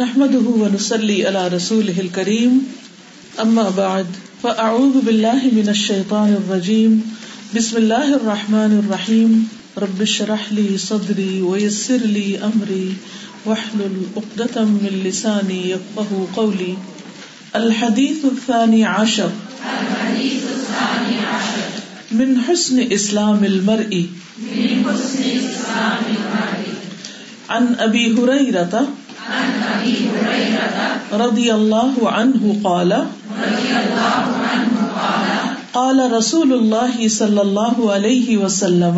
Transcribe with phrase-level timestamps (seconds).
[0.00, 2.52] نحمده ونصلي على رسوله الكريم.
[3.40, 4.06] اما بعد
[4.42, 6.94] فاعوذ بالله من الشيطان الرجيم.
[7.56, 9.48] بسم الله الرحمن الرحيم.
[9.78, 12.94] رب اشرح لي صدري ويسر لي امري
[13.44, 16.76] واحلل عقدة من لساني يفقهوا قولي.
[17.56, 19.30] الحديث الثاني عشر.
[19.30, 21.68] الحديث الثاني عشر
[22.12, 24.06] من حسن اسلام المرء
[24.40, 26.74] من حسن إسلام المرء.
[27.50, 28.88] عن ابي هريره
[29.32, 33.06] عن أبي هريرة رضي الله عنه قال
[35.74, 38.96] قال رسول الله صلى الله عليه وسلم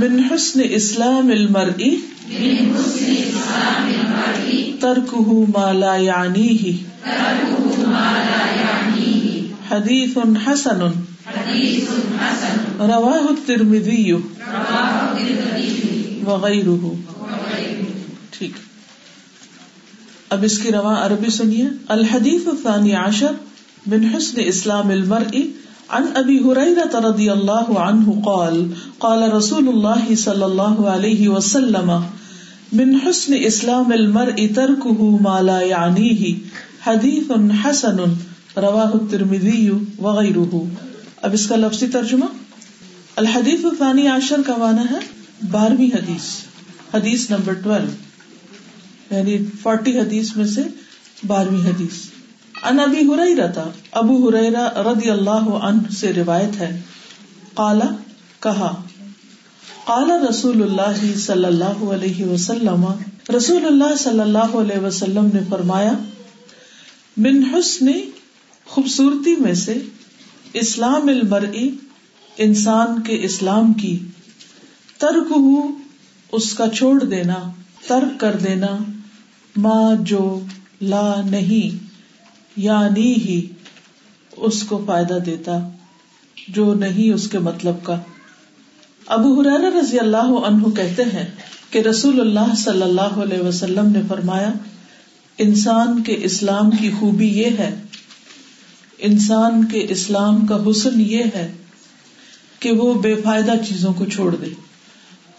[0.00, 1.98] من حسن اسلام المرء
[4.80, 6.74] تركه ما لا يعنيه
[9.70, 10.90] حديث حسن
[12.80, 14.95] رواه الترمذي رواه
[16.26, 17.84] الترمذي وغيره وغيره
[18.30, 18.50] ٹھیک۔
[20.30, 23.32] اب اس کی رواں عربی سنیے۔ الحدیث الثانی عشر
[23.86, 25.38] من حسن اسلام المرء
[25.88, 31.92] عن ابی هريرة رضی اللہ عنہ قال قال رسول اللہ صلی اللہ علیہ وسلم،
[32.72, 36.32] من حسن اسلام المرء تركه ما لا يعنيه
[36.86, 37.30] حدیث
[37.64, 37.96] حسن،
[38.56, 40.54] رواہ الترمذی وغیرہ۔
[41.22, 42.24] اب اس کا لفظی ترجمہ۔
[43.16, 46.24] الحدیث الثانی عشر کا معنی ہے؟ بارہویں حدیث
[46.94, 47.90] حدیث نمبر ٹویلو۔
[49.14, 50.60] یعنی فورٹی حدیث میں سے
[51.26, 52.10] بارہویں حدیث۔
[52.62, 56.80] ان ابی ہریرہ تھا ابو ہریرہ رضی اللہ عنہ سے روایت ہے۔
[57.54, 57.96] قالا
[58.40, 58.82] کہا،
[59.84, 62.86] قال رسول اللہ صلی اللہ علیہ وسلم،
[63.36, 65.92] رسول اللہ صلی اللہ علیہ وسلم نے فرمایا،
[67.16, 67.86] من حسن
[68.64, 69.78] خوبصورتی میں سے
[70.52, 71.76] اسلام المرئی
[72.38, 73.98] انسان کے اسلام کی
[74.98, 75.32] ترک
[76.32, 77.34] اس کا چھوڑ دینا،
[77.86, 78.66] ترک کر دینا
[79.56, 80.40] ماں جو،
[80.82, 81.84] لا نہیں
[82.56, 83.40] یعنی ہی
[84.36, 85.58] اس کو فائدہ دیتا،
[86.48, 87.98] جو نہیں اس کے مطلب کا۔
[89.06, 91.26] ابو حرار رضی اللہ عنہ کہتے ہیں
[91.70, 94.52] کہ رسول اللہ صلی اللہ علیہ وسلم نے فرمایا،
[95.38, 97.74] انسان کے اسلام کی خوبی یہ ہے،
[98.98, 101.52] انسان کے اسلام کا حسن یہ ہے
[102.60, 104.50] کہ وہ بے فائدہ چیزوں کو چھوڑ دے۔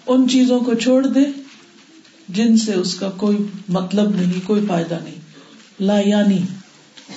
[0.08, 1.26] ان چیزوں کو چھوڑ دے
[2.30, 3.38] جن سے اس کا کوئی
[3.70, 5.16] مطلب نہیں، کوئی فائدہ نہیں۔
[5.80, 6.40] لا یعنی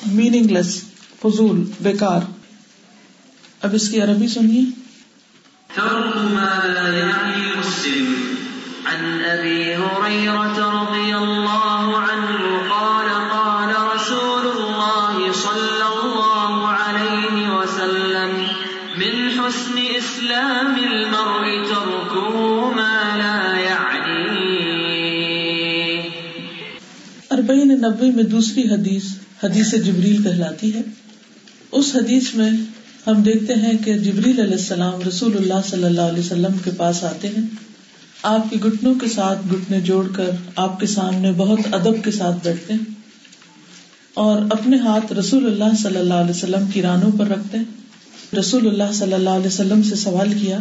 [0.06, 0.84] میننگ لیس
[1.22, 2.20] فضول، بیکار۔
[3.62, 4.64] اب اس کی عربی سنیے۔
[5.74, 7.50] ترك ما لا يعني
[8.84, 12.69] عن ابي هريره رضي الله عنه
[27.80, 29.02] نبے میں دوسری حدیث
[29.44, 30.80] حدیث جبریل کہلاتی ہے۔
[31.72, 32.50] اس حدیث میں
[33.06, 37.04] ہم دیکھتے ہیں کہ جبریل علیہ السلام رسول اللہ صلی اللہ علیہ وسلم کے پاس
[37.04, 37.46] آتے ہیں۔
[38.22, 42.36] آپ کے گٹنوں کے ساتھ گٹنے جوڑ کر آپ کے سامنے بہت ادب کے ساتھ
[42.44, 42.94] بیٹھتے ہیں
[44.14, 48.66] اور اپنے ہاتھ رسول اللہ صلی اللہ علیہ وسلم کی رانوں پر رکھتے ہیں۔ رسول
[48.66, 50.58] اللہ صلی اللہ علیہ وسلم سے سوال کیا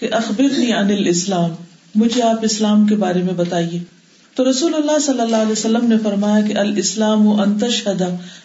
[0.00, 1.50] کہ اخبرنی عن الاسلام،
[1.94, 3.97] مجھے آپ اسلام کے بارے میں بتائیے۔
[4.38, 8.02] تو رسول اللہ صلی اللہ علیہ وسلم نے فرمایا کہ الاسلام انتشہد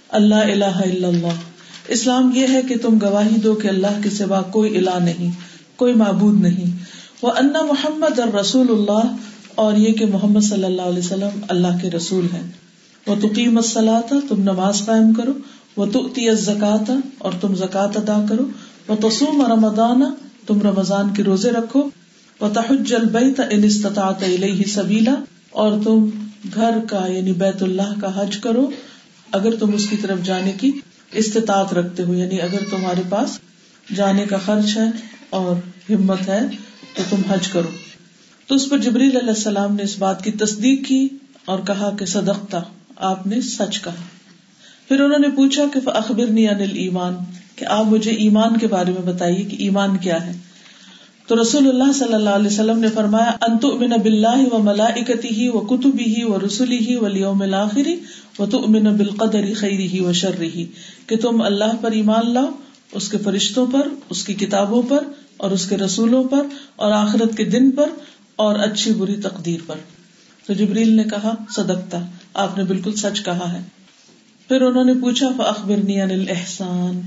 [0.09, 1.41] اللہ الہ الا اللہ۔
[1.87, 5.31] اسلام یہ ہے کہ تم گواہی دو کہ اللہ کے سوا کوئی الہ نہیں،
[5.75, 6.77] کوئی معبود نہیں۔
[7.21, 9.15] وہ انا محمد اور رسول اللہ،
[9.55, 12.51] اور یہ کہ محمد صلی اللہ علیہ وسلم اللہ کے رسول ہیں۔
[13.07, 15.31] وہ تقیم الصلاۃ تم نماز قائم کرو۔
[15.77, 18.45] وہ تؤتی الزکات اور تم زکات ادا کرو۔
[18.87, 20.03] وہ تسوم رمضان،
[20.47, 21.83] تم رمضان کے روزے رکھو۔
[22.41, 25.15] وہ تحج البیت ان استطاعت الیہ سبیلا
[25.53, 26.09] اور تم
[26.53, 28.72] گھر کا یعنی بیت اللہ کا حج کرو۔
[29.31, 30.72] اگر تم اس کی طرف جانے کی
[31.12, 33.40] استطاعت رکھتے ہو یعنی اگر تمہارے پاس
[33.96, 34.86] جانے کا خرچ ہے
[35.30, 35.56] اور
[35.91, 36.40] ہمت ہے،
[36.96, 37.69] تو تم حج کرو۔
[38.47, 41.08] تو اس پر جبریل علیہ السلام نے اس بات کی تصدیق کی
[41.46, 42.59] اور کہا کہ صدقتا
[42.96, 43.94] آپ نے سچ کہا۔
[44.88, 47.14] پھر انہوں نے پوچھا کہ اخبر انل ایمان
[47.56, 50.32] کہ آپ مجھے ایمان کے بارے میں بتائیے کہ ایمان کیا ہے۔
[51.34, 55.50] تو رسول اللہ صلی اللہ علیہ وسلم نے فرمایا انت امن بلّہ و ملاکتی ہی
[55.50, 58.00] و کتبی ہی و رسولی ہی و لیوم الآخری
[58.40, 60.66] و تو امن بالقدر خیری ہی و شر ہی
[61.08, 62.46] کہ تم اللہ پر ایمان لاؤ،
[62.91, 65.03] اس کے فرشتوں پر، اس کی کتابوں پر
[65.38, 67.90] اور اس کے رسولوں پر اور آخرت کے دن پر
[68.35, 69.76] اور اچھی بری تقدیر پر۔
[70.47, 73.62] تو جبریل نے کہا، صدقتا، آپ نے بالکل سچ کہا ہے۔
[74.47, 75.76] پھر انہوں نے پوچھا اخبر
[76.30, 77.02] احسان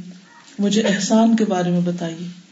[0.59, 2.46] مجھے احسان کے بارے میں بتائیے۔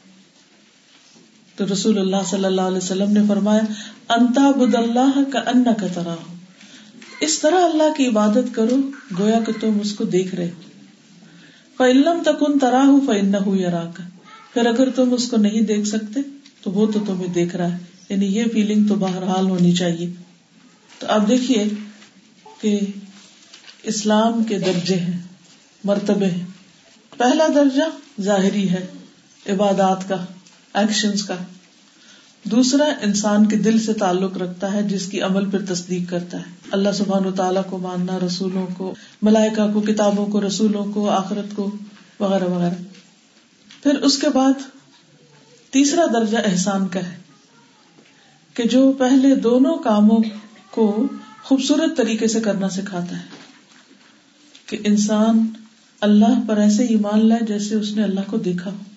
[1.57, 3.63] تو رسول اللہ صلی اللہ علیہ وسلم نے فرمایا
[4.09, 6.35] انتا بد اللہ کا ان کا طرح ہو
[7.21, 8.77] اس طرح اللہ کی عبادت کرو،
[9.19, 10.61] گویا کہ تم اس کو دیکھ رہے ہو۔
[11.79, 13.91] فعلم تک ان طرح ہو فن ہو یا
[14.55, 16.21] پھر اگر تم اس کو نہیں دیکھ سکتے،
[16.63, 17.79] تو وہ تو تمہیں دیکھ رہا ہے۔
[18.09, 20.13] یعنی یہ فیلنگ تو بہرحال ہونی چاہیے۔
[20.99, 21.65] تو آپ دیکھیے
[22.61, 22.81] کہ
[23.83, 25.21] اسلام کے درجے ہیں،
[25.85, 26.47] مرتبے ہیں۔
[27.19, 27.83] پہلا درجہ
[28.23, 28.87] ظاہری ہے،
[29.49, 30.25] عبادات کا۔
[30.75, 31.35] ایکشن کا۔
[32.45, 36.53] دوسرا، انسان کے دل سے تعلق رکھتا ہے، جس کی عمل پر تصدیق کرتا ہے۔
[36.71, 41.57] اللہ سبحان و تعالیٰ کو ماننا، رسولوں کو ملائکا کو، کتابوں کو، رسولوں کو، آخرت
[41.57, 41.71] کو،
[42.21, 42.75] وغیرہ وغیرہ۔
[43.83, 44.53] پھر اس کے بعد
[45.71, 47.17] تیسرا درجہ احسان کا ہے
[48.55, 50.21] کہ جو پہلے دونوں کاموں
[50.71, 51.07] کو
[51.43, 53.25] خوبصورت طریقے سے کرنا سکھاتا ہے۔
[54.67, 55.47] کہ انسان
[56.01, 58.94] اللہ پر ایسے ایمان لائے جیسے اس نے اللہ کو دیکھا ہو۔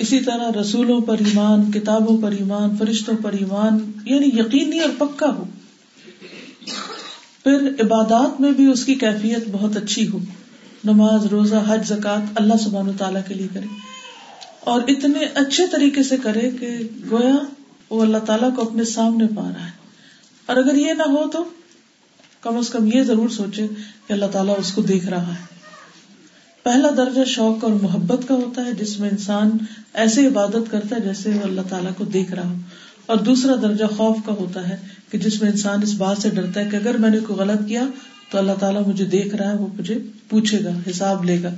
[0.00, 5.26] اسی طرح رسولوں پر ایمان، کتابوں پر ایمان، فرشتوں پر ایمان یعنی یقینی اور پکا
[5.26, 5.44] ہو۔
[7.44, 10.18] پھر عبادات میں بھی اس کی کیفیت بہت اچھی ہو۔
[10.84, 13.66] نماز، روزہ، حج زکات اللہ سبحان و تعالیٰ کے لیے کرے۔
[14.60, 16.68] اور اتنے اچھے طریقے سے کرے کہ
[17.10, 17.34] گویا
[17.90, 19.70] وہ اللہ تعالیٰ کو اپنے سامنے پا رہا ہے۔
[20.46, 21.44] اور اگر یہ نہ ہو تو
[22.40, 23.66] کم از کم یہ ضرور سوچے
[24.06, 25.49] کہ اللہ تعالیٰ اس کو دیکھ رہا ہے۔
[26.62, 29.50] پہلا درجہ شوق اور محبت کا ہوتا ہے، جس میں انسان
[29.94, 32.54] ایسے عبادت کرتا ہے جیسے وہ اللہ تعالیٰ کو دیکھ رہا ہو۔
[33.06, 34.76] اور دوسرا درجہ خوف کا ہوتا ہے
[35.10, 37.68] کہ جس میں انسان اس بات سے ڈرتا ہے کہ اگر میں نے کوئی غلط
[37.68, 37.82] کیا
[38.30, 39.98] تو اللہ تعالیٰ مجھے دیکھ رہا ہے، وہ مجھے
[40.28, 41.54] پوچھے گا، حساب لے گا۔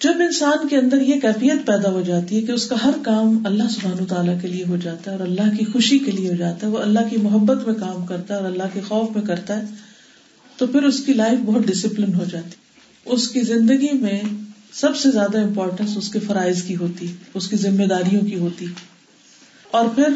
[0.00, 3.46] جب انسان کے اندر یہ کیفیت پیدا ہو جاتی ہے کہ اس کا ہر کام
[3.46, 6.36] اللہ سبحان تعالیٰ کے لیے ہو جاتا ہے اور اللہ کی خوشی کے لیے ہو
[6.36, 9.24] جاتا ہے، وہ اللہ کی محبت میں کام کرتا ہے اور اللہ کے خوف میں
[9.24, 9.64] کرتا ہے،
[10.56, 12.63] تو پھر اس کی لائف بہت ڈسپلن ہو جاتی
[13.04, 14.20] اس کی زندگی میں
[14.72, 18.66] سب سے زیادہ امپورٹینس اس کے فرائض کی ہوتی، اس کی ذمہ داریوں کی ہوتی۔
[19.70, 20.08] اور پھر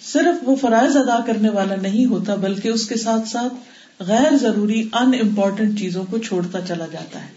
[0.00, 3.54] صرف وہ فرائض ادا کرنے والا نہیں ہوتا، بلکہ اس کے ساتھ ساتھ
[4.00, 7.28] غیر ضروری ان امپورٹینٹ چیزوں کو چھوڑتا چلا جاتا ہے،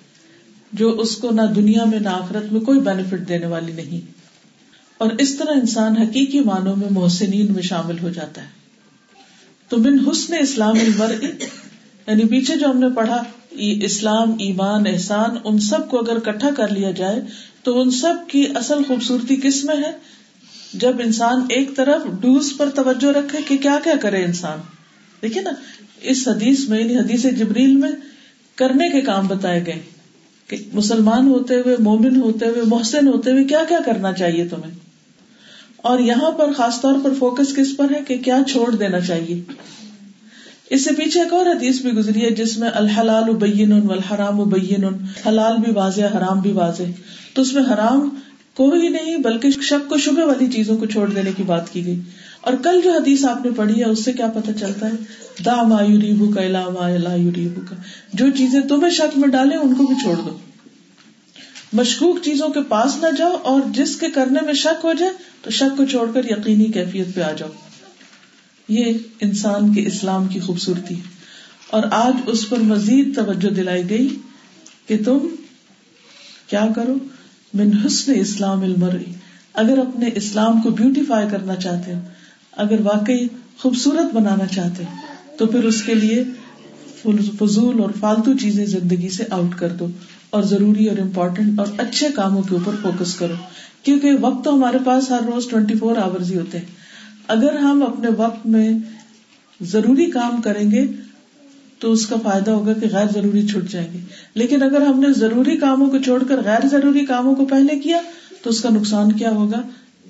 [0.74, 4.12] جو اس کو نہ دنیا میں نہ آخرت میں کوئی بینیفٹ دینے والی نہیں۔
[4.98, 8.48] اور اس طرح انسان حقیقی معنوں میں محسنین میں شامل ہو جاتا ہے۔
[9.70, 13.24] تو بن حسن اسلام یعنی پیچھے جو ہم نے پڑھا
[13.58, 17.22] اسلام، ایمان، احسان، ان سب کو اگر کٹھا کر لیا جائے،
[17.64, 19.92] تو ان سب کی اصل خوبصورتی کس میں ہے؟
[20.74, 24.60] جب انسان ایک طرف ڈوز پر توجہ رکھے کہ کیا کیا کرے انسان؟
[25.22, 25.50] دیکھیے نا،
[26.02, 27.92] اس حدیث میں یعنی حدیث جبریل میں
[28.56, 29.80] کرنے کے کام بتائے گئے
[30.48, 34.72] کہ مسلمان ہوتے ہوئے، مومن ہوتے ہوئے، محسن ہوتے ہوئے کیا کیا کرنا چاہیے تمہیں؟
[35.78, 39.42] اور یہاں پر خاص طور پر فوکس کس پر ہے کہ کیا چھوڑ دینا چاہیے؟
[40.70, 44.84] اس سے پیچھے ایک اور حدیث بھی گزری ہے جس میں الحلال ابین الحرام ابین
[45.28, 46.84] حلال بھی واضح، حرام بھی واضح۔
[47.34, 48.10] تو اس میں حرام
[48.54, 52.00] کوئی نہیں، بلکہ شک کو شبہ والی چیزوں کو چھوڑ دینے کی بات کی گئی۔
[52.42, 54.94] اور کل جو حدیث آپ نے پڑھی ہے، اس سے کیا پتا چلتا ہے؟
[55.46, 57.76] دا مایوریبو کا الا مایوریبو کا
[58.14, 60.38] جو چیزیں تمہیں شک میں ڈالے ان کو بھی چھوڑ دو۔
[61.74, 65.12] مشکوک چیزوں کے پاس نہ جاؤ، اور جس کے کرنے میں شک ہو جائے،
[65.42, 67.50] تو شک کو چھوڑ کر یقینی کیفیت پہ آ جاؤ۔
[68.70, 70.96] یہ انسان کے اسلام کی خوبصورتی
[71.68, 74.16] اور آج اس پر مزید توجہ دلائی گئی
[74.88, 75.18] کہ تم
[76.48, 76.94] کیا کرو؟
[77.54, 79.14] من حسن اسلام المرئی
[79.54, 82.00] اگر اپنے اسلام کو بیوٹیفائی کرنا چاہتے ہو،
[82.52, 83.28] اگر واقعی
[83.58, 84.84] خوبصورت بنانا چاہتے
[85.38, 86.24] تو پھر اس کے لیے
[87.40, 89.88] فضول اور فالتو چیزیں زندگی سے آؤٹ کر دو۔
[90.30, 93.34] اور ضروری اور امپورٹینٹ اور اچھے کاموں کے اوپر فوکس کرو۔
[93.84, 96.79] کیونکہ وقت تو ہمارے پاس ہر روز ٹوینٹی فور آور ہی ہوتے ہیں۔
[97.30, 98.70] اگر ہم اپنے وقت میں
[99.62, 100.88] ضروری کام کریں گے
[101.80, 104.00] تو اس کا فائدہ ہوگا کہ غیر ضروری چھٹ جائیں گے۔
[104.34, 107.98] لیکن اگر ہم نے ضروری کاموں کو چھوڑ کر غیر ضروری کاموں کو پہلے کیا
[108.44, 109.62] تو اس کا نقصان کیا ہوگا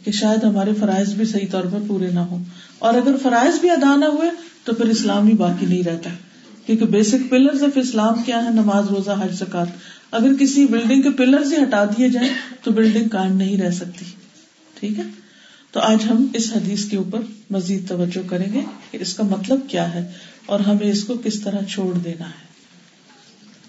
[0.03, 2.43] کہ شاید ہمارے فرائض بھی صحیح طور پر پورے نہ ہو
[2.79, 4.29] اور اگر فرائض بھی ادا نہ ہوئے
[4.63, 6.09] تو پھر اسلام ہی باقی نہیں رہتا۔
[6.65, 9.67] کیونکہ بیسک پلر آف اسلام کیا ہے نماز، روزہ، حج زکات
[10.11, 12.29] اگر کسی بلڈنگ کے پلر ہی ہٹا دیے جائیں
[12.63, 14.05] تو بلڈنگ کام نہیں رہ سکتی۔
[14.79, 15.03] ٹھیک ہے؟
[15.71, 18.61] تو آج ہم اس حدیث کے اوپر مزید توجہ کریں گے
[18.91, 20.11] کہ اس کا مطلب کیا ہے
[20.45, 22.49] اور ہمیں اس کو کس طرح چھوڑ دینا ہے۔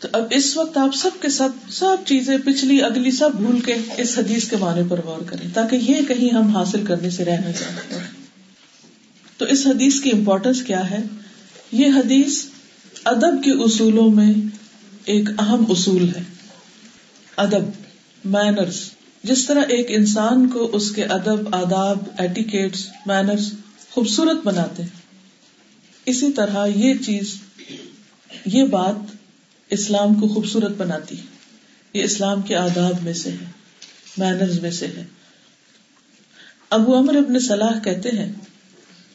[0.00, 3.74] تو اب اس وقت آپ سب کے سب سب چیزیں پچھلی، اگلی سب بھول کے
[3.96, 7.36] اس حدیث کے معنی پر غور کریں تاکہ یہ کہیں ہم حاصل کرنے سے رہ
[7.36, 7.98] نہ جائیں۔
[9.36, 10.98] تو اس حدیث کی امپورٹینس کیا ہے؟
[11.72, 12.44] یہ حدیث
[13.04, 14.32] ادب کے اصولوں میں
[15.04, 16.22] ایک اہم اصول ہے۔
[17.36, 17.62] ادب
[18.24, 18.76] مینرز
[19.22, 23.52] جس طرح ایک انسان کو اس کے ادب، آداب ایٹیکیٹس مینرس
[23.90, 24.82] خوبصورت بناتے
[26.06, 27.40] اسی طرح یہ چیز،
[28.46, 28.94] یہ بات
[29.70, 31.16] اسلام کو خوبصورت بناتی
[31.92, 33.50] یہ اسلام کے آداب میں سے ہے
[34.18, 35.04] مینرز میں سے ہے۔
[36.70, 38.32] ابو امر ابن صلاح کہتے ہیں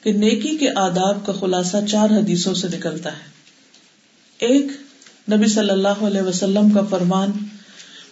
[0.01, 3.23] کہ نیکی کے آداب کا خلاصہ چار حدیثوں سے نکلتا ہے۔
[4.37, 4.67] ایک،
[5.31, 7.31] نبی صلی اللہ علیہ وسلم کا فرمان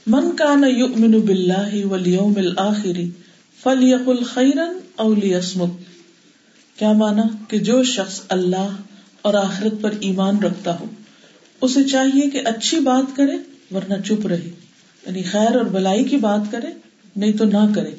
[0.07, 2.99] من کا نہ یؤمن باللہ والیوم الآخر
[3.63, 5.15] فلیقل خیرن او
[6.77, 8.75] کیا مانا کہ جو شخص اللہ
[9.21, 10.85] اور آخرت پر ایمان رکھتا ہو،
[11.61, 13.37] اسے چاہیے کہ اچھی بات کرے
[13.71, 14.49] ورنہ چپ رہے۔
[15.05, 16.67] یعنی خیر اور بلائی کی بات کرے،
[17.15, 17.91] نہیں تو نہ کرے۔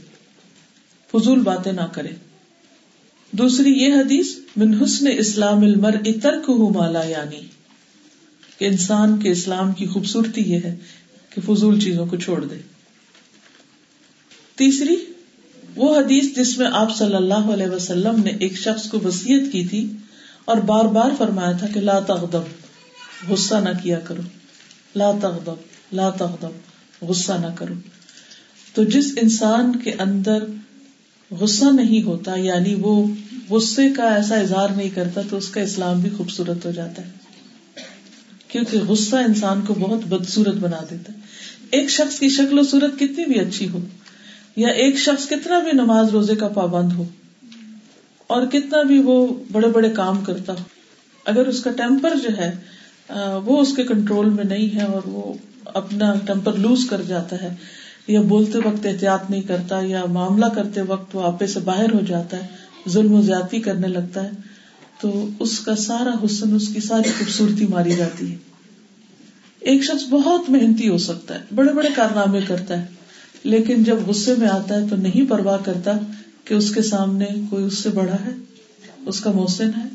[1.12, 2.08] فضول باتیں نہ کرے۔
[3.30, 7.40] دوسری یہ حدیث، من حسن اسلام المر اترک مالا یعنی۔
[8.58, 10.76] کہ انسان کے اسلام کی خوبصورتی یہ ہے
[11.34, 12.54] کہ فضول چیزوں کو چھوڑ دے۔
[14.56, 14.96] تیسری،
[15.76, 19.66] وہ حدیث جس میں آپ صلی اللہ علیہ وسلم نے ایک شخص کو وسیعت کی
[19.66, 19.92] تھی
[20.44, 22.42] اور بار بار فرمایا تھا کہ لا تغضب،
[23.32, 24.22] غصہ نہ کیا کرو۔
[24.96, 25.54] لا تغضب
[25.92, 26.50] لا تغضب،
[27.04, 27.74] غصہ نہ کرو۔
[28.74, 30.44] تو جس انسان کے اندر
[31.30, 33.06] غصہ نہیں ہوتا یعنی وہ
[33.50, 37.10] غصے کا ایسا اظہار نہیں کرتا، تو اس کا اسلام بھی خوبصورت ہو جاتا ہے۔
[38.48, 41.23] کیونکہ غصہ انسان کو بہت بدسورت بنا دیتا ہے۔
[41.70, 43.78] ایک شخص کی شکل و صورت کتنی بھی اچھی ہو
[44.56, 47.04] یا ایک شخص کتنا بھی نماز روزے کا پابند ہو
[48.26, 50.62] اور کتنا بھی وہ بڑے بڑے کام کرتا ہو،
[51.26, 52.50] اگر اس کا ٹیمپر جو ہے
[53.44, 55.32] وہ اس کے کنٹرول میں نہیں ہے اور وہ
[55.64, 57.54] اپنا ٹیمپر لوز کر جاتا ہے،
[58.06, 62.00] یا بولتے وقت احتیاط نہیں کرتا، یا معاملہ کرتے وقت وہ آپے سے باہر ہو
[62.08, 64.30] جاتا ہے، ظلم و زیادتی کرنے لگتا ہے،
[65.00, 68.36] تو اس کا سارا حسن، اس کی ساری خوبصورتی ماری جاتی ہے۔
[69.64, 72.86] ایک شخص بہت محنتی ہو سکتا ہے، بڑے بڑے کارنامے کرتا ہے،
[73.44, 75.92] لیکن جب غصے میں آتا ہے تو نہیں پرواہ کرتا
[76.44, 78.32] کہ اس کے سامنے کوئی اس سے بڑا ہے،
[79.06, 79.86] اس کا محسن ہے،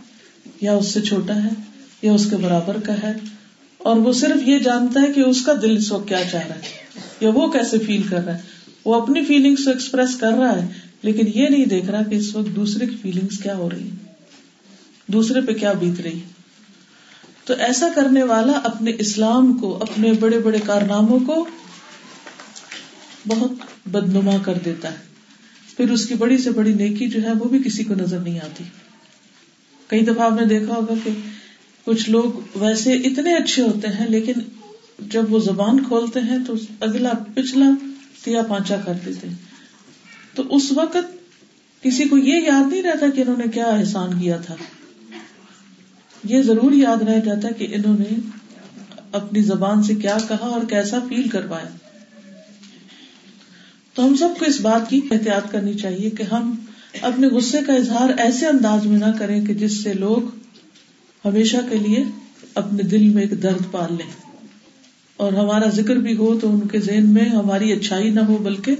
[0.61, 1.49] یا اس سے چھوٹا ہے،
[2.01, 3.13] یا اس کے برابر کا ہے۔
[3.77, 6.55] اور وہ صرف یہ جانتا ہے کہ اس کا دل اس وقت کیا چاہ رہا
[6.55, 10.61] ہے، یا وہ کیسے فیل کر رہا ہے۔ وہ اپنی فیلنگس کو ایکسپریس کر رہا
[10.61, 10.67] ہے،
[11.01, 13.89] لیکن یہ نہیں دیکھ رہا کہ اس وقت دوسرے کی فیلنگس کیا ہو رہی
[15.07, 16.19] دوسرے پہ کیا بیت رہی
[17.49, 21.47] تو ایسا کرنے والا اپنے اسلام کو، اپنے بڑے بڑے کارناموں کو
[23.27, 23.51] بہت
[23.87, 24.97] بدنما کر دیتا ہے۔
[25.77, 28.39] پھر اس کی بڑی سے بڑی نیکی جو ہے وہ بھی کسی کو نظر نہیں
[28.39, 28.63] آتی۔
[29.87, 31.11] کئی دفعہ آپ نے دیکھا ہوگا کہ
[31.85, 34.33] کچھ لوگ ویسے اتنے اچھے ہوتے ہیں، لیکن
[34.99, 37.69] جب وہ زبان کھولتے ہیں تو اگلا پچھلا
[38.23, 39.27] تیا پانچا کر دیتے
[40.35, 40.97] تو اس وقت
[41.83, 44.55] کسی کو یہ یاد نہیں رہتا کہ انہوں نے کیا احسان کیا تھا۔
[46.23, 48.19] یہ ضرور یاد رہ جاتا کہ انہوں نے
[49.11, 51.69] اپنی زبان سے کیا کہا اور کیسا فیل کروایا۔
[53.93, 56.55] تو ہم سب کو اس بات کی احتیاط کرنی چاہیے کہ ہم
[57.01, 60.37] اپنے غصے کا اظہار ایسے انداز میں نہ کریں کہ جس سے لوگ
[61.25, 62.03] ہمیشہ کے لیے
[62.55, 64.11] اپنے دل میں ایک درد پال لیں۔
[65.17, 68.75] اور ہمارا ذکر بھی ہو تو ان کے ذہن میں ہماری اچھائی نہ ہو بلکہ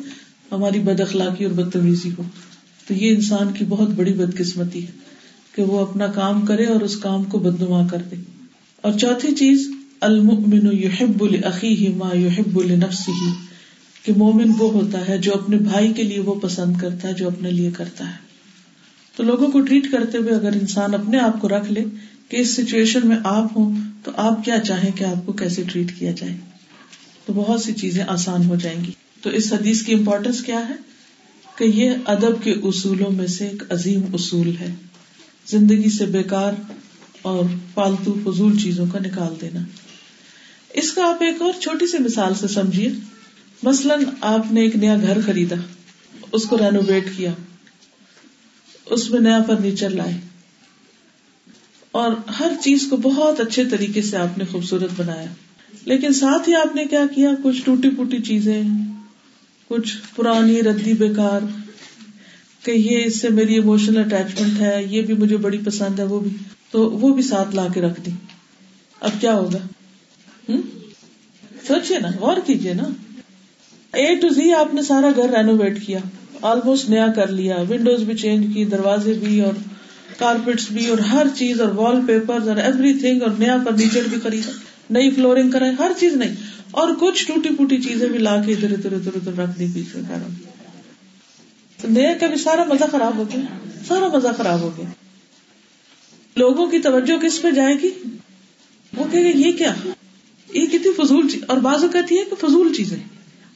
[0.51, 2.24] ہماری بد اخلاقی اور بدتمیزی ہو۔
[2.88, 5.08] تو یہ انسان کی بہت بڑی بدقسمتی ہے۔
[5.59, 8.15] کہ وہ اپنا کام کرے اور اس کام کو بدنما کر دے۔
[8.81, 13.11] اور چوتھی چیز، المؤمن یحب لأخیہ ما یحب لنفسہ،
[14.03, 17.27] کہ مومن وہ ہوتا ہے جو اپنے بھائی کے لیے وہ پسند کرتا ہے، جو
[17.27, 18.15] اپنے لیے کرتا ہے۔
[19.15, 21.83] تو لوگوں کو ٹریٹ کرتے ہوئے اگر انسان اپنے آپ کو رکھ لے
[22.29, 25.99] کہ اس سچویشن میں آپ ہوں، تو آپ کیا چاہیں کہ آپ کو کیسے ٹریٹ
[25.99, 26.37] کیا جائے؟
[27.25, 30.73] تو بہت سی چیزیں آسان ہو جائیں گی۔ تو اس حدیث کی امپورٹینس کیا ہے؟
[31.57, 34.73] کہ یہ ادب کے اصولوں میں سے ایک عظیم اصول ہے۔
[35.49, 36.53] زندگی سے بیکار
[37.21, 39.59] اور فالتو فضول چیزوں کا نکال دینا۔
[40.73, 42.91] اس کا آپ ایک اور چھوٹی سی مثال سے سمجھیے۔
[43.63, 45.55] مثلاً آپ نے ایک نیا گھر خریدا،
[46.31, 47.31] اس کو رینوویٹ کیا،
[48.85, 50.19] اس میں نیا فرنیچر لائے۔
[51.91, 55.27] اور ہر چیز کو بہت اچھے طریقے سے آپ نے خوبصورت بنایا۔
[55.85, 58.61] لیکن ساتھ ہی آپ نے کیا کیا؟ کچھ ٹوٹی پوٹی چیزیں،
[59.67, 61.68] کچھ پرانی ردی بیکار۔
[62.63, 66.19] کہ یہ اس سے میری اموشنل اٹیچمنٹ ہے، یہ بھی مجھے بڑی پسند ہے، وہ
[66.19, 66.29] بھی۔
[66.71, 68.11] تو وہ بھی ساتھ لا کے رکھ دی۔
[69.01, 69.57] اب کیا ہوگا؟
[71.67, 72.83] سوچیے نا، غور کیجیے نا۔
[73.93, 75.99] اے ٹو زی آپ نے سارا گھر رینوویٹ کیا
[76.41, 79.53] آلموسٹ نیا کر لیا ونڈوز بھی چینج کی، دروازے بھی اور
[80.17, 84.17] کارپیٹس بھی اور ہر چیز اور وال پیپر اور ایوری تھنگ اور نیا فرنیچر بھی
[84.23, 84.51] خریدا۔
[84.89, 86.35] نئی فلورنگ کرائی، ہر چیز نہیں
[86.71, 89.99] اور کچھ ٹوٹی پوٹی چیزیں بھی لا کے ادھر ادھر ادھر ادھر رکھ دی پیچھے۔
[91.83, 93.41] نیا کا بھی سارا مزہ خراب ہو گیا۔
[93.88, 94.86] سارا مزہ خراب ہو گیا۔
[96.36, 97.89] لوگوں کی توجہ کس پہ جائے گی؟
[98.98, 99.74] وہ کہ یہ کیا؟
[100.53, 102.98] یہ کتنی فضول چیز۔ اور بازو کہتی ہے کہ فضول چیزیں۔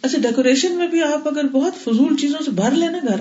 [0.02, 3.20] اچھا ڈیکوریشن میں بھی آپ اگر بہت فضول چیزوں سے بھر لینا گھر،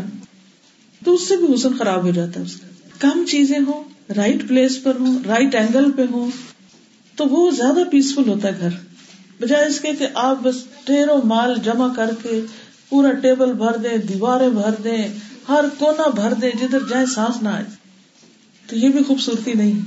[1.04, 2.66] تو اس سے بھی حسن خراب ہو جاتا ہے اس کا۔
[2.98, 3.84] کم چیزیں ہوں
[4.16, 6.30] رائٹ پلیس پر ہوں رائٹ اینگل پہ ہوں،
[7.16, 8.68] تو وہ زیادہ پیسفل ہوتا ہے گھر۔
[9.40, 10.54] بجائے اس کے کہ آپ بس
[10.86, 12.40] ڈھیروں مال جمع کر کے
[12.92, 15.08] پورا ٹیبل بھر دیں، دیواریں بھر دیں،
[15.48, 17.64] ہر کونا بھر دے جدھر جائے سانس نہ آئے۔
[18.66, 19.80] تو یہ بھی خوبصورتی نہیں۔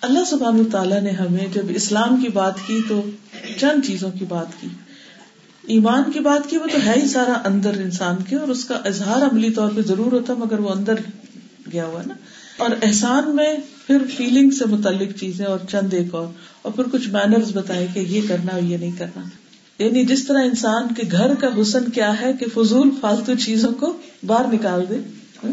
[0.00, 3.02] اللہ سبحانہ تعالیٰ نے ہمیں جب اسلام کی بات کی تو
[3.56, 4.68] چند چیزوں کی بات کی۔
[5.62, 8.74] ایمان کی بات کی، وہ تو ہے ہی سارا اندر انسان کے، اور اس کا
[8.74, 10.94] اظہار عملی طور پہ ضرور ہوتا مگر وہ اندر
[11.72, 12.14] گیا ہوا نا۔
[12.56, 16.26] اور احسان میں پھر فیلنگ سے متعلق چیزیں اور چند ایک اور۔
[16.62, 19.22] اور پھر کچھ مینرز بتائے کہ یہ کرنا اور یہ نہیں کرنا۔
[19.78, 23.96] یعنی جس طرح انسان کے گھر کا حسن کیا ہے کہ فضول فالتو چیزوں کو
[24.26, 24.96] باہر نکال دے
[25.44, 25.52] ہاں؟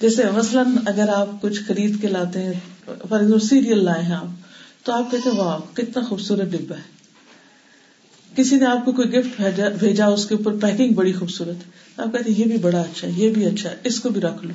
[0.00, 2.52] جیسے مثلاً اگر آپ کچھ خرید کے لاتے ہیں،
[2.84, 4.26] فار ایگزامپل سیریل لائے ہیں آپ،
[4.86, 6.98] تو آپ کہتے ہیں، واہ، کتنا خوبصورت ڈبا ہے۔
[8.36, 9.40] کسی نے آپ کو کوئی گفٹ
[9.78, 11.56] بھیجا اس کے اوپر پیکنگ بڑی خوبصورت۔
[12.00, 14.46] آپ کہتے یہ بھی بڑا اچھا ہے، یہ بھی اچھا ہے، اس کو بھی رکھ
[14.46, 14.54] لو،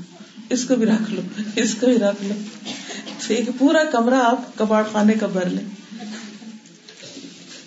[0.49, 1.21] اس کو بھی رکھ لو،
[1.55, 2.33] اس کو بھی رکھ لو۔
[3.27, 5.82] ایک پورا کمرہ آپ کباڑ خانے کا بھر لیں۔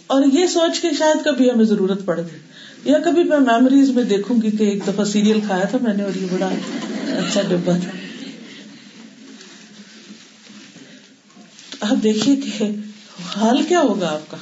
[0.06, 2.38] اور یہ سوچ کے شاید کبھی ہمیں ضرورت پڑ گئی
[2.84, 6.02] یا کبھی میں میموریز میں دیکھوں گی کہ ایک دفعہ سیریل کھایا تھا میں نے
[6.02, 6.48] اور یہ بڑا
[7.02, 7.90] اچھا ڈبا تھا۔
[11.80, 12.64] آپ دیکھیے کہ
[13.36, 14.36] حال کیا ہوگا آپ کا۔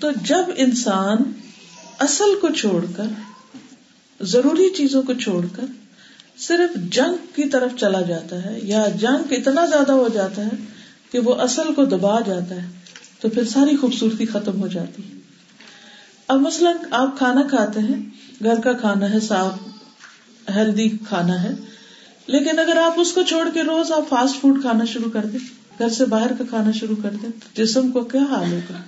[0.00, 1.16] تو جب انسان
[1.98, 3.06] اصل کو چھوڑ کر،
[4.20, 5.64] ضروری چیزوں کو چھوڑ کر
[6.38, 10.56] صرف جنگ کی طرف چلا جاتا ہے یا جنگ اتنا زیادہ ہو جاتا ہے
[11.12, 12.83] کہ وہ اصل کو دبا جاتا ہے
[13.24, 15.18] تو پھر ساری خوبصورتی ختم ہو جاتی ہے۔
[16.28, 18.00] اب مثلاً آپ کھانا کھاتے ہیں،
[18.44, 19.52] گھر کا کھانا ہے صاف
[20.56, 21.50] ہیلدی کھانا ہے،
[22.26, 25.38] لیکن اگر آپ اس کو چھوڑ کے روز آپ فاسٹ فوڈ کھانا شروع کر دیں،
[25.78, 28.82] گھر سے باہر کا کھانا شروع کر دیں جسم کو کیا حال ہوگا؟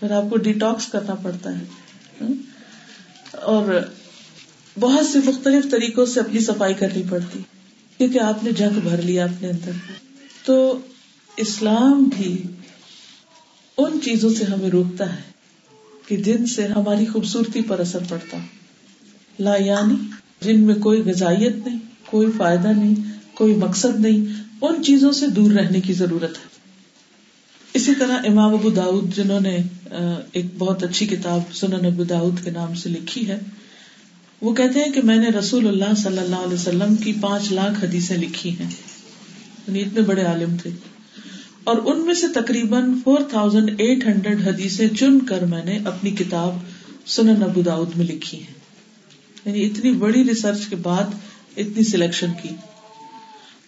[0.00, 1.64] پھر آپ کو ڈیٹاکس کرنا پڑتا ہے۔
[3.30, 3.80] اور
[4.80, 7.38] بہت سے مختلف طریقوں سے اپنی صفائی کرنی پڑتی،
[7.98, 9.70] کیونکہ آپ نے جنگ بھر لیا اپنے اندر۔
[10.44, 10.78] تو
[11.36, 12.42] اسلام بھی
[13.78, 15.20] ان چیزوں سے ہمیں روکتا ہے
[16.08, 18.38] کہ جن سے ہماری خوبصورتی پر اثر پڑتا
[19.38, 19.94] لا یعنی
[20.40, 22.94] جن میں کوئی غذائیت نہیں، کوئی فائدہ نہیں،
[23.34, 26.54] کوئی مقصد نہیں، ان چیزوں سے دور رہنے کی ضرورت ہے۔
[27.74, 29.58] اسی طرح امام ابو داود، جنہوں نے
[30.32, 33.38] ایک بہت اچھی کتاب سنن ابو داود کے نام سے لکھی ہے،
[34.40, 37.84] وہ کہتے ہیں کہ میں نے رسول اللہ صلی اللہ علیہ وسلم کی پانچ لاکھ
[37.84, 38.70] حدیثیں لکھی ہیں۔
[39.68, 40.70] یعنی اتنے بڑے عالم تھے۔
[41.64, 46.10] اور ان میں سے تقریباً فور تھاؤزینڈ ایٹ ہنڈریڈ حدیثیں چن کر میں نے اپنی
[46.10, 46.54] کتاب
[47.06, 48.52] سنن ابو داود میں لکھی ہے
[49.44, 51.04] یعنی اتنی بڑی ریسرچ کے بعد
[51.56, 52.48] اتنی سلیکشن کی۔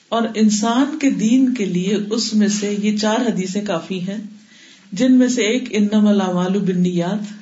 [0.08, 4.18] اور انسان کے دین کے لیے اس میں سے یہ چار حدیثیں کافی ہیں،
[4.92, 7.32] جن میں سے ایک انم العمال بنیات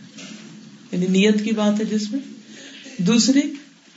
[0.94, 2.20] یعنی نیت کی بات ہے جس میں۔
[2.98, 3.40] دوسری،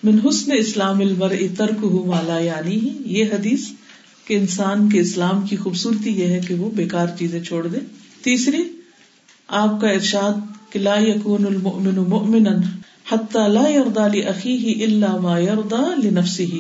[0.04, 3.60] من حسن اسلام المر ترک مالا یعنی یہ حدیث۔
[4.28, 7.78] کہ انسان کے اسلام کی خوبصورتی یہ ہے کہ وہ بےکار چیزیں چھوڑ دے۔
[8.24, 8.64] تیسری،
[9.48, 10.34] آپ کا ارشاد
[10.74, 12.50] کہ لا یقون المؤمن مؤمنا
[13.12, 16.58] حتى لا يرضى لاخيه الا ما يرضى لنفسه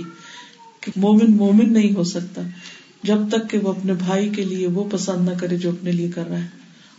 [0.81, 2.41] کہ مومن مومن نہیں ہو سکتا
[3.03, 6.11] جب تک کہ وہ اپنے بھائی کے لیے وہ پسند نہ کرے جو اپنے لیے
[6.11, 6.47] کر رہا ہے۔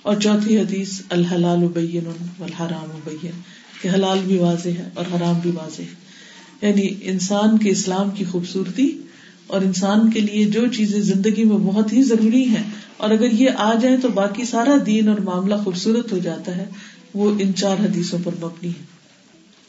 [0.03, 2.07] اور چوتھی حدیث، الحلال بین
[2.39, 3.41] والحرام بین۔
[3.83, 6.09] کہ حلال بھی واضح ہے اور حرام بھی واضح ہے۔
[6.69, 9.01] یعنی انسان کے اسلام کی خوبصورتی
[9.49, 12.63] اور انسان کے لیے جو چیزیں زندگی میں بہت ہی ضروری ہیں،
[12.97, 16.67] اور اگر یہ آ جائے تو باقی سارا دین اور معاملہ خوبصورت ہو جاتا ہے۔
[17.15, 18.85] وہ ان چار حدیثوں پر مبنی ہے۔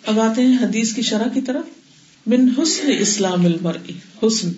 [0.06, 1.66] اب آتے ہیں حدیث کی شرح کی طرف۔
[2.28, 3.46] من حسن اسلام
[4.24, 4.52] حسن۔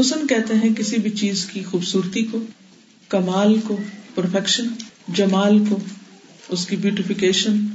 [0.00, 2.38] حسن کہتے ہیں کسی بھی چیز کی خوبصورتی کو،
[3.08, 3.76] کمال کو،
[4.14, 4.66] پرفیکشن،
[5.08, 5.78] جمال کو،
[6.48, 7.66] اس کی بیوٹیفیکیشن۔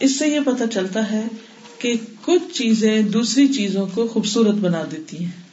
[0.00, 1.22] اس سے یہ پتا چلتا ہے
[1.78, 5.47] کہ کچھ چیزیں دوسری چیزوں کو خوبصورت بنا دیتی ہیں۔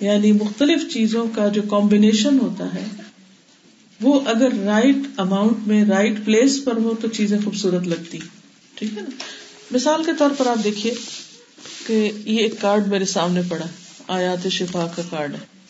[0.00, 2.84] یعنی مختلف چیزوں کا جو کمبینیشن ہوتا ہے،
[4.00, 8.18] وہ اگر رائٹ اماؤنٹ میں رائٹ پلیس پر ہو تو چیزیں خوبصورت لگتی۔
[8.74, 9.10] ٹھیک ہے نا؟
[9.70, 10.94] مثال کے طور پر آپ دیکھیے
[11.86, 13.66] کہ یہ ایک کارڈ میرے سامنے پڑا۔
[14.08, 15.60] آیات شفا کا کارڈ ہے۔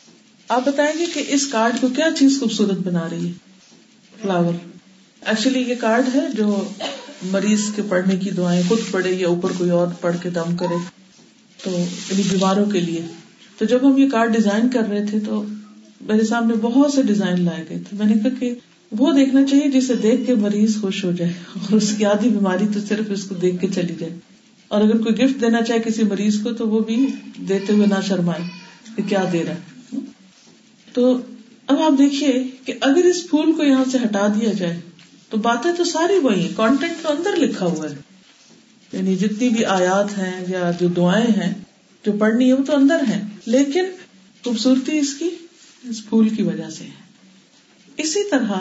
[0.48, 3.32] آپ بتائیں گے کہ اس کارڈ کو کیا چیز خوبصورت بنا رہی ہے؟
[4.22, 4.52] فلاور
[5.20, 6.68] ایکچولی یہ کارڈ ہے جو
[7.22, 10.74] مریض کے پڑھنے کی دعائیں خود پڑھے یا اوپر کوئی اور پڑھ کے دم کرے
[11.62, 13.02] تو یعنی بیماروں کے لیے۔
[13.60, 15.44] تو جب ہم یہ کارڈ ڈیزائن کر رہے تھے تو
[16.00, 18.54] میرے سامنے بہت سے ڈیزائن لائے گئے تھے۔ میں نے کہا کہ
[18.92, 22.64] وہ دیکھنا چاہیے جسے دیکھ کے مریض خوش ہو جائے اور اس کی آدھی بیماری
[22.74, 24.12] تو صرف اس کو دیکھ کے چلی جائے۔
[24.68, 27.06] اور اگر کوئی گفٹ دینا چاہے کسی مریض کو تو وہ بھی
[27.48, 28.40] دیتے ہوئے نہ شرمائے
[28.96, 29.98] کہ کیا دے رہا ہے۔
[30.92, 31.18] تو
[31.66, 34.80] اب آپ دیکھیے کہ اگر اس پھول کو یہاں سے ہٹا دیا جائے
[35.30, 37.96] تو باتیں تو ساری وہی کانٹینٹ تو اندر لکھا ہوا ہے۔
[38.92, 41.54] یعنی جتنی بھی آیات ہیں یا جو دعائیں ہیں
[42.06, 43.84] جو پڑھنی ہے وہ تو اندر ہے، لیکن
[44.44, 45.30] خوبصورتی اس کی
[45.84, 47.10] اس پھول کی وجہ سے ہے۔
[47.96, 48.52] اسی طرح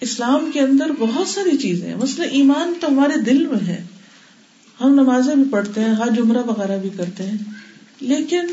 [0.00, 3.84] اسلام کے اندر بہت ساری چیزیں مثلا ایمان تو ہمارے دل میں ہے۔
[4.80, 7.36] ہم نمازیں بھی پڑھتے ہیں، حج، عمرہ وغیرہ بھی کرتے ہیں۔
[8.00, 8.46] لیکن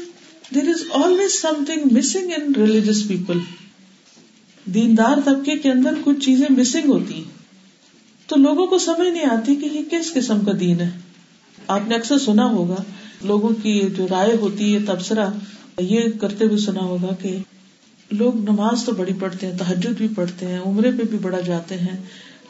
[0.56, 3.40] there is always something missing in religious people
[4.66, 7.32] دیندار طبقے کے اندر کچھ چیزیں مسنگ ہوتی ہیں۔
[8.28, 10.90] تو لوگوں کو سمجھ نہیں آتی کہ یہ کس قسم کا دین ہے۔
[11.68, 12.84] آپ نے اکثر سنا ہوگا
[13.24, 15.26] لوگوں کی جو رائے ہوتی ہے تبصرہ،
[15.80, 17.38] یہ کرتے ہوئے سنا ہوگا کہ
[18.12, 21.78] لوگ نماز تو بڑی پڑھتے ہیں تحجد بھی پڑھتے ہیں، عمرے پہ بھی بڑا جاتے
[21.78, 22.04] ہیں،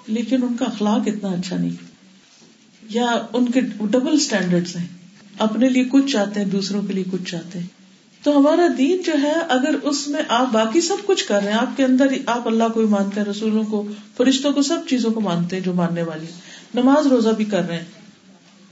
[0.07, 1.95] لیکن ان کا اخلاق اتنا اچھا نہیں۔
[2.89, 4.87] یا ان کے ڈبل اسٹینڈرڈ ہیں۔
[5.39, 7.67] اپنے لیے کچھ چاہتے ہیں، دوسروں کے لیے کچھ چاہتے ہیں۔
[8.23, 11.59] تو ہمارا دین جو ہے، اگر اس میں آپ باقی سب کچھ کر رہے ہیں،
[11.59, 15.11] آپ کے اندر آپ اللہ کو بھی مانتے ہیں، رسولوں کو، فرشتوں کو، سب چیزوں
[15.11, 16.25] کو مانتے ہیں جو ماننے والی
[16.75, 17.85] نماز روزہ بھی کر رہے ہیں۔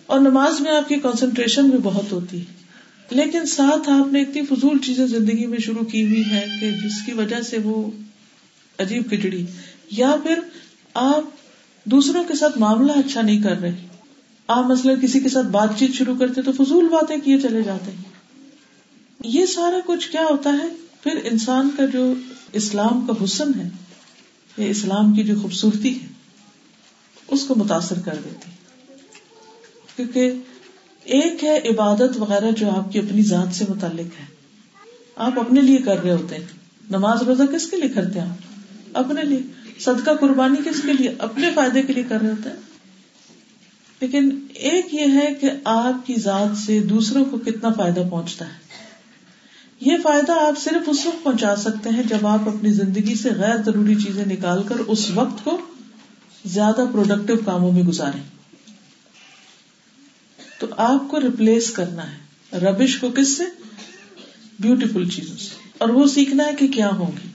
[0.06, 2.64] اور نماز میں آپ کی کانسنٹریشن بھی بہت ہوتی ہے۔
[3.10, 7.06] لیکن ساتھ آپ نے اتنی فضول چیزیں زندگی میں شروع کی ہوئی ہے کہ جس
[7.06, 7.92] کی وجہ سے وہ
[8.80, 9.46] عجیب کھچڑی۔
[9.92, 10.40] یا پھر
[10.94, 11.24] آپ
[11.84, 13.88] دوسروں کے ساتھ معاملہ اچھا نہیں کر رہے۔
[14.48, 17.92] آپ مثلاً کسی کے ساتھ بات چیت شروع کرتے تو فضول باتیں کیے چلے جاتے
[17.92, 18.04] ہیں۔
[19.24, 20.68] یہ سارا کچھ کیا ہوتا ہے؟
[21.04, 22.14] پھر انسان کا جو
[22.54, 23.70] اسلام کا حسن ہے
[24.58, 26.08] یا اسلام کی جو خوبصورتی ہے،
[27.28, 28.52] اس کو متاثر کر دیتی
[29.96, 30.34] کیونکہ
[31.04, 34.26] ایک ہے عبادت وغیرہ جو آپ کی اپنی ذات سے متعلق ہے۔
[35.16, 36.46] آپ اپنے لیے کر رہے ہوتے ہیں۔
[36.90, 38.36] نماز روزہ کس کے لیے کرتے ہیں آپ؟
[38.94, 39.40] اپنے لیے۔
[39.80, 42.56] صدقہ قربانی کس کے لیے؟ اپنے فائدے کے لیے کر رہے ہوتے ہیں۔
[44.02, 48.64] لیکن ایک یہ ہے کہ آپ کی ذات سے دوسروں کو کتنا فائدہ پہنچتا ہے۔
[49.80, 53.62] یہ فائدہ آپ صرف اس وقت پہنچا سکتے ہیں جب آپ اپنی زندگی سے غیر
[53.66, 55.58] ضروری چیزیں نکال کر اس وقت کو
[56.46, 58.33] زیادہ پروڈکٹیو کاموں میں گزارے
[60.60, 62.18] تو آپ کو ریپلیس کرنا ہے۔
[62.58, 63.44] ربش کو کس سے؟
[64.60, 67.28] بیوٹیفل چیزوں سے۔ اور وہ سیکھنا ہے کہ کیا ہوگی۔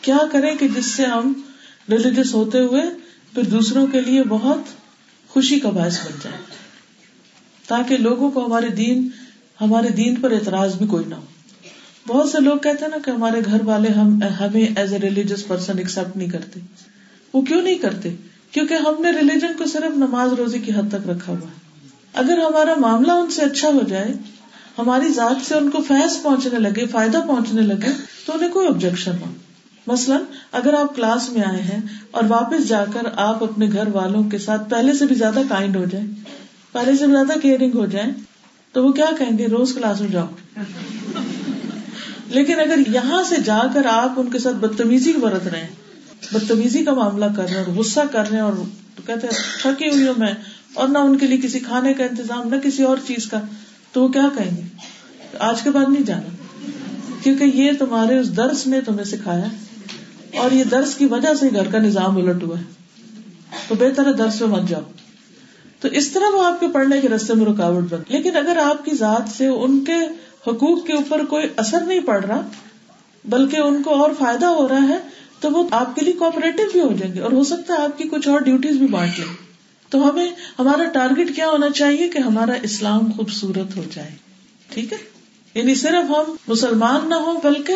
[0.00, 1.32] کیا کریں کہ جس سے ہم
[1.90, 2.82] ریلیجس ہوتے ہوئے
[3.34, 4.58] پھر دوسروں کے لیے بہت
[5.28, 6.36] خوشی کا باعث بن جائے
[7.66, 9.08] تاکہ لوگوں کو ہمارے دین
[9.60, 11.24] ہمارے دین پر اعتراض بھی کوئی نہ ہو۔
[12.06, 15.46] بہت سے لوگ کہتے ہیں نا کہ ہمارے گھر والے ہم، ہمیں as a religious
[15.46, 16.60] person accept نہیں کرتے۔
[17.32, 18.14] وہ کیوں نہیں کرتے؟
[18.50, 21.67] کیونکہ ہم نے ریلیجن کو صرف نماز روزی کی حد تک رکھا ہوا ہے۔
[22.18, 24.12] اگر ہمارا معاملہ ان سے اچھا ہو جائے،
[24.78, 27.90] ہماری ذات سے ان کو فیض پہنچنے لگے، فائدہ پہنچنے لگے،
[28.26, 29.32] تو انہیں کوئی آبجیکشن ہو۔
[29.86, 30.20] مثلاً
[30.52, 34.38] اگر آپ کلاس میں آئے ہیں اور واپس جا کر آپ اپنے گھر والوں کے
[34.38, 36.06] ساتھ پہلے سے بھی زیادہ کائنڈ ہو جائیں،
[36.72, 38.12] پہلے سے بھی زیادہ کیئرنگ ہو جائیں،
[38.72, 40.26] تو وہ کیا کہیں گے؟ روز کلاس میں جاؤ۔
[42.26, 45.74] لیکن اگر یہاں سے جا کر آپ ان کے ساتھ بدتمیزی برت رہے ہیں،
[46.32, 48.52] بدتمیزی کا معاملہ کر رہے ہیں اور غصہ کر رہے ہیں اور
[49.06, 50.34] کہتے ہیں، تھکی ہوئی ہوں میں
[50.78, 53.40] اور نہ ان کے لیے کسی کھانے کا انتظام، نہ کسی اور چیز کا۔
[53.92, 54.62] تو وہ کیا کہیں گے؟
[55.38, 56.36] آج کے بعد نہیں جانا۔
[57.22, 59.44] کیونکہ یہ تمہارے اس درس نے تمہیں سکھایا
[60.38, 62.64] اور یہ درس کی وجہ سے گھر کا نظام الٹ ہوا ہے۔
[63.68, 64.80] تو بہتر ہے درس میں مت جاؤ۔
[65.80, 68.84] تو اس طرح وہ آپ کے پڑھنے کے رستے میں رکاوٹ بن۔ لیکن اگر آپ
[68.84, 69.96] کی ذات سے ان کے
[70.46, 72.48] حقوق کے اوپر کوئی اثر نہیں پڑ رہا،
[73.24, 74.98] بلکہ ان کو اور فائدہ ہو رہا ہے،
[75.40, 77.98] تو وہ آپ کے لیے کوپریٹو بھی ہو جائیں گے اور ہو سکتا ہے آپ
[77.98, 79.47] کی کچھ اور ڈیوٹیز بھی بانٹ لیں۔
[79.90, 84.10] تو ہمیں ہمارا ٹارگیٹ کیا ہونا چاہیے کہ ہمارا اسلام خوبصورت ہو جائے؟
[84.68, 84.98] ٹھیک ہے؟
[85.54, 87.74] یعنی صرف ہم مسلمان نہ ہو بلکہ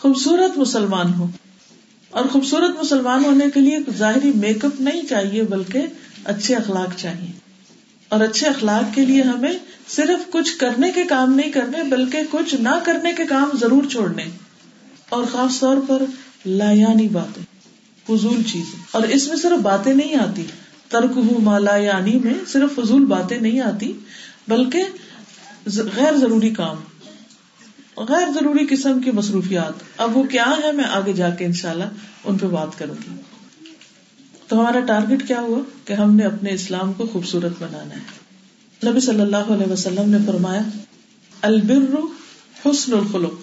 [0.00, 1.30] خوبصورت مسلمان ہو
[2.10, 5.80] اور خوبصورت مسلمان ہونے کے لیے ظاہری میک اپ نہیں چاہیے بلکہ
[6.24, 7.32] اچھے اخلاق چاہیے۔
[8.08, 9.52] اور اچھے اخلاق کے لیے ہمیں
[9.88, 14.24] صرف کچھ کرنے کے کام نہیں کرنے، بلکہ کچھ نہ کرنے کے کام ضرور چھوڑنے۔
[15.08, 16.02] اور خاص طور پر
[16.46, 17.42] لایانی باتیں،
[18.06, 20.46] فضول چیزیں۔ اور اس میں صرف باتیں نہیں آتی۔
[20.90, 23.92] ترک مالا یعنی میں صرف فضول باتیں نہیں آتی،
[24.48, 24.84] بلکہ
[25.96, 26.76] غیر ضروری کام،
[27.96, 31.84] غیر ضروری قسم کی مصروفیات۔ اب وہ کیا ہے، میں آگے جا کے انشاءاللہ
[32.24, 33.14] ان پہ بات کروں گی۔
[34.48, 38.00] تو ہمارا ٹارگیٹ کیا ہوا؟ کہ ہم نے اپنے اسلام کو خوبصورت بنانا ہے۔
[38.90, 40.62] نبی صلی اللہ علیہ وسلم نے فرمایا
[41.42, 41.96] البر
[42.66, 43.34] حسن الخلق،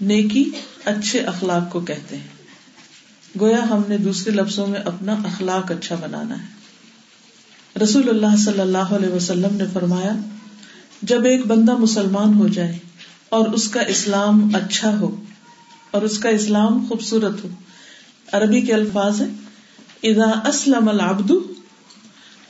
[0.00, 0.50] نیکی
[0.84, 2.26] اچھے اخلاق کو کہتے ہیں۔
[3.40, 6.57] گویا ہم نے دوسرے لفظوں میں اپنا اخلاق اچھا بنانا ہے۔
[7.76, 10.12] رسول اللہ صلی اللہ علیہ وسلم نے فرمایا،
[11.02, 12.78] جب ایک بندہ مسلمان ہو جائے
[13.28, 15.14] اور اس کا اسلام اچھا ہو،
[15.90, 17.48] اور اس کا اسلام خوبصورت ہو،
[18.32, 19.28] عربی کے الفاظ ہیں،
[20.02, 21.32] اذا اسلم العبد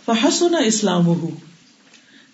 [0.07, 1.15] فحسن اسلام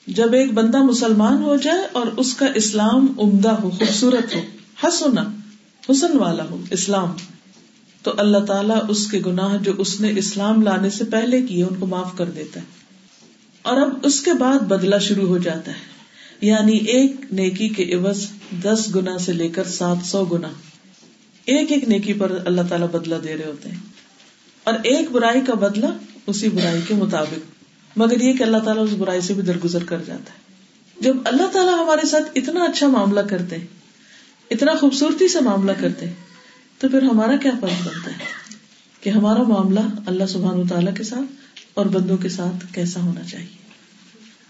[0.06, 4.40] جب ایک بندہ مسلمان ہو جائے اور اس کا اسلام عمدہ ہو، خوبصورت ہو
[4.84, 5.22] حسنا
[5.90, 7.14] حسن والا ہو، اسلام۔
[8.04, 11.74] تو اللہ تعالیٰ اس کے گناہ جو اس نے اسلام لانے سے پہلے کیے ان
[11.80, 12.64] کو معاف کر دیتا ہے۔
[13.62, 15.94] اور اب اس کے بعد بدلا شروع ہو جاتا ہے۔
[16.40, 18.26] یعنی ایک نیکی کے عوض
[18.62, 20.48] دس گنا سے لے کر سات سو گنا
[21.44, 23.78] ایک ایک نیکی پر اللہ تعالیٰ بدلا دے رہے ہوتے ہیں۔
[24.64, 25.86] اور ایک برائی کا بدلہ
[26.26, 27.38] اسی برائی کے مطابق۔
[27.96, 30.44] مگر یہ کہ اللہ تعالیٰ اس برائی سے بھی درگزر کر جاتا ہے۔
[31.00, 33.56] جب اللہ تعالیٰ ہمارے ساتھ اتنا اچھا معاملہ کرتے
[34.50, 36.06] اتنا خوبصورتی سے معاملہ کرتے
[36.84, 38.24] تو پھر ہمارا کیا فرض بنتا ہے؟
[39.00, 41.34] کہ ہمارا معاملہ اللہ سبحان تعالیٰ کے ساتھ
[41.74, 43.70] اور بندوں کے ساتھ کیسا ہونا چاہیے؟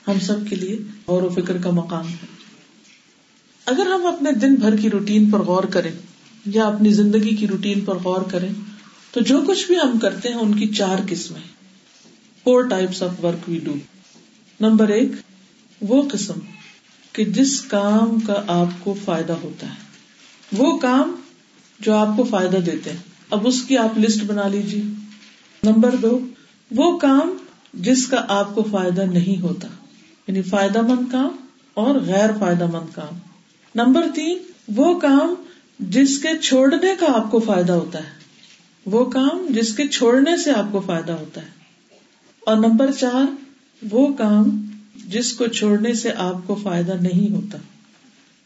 [0.08, 2.26] ہم سب کے لیے غور و فکر کا مقام ہے۔
[3.64, 5.92] اگر ہم اپنے دن بھر کی روٹین پر غور کریں
[6.46, 8.48] یا اپنی زندگی کی روٹین پر غور کریں،
[9.10, 11.42] تو جو کچھ بھی ہم کرتے ہیں ان کی چار قسمیں
[12.44, 13.74] four types of work we do
[14.60, 15.12] number ایک،
[15.80, 16.38] وہ قسم
[17.12, 19.84] کہ جس کام کا آپ کو فائدہ ہوتا ہے۔
[20.52, 21.14] وہ کام
[21.84, 22.96] جو آپ کو فائدہ دیتے ہیں۔
[23.30, 24.82] اب اس کی آپ لسٹ بنا لیجیے۔
[25.62, 26.26] نمبر دو،
[26.70, 27.36] وہ کام
[27.74, 29.68] جس کا آپ کو فائدہ نہیں ہوتا۔
[30.28, 31.36] یعنی فائدہ مند کام
[31.74, 33.18] اور غیر فائدہ مند کام۔
[33.74, 34.38] نمبر تین،
[34.76, 35.34] وہ کام
[35.78, 38.10] جس کے چھوڑنے کا آپ کو فائدہ ہوتا ہے۔
[38.86, 41.50] وہ کام جس کے چھوڑنے سے آپ کو فائدہ ہوتا ہے۔
[42.40, 43.34] اور نمبر چار،
[43.90, 47.58] وہ کام جس کو چھوڑنے سے آپ کو فائدہ نہیں ہوتا۔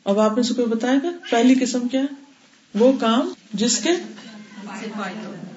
[0.04, 2.27] اب آپ نے سے کوئی بتایا گا پہلی قسم کیا ہے؟
[2.74, 3.90] وہ کام جس کے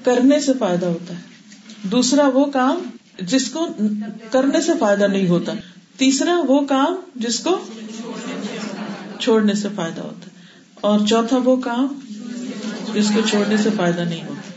[0.03, 1.21] کرنے سے فائدہ ہوتا ہے۔
[1.83, 2.89] دوسرا وہ کام
[3.21, 3.67] جس کو
[4.31, 5.51] کرنے سے فائدہ نہیں ہوتا۔
[5.97, 7.65] تیسرا وہ کام جس کو
[9.19, 10.45] چھوڑنے سے فائدہ ہوتا ہے۔
[10.81, 11.99] اور چوتھا وہ کام
[12.93, 14.51] جس کو چھوڑنے سے فائدہ نہیں ہوتا۔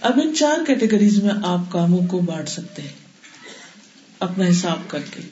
[0.00, 2.92] اب ان چار کیٹیگریز میں آپ کاموں کو بانٹ سکتے ہیں۔
[4.18, 5.22] اپنا حساب کر کے۔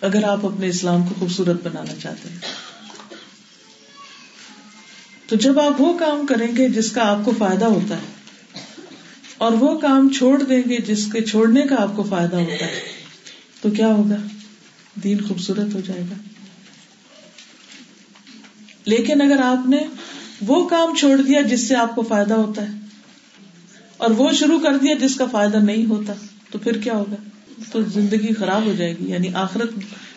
[0.00, 2.38] اگر آپ اپنے اسلام کو خوبصورت بنانا چاہتے ہیں۔
[5.28, 8.12] تو جب آپ وہ کام کریں گے جس کا آپ کو فائدہ ہوتا ہے،
[9.38, 12.80] اور وہ کام چھوڑ دیں گے جس کے چھوڑنے کا آپ کو فائدہ ہوتا ہے،
[13.62, 14.16] تو کیا ہوگا؟
[14.94, 16.14] دین خوبصورت ہو جائے گا۔
[18.86, 19.78] لیکن اگر آپ نے
[20.46, 22.72] وہ کام چھوڑ دیا جس سے آپ کو فائدہ ہوتا ہے،
[23.96, 26.12] اور وہ شروع کر دیا جس کا فائدہ نہیں ہوتا،
[26.50, 27.16] تو پھر کیا ہوگا؟
[27.72, 29.70] تو زندگی خراب ہو جائے گی یعنی آخرت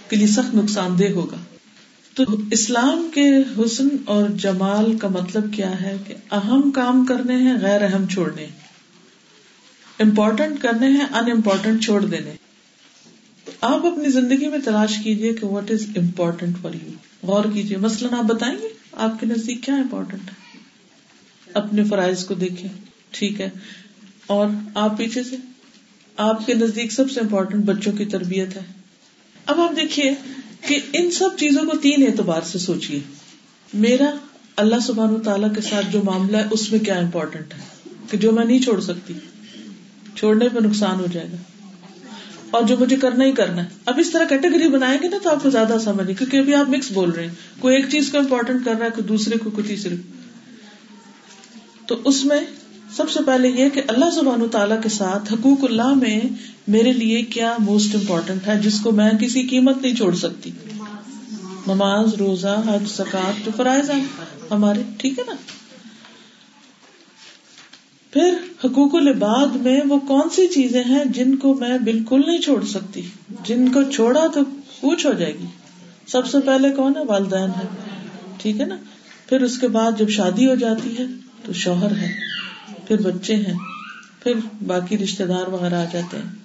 [0.09, 1.37] کے لیے سخت نقصان دہ ہوگا۔
[2.17, 3.25] تو اسلام کے
[3.57, 8.47] حسن اور جمال کا مطلب کیا ہے کہ اہم کام کرنے ہیں، غیر اہم چھوڑنے
[9.99, 12.33] امپورٹنٹ کرنے ہیں ان امپورٹنٹ چھوڑ دینے۔
[13.45, 16.91] تو آپ اپنی زندگی میں تلاش کیجیے کہ what is important for you
[17.23, 20.57] غور کیجیے مثلاً آپ بتائیں گے آپ کے نزدیک کیا امپورٹنٹ ہے؟
[21.53, 22.69] اپنے فرائض کو دیکھیں،
[23.11, 23.49] ٹھیک ہے۔
[24.27, 25.35] اور آپ پیچھے سے،
[26.17, 28.61] آپ کے نزدیک سب سے امپورٹنٹ بچوں کی تربیت ہے۔
[29.45, 30.13] اب آپ دیکھیے
[30.61, 32.99] کہ ان سب چیزوں کو تین اعتبار سے سوچیے۔
[33.73, 34.11] میرا
[34.55, 37.59] اللہ سبحان تعالیٰ کے ساتھ جو معاملہ ہے، اس میں کیا امپورٹنٹ ہے؟
[38.11, 39.13] کہ جو میں نہیں چھوڑ سکتی،
[40.15, 41.37] چھوڑنے پہ نقصان ہو جائے گا۔
[42.51, 45.29] اور جو مجھے کرنا ہی کرنا ہے۔ اب اس طرح کیٹیگری بنائیں گے نا تو
[45.29, 48.17] آپ کو زیادہ سمجھ کیونکہ ابھی آپ مکس بول رہے ہیں۔ کوئی ایک چیز کو
[48.17, 49.95] امپورٹنٹ کر رہا ہے، کوئی دوسرے کو کوئی تیسرے
[51.87, 52.39] تو اس میں
[52.97, 56.19] سب سے پہلے یہ کہ اللہ زبان تعالیٰ کے ساتھ حقوق اللہ میں
[56.67, 60.51] میرے لیے کیا موسٹ امپورٹینٹ ہے، جس کو میں کسی قیمت نہیں چھوڑ سکتی۔
[61.67, 64.05] نماز، روزہ، حج سکاط جو فرائض ہیں
[64.51, 65.33] ہمارے، ٹھیک ہے نا؟
[68.11, 68.33] پھر
[68.65, 73.01] حقوق العباد میں وہ کون سی چیزیں ہیں جن کو میں بالکل نہیں چھوڑ سکتی؟
[73.43, 74.39] جن کو چھوڑا تو
[74.81, 75.45] پوچھ ہو جائے گی۔
[76.07, 77.67] سب سے پہلے کون ہے؟ والدین ہے
[78.37, 78.75] ٹھیک ہے نا؟
[79.29, 81.03] پھر اس کے بعد جب شادی ہو جاتی ہے
[81.43, 82.27] تو شوہر ہے۔
[82.87, 83.53] پھر بچے ہیں،
[84.23, 84.33] پھر
[84.67, 86.35] باقی رشتے دار وغیرہ آ جاتے ہیں۔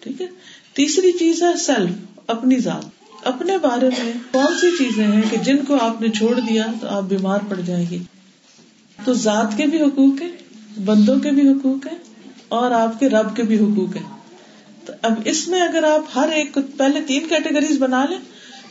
[0.00, 0.26] ٹھیک ہے؟
[0.72, 1.90] تیسری چیز ہے سیلف
[2.26, 2.84] اپنی ذات۔
[3.24, 6.88] اپنے بارے میں کون سی چیزیں ہیں کہ جن کو آپ نے چھوڑ دیا تو
[6.88, 7.98] آپ بیمار پڑ جائیں گے؟
[9.04, 10.32] تو ذات کے بھی حقوق ہیں،
[10.80, 11.98] بندوں کے بھی حقوق ہیں
[12.48, 14.18] اور آپ کے رب کے بھی حقوق ہیں۔
[14.84, 18.18] تو اب اس میں اگر آپ ہر ایک کو پہلے تین کیٹیگریز بنا لیں،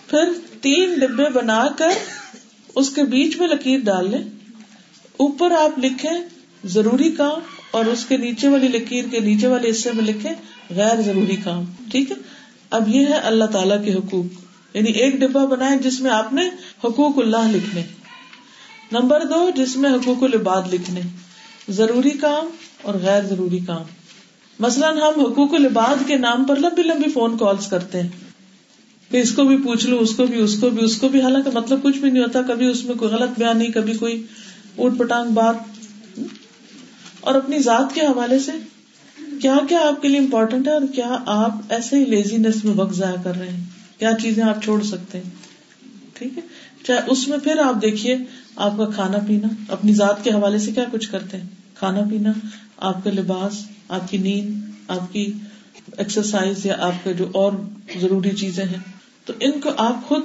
[0.08, 1.90] پھر تین ڈبے بنا کر
[2.76, 4.22] اس کے بیچ میں لکیر ڈال لیں۔
[5.18, 7.40] اوپر آپ لکھیں ضروری کام
[7.72, 10.30] اور اس کے نیچے والی لکیر کے نیچے والے حصے میں لکھے
[10.76, 12.16] غیر ضروری کام، ٹھیک ہے؟
[12.72, 16.48] اب یہ ہے اللہ تعالیٰ کے حقوق یعنی ایک ڈبا بنائے جس میں آپ نے
[16.84, 17.84] حقوق اللہ لکھنے،
[18.92, 21.02] نمبر دو جس میں حقوق العباد لکھنے،
[21.70, 22.50] ضروری کام
[22.82, 23.84] اور غیر ضروری کام۔
[24.60, 28.10] مثلاً ہم حقوق العباد کے نام پر لمبی لمبی فون کالس کرتے ہیں،
[29.12, 31.22] کہ اس کو بھی پوچھ لو اس کو بھی، اس کو بھی، اس کو بھی،
[31.22, 34.22] حالانکہ مطلب کچھ بھی نہیں ہوتا، کبھی اس میں کوئی غلط بیان نہیں، کبھی کوئی
[34.78, 35.56] اٹ پٹانگ بات
[37.28, 38.52] اور اپنی ذات کے حوالے سے
[39.42, 42.96] کیا کیا آپ کے لیے امپورٹینٹ ہے اور کیا آپ ایسے ہی لیزینس میں وقت
[42.96, 43.64] ضائع کر رہے ہیں؟
[44.00, 45.30] کیا چیزیں آپ چھوڑ سکتے ہیں؟
[46.14, 46.42] ٹھیک ہے؟
[46.84, 48.18] چاہے اس میں پھر آپ دیکھیے
[48.56, 52.32] آپ کا کھانا پینا، اپنی ذات کے حوالے سے کیا کچھ کرتے ہیں؟ کھانا پینا،
[52.78, 55.34] آپ کا لباس، آپ کی نیند، آپ کی
[55.98, 57.52] ایکسرسائز یا آپ کا جو اور
[58.02, 58.80] ضروری چیزیں ہیں۔
[59.26, 60.22] تو ان کو آپ خود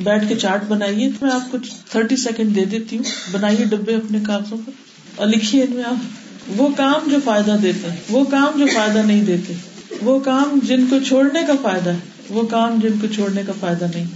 [0.00, 4.18] بیٹھ کے چارٹ بنائیے۔ میں آپ کچھ تھرٹی سیکنڈ دے دیتی ہوں۔ بنائیے ڈبے اپنے
[4.26, 4.72] کاغذوں پر
[5.16, 6.21] اور لکھیے ان میں آپ۔
[6.56, 9.54] وہ کام جو فائدہ دیتے ہیں، وہ کام جو فائدہ نہیں دیتے،
[10.02, 13.86] وہ کام جن کو چھوڑنے کا فائدہ ہے، وہ کام جن کو چھوڑنے کا فائدہ
[13.94, 14.06] نہیں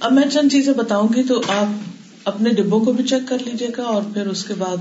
[0.00, 1.66] اب میں چند چیزیں بتاؤں گی تو آپ
[2.24, 4.76] اپنے ڈبوں کو بھی چیک کر لیجیے گا اور پھر اس کے بعد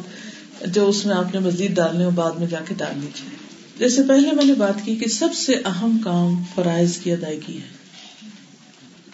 [0.65, 3.29] جو اس میں آپ نے مزید ڈالنے ہو بعد میں جا کے ڈال لیجیے
[3.79, 7.83] جیسے پہلے میں نے بات کی کہ سب سے اہم کام فرائض کی ادائیگی ہے۔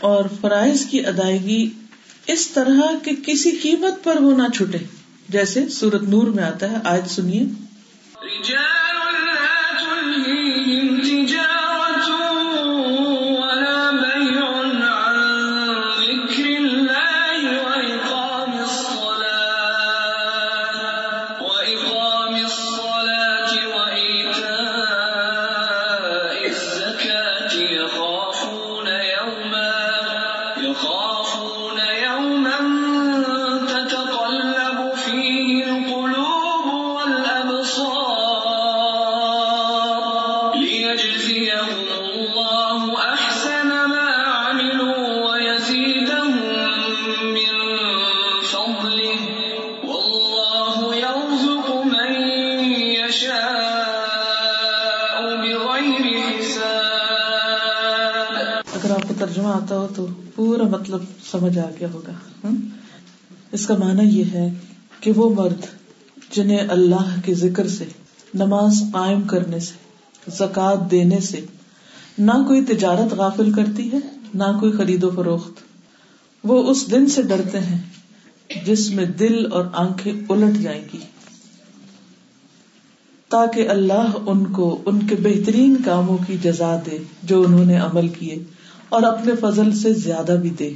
[0.01, 1.69] اور فرائض کی ادائیگی
[2.27, 4.77] اس طرح کہ کسی قیمت پر وہ نہ چھٹے
[5.29, 7.45] جیسے سورت نور میں آتا ہے آج سنیے۔
[63.59, 64.53] اس کا معنی یہ ہے
[64.99, 65.65] کہ وہ مرد
[66.31, 67.85] جنہیں اللہ کے ذکر سے،
[68.33, 69.73] نماز قائم کرنے سے
[70.31, 71.45] زکات دینے سے
[72.17, 73.97] نہ کوئی تجارت غافل کرتی ہے،
[74.33, 75.51] نہ کوئی خرید و فروخت۔
[76.43, 77.77] وہ اس دن سے ڈرتے ہیں
[78.65, 80.99] جس میں دل اور آنکھیں الٹ جائیں گی۔
[83.29, 88.07] تاکہ اللہ ان کو، ان کے بہترین کاموں کی جزا دے جو انہوں نے عمل
[88.07, 88.43] کیے
[88.89, 90.73] اور اپنے فضل سے زیادہ بھی دے۔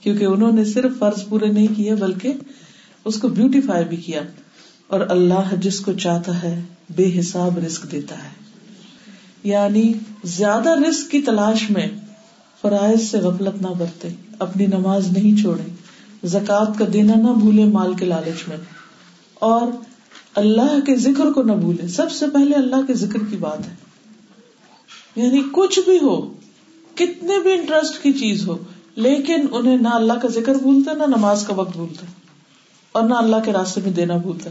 [0.00, 2.32] کیونکہ انہوں نے صرف فرض پورے نہیں کیے، بلکہ
[3.04, 4.20] اس کو بیوٹیفائی بھی کیا۔
[4.86, 6.62] اور اللہ جس کو چاہتا ہے،
[6.96, 8.28] بے حساب رسک دیتا ہے۔
[9.44, 9.92] یعنی
[10.24, 11.86] زیادہ رسک کی تلاش میں
[12.60, 14.08] فرائض سے غفلت نہ برتے،
[14.38, 15.62] اپنی نماز نہیں چھوڑے
[16.24, 18.56] زکات کا دینا نہ بھولے مال کے لالچ میں۔
[19.34, 19.68] اور
[20.34, 23.74] اللہ کے ذکر کو نہ بھولے۔ سب سے پہلے اللہ کے ذکر کی بات ہے۔
[25.16, 26.32] یعنی کچھ بھی ہو،
[26.94, 28.58] کتنے بھی انٹرسٹ کی چیز ہو
[28.96, 32.06] لیکن انہیں نہ اللہ کا ذکر بھولتا، نہ نماز کا وقت بھولتا،
[32.92, 34.50] اور نہ اللہ کے راستے میں دینا بھولتا۔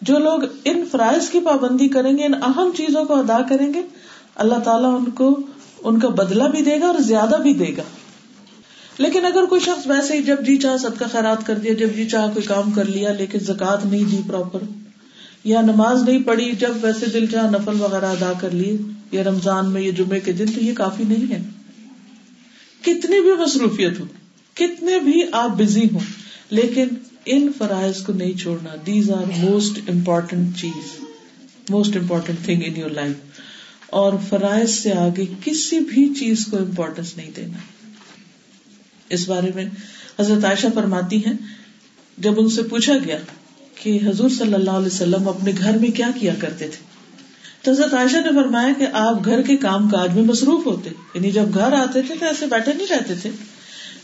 [0.00, 3.82] جو لوگ ان فرائض کی پابندی کریں گے، ان اہم چیزوں کو ادا کریں گے،
[4.34, 5.40] اللہ تعالیٰ ان کو،
[5.84, 7.82] ان کا بدلا بھی دے گا اور زیادہ بھی دے گا۔
[8.98, 11.88] لیکن اگر کوئی شخص ویسے ہی جب جی چاہ سب کا خیرات کر دیا، جب
[11.96, 14.58] جی چاہ کوئی کام کر لیا، لیکن زکات نہیں دی پراپر
[15.44, 18.76] یا نماز نہیں پڑھی، جب ویسے دل چاہ نفل وغیرہ ادا کر لیے
[19.12, 21.42] یا رمضان میں یہ جمعے کے دن، تو یہ کافی نہیں ہے۔
[22.82, 24.04] کتنی بھی مصروفیت ہو،
[24.56, 26.00] کتنے بھی آپ بزی ہوں،
[26.50, 26.88] لیکن
[27.26, 30.90] ان فرائض کو نہیں چھوڑنا۔ دیز آر موسٹ امپورٹینٹ چیز
[31.70, 33.40] most important thing in your life
[33.90, 37.58] اور فرائض سے آگے کسی بھی چیز کو امپورٹینس نہیں دینا۔
[39.08, 39.64] اس بارے میں
[40.20, 41.32] حضرت عائشہ فرماتی ہیں،
[42.18, 43.18] جب ان سے پوچھا گیا
[43.74, 46.91] کہ حضور صلی اللہ علیہ وسلم اپنے گھر میں کیا کیا کرتے تھے
[47.62, 51.30] تو حضرت عائشہ نے فرمایا کہ آپ گھر کے کام کاج میں مصروف ہوتے یعنی
[51.30, 53.30] جب گھر آتے تھے تو ایسے بیٹھے نہیں رہتے تھے،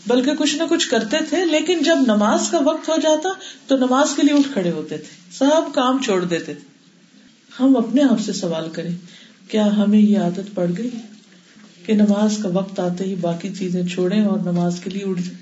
[0.07, 3.29] بلکہ کچھ نہ کچھ کرتے تھے، لیکن جب نماز کا وقت ہو جاتا
[3.67, 6.67] تو نماز کے لیے اٹھ کھڑے ہوتے تھے، سب کام چھوڑ دیتے تھے۔
[7.59, 8.95] ہم اپنے آپ سے سوال کریں،
[9.47, 10.89] کیا ہمیں یہ عادت پڑ گئی
[11.85, 15.37] کہ نماز کا وقت آتے ہی باقی چیزیں چھوڑیں اور نماز کے لیے اٹھ جائیں؟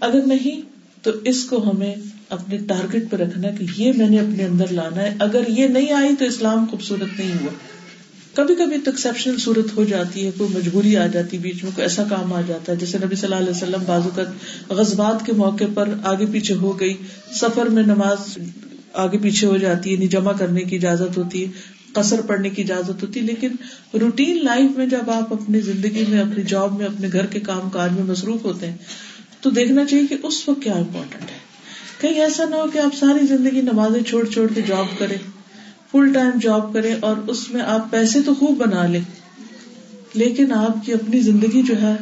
[0.00, 0.60] اگر نہیں
[1.02, 1.94] تو اس کو ہمیں
[2.30, 5.92] اپنے ٹارگیٹ پہ رکھنا کہ یہ میں نے اپنے اندر لانا ہے۔ اگر یہ نہیں
[5.92, 7.52] آئی تو اسلام خوبصورت نہیں ہوا۔
[8.34, 11.72] کبھی کبھی تو ایکسپشنل صورت ہو جاتی ہے، کوئی مجبوری آ جاتی ہے بیچ میں،
[11.74, 14.22] کوئی ایسا کام آ جاتا ہے۔ جیسے نبی صلی اللہ علیہ وسلم بازو کا
[14.68, 16.94] غزبات کے موقع پر آگے پیچھے ہو گئی۔
[17.32, 18.38] سفر میں نماز
[18.92, 21.50] آگے پیچھے ہو جاتی ہے یعنی جمع کرنے کی اجازت ہوتی ہے،
[21.92, 23.48] قصر پڑنے کی اجازت ہوتی ہے۔ لیکن
[24.00, 27.70] روٹین لائف میں جب آپ اپنی زندگی میں، اپنی جاب میں، اپنے گھر کے کام
[27.70, 28.76] کاج میں مصروف ہوتے ہیں،
[29.40, 31.49] تو دیکھنا چاہیے کہ اس وقت کیا امپورٹینٹ ہے۔
[32.00, 35.16] کہیں ایسا نہ ہو کہ آپ ساری زندگی نمازیں چھوڑ چھوڑ کے جاب کرے
[35.92, 39.00] فل ٹائم جاب کرے اور اس میں آپ پیسے تو خوب بنا لیں،
[40.14, 41.94] لیکن آپ کی اپنی زندگی جو ہے،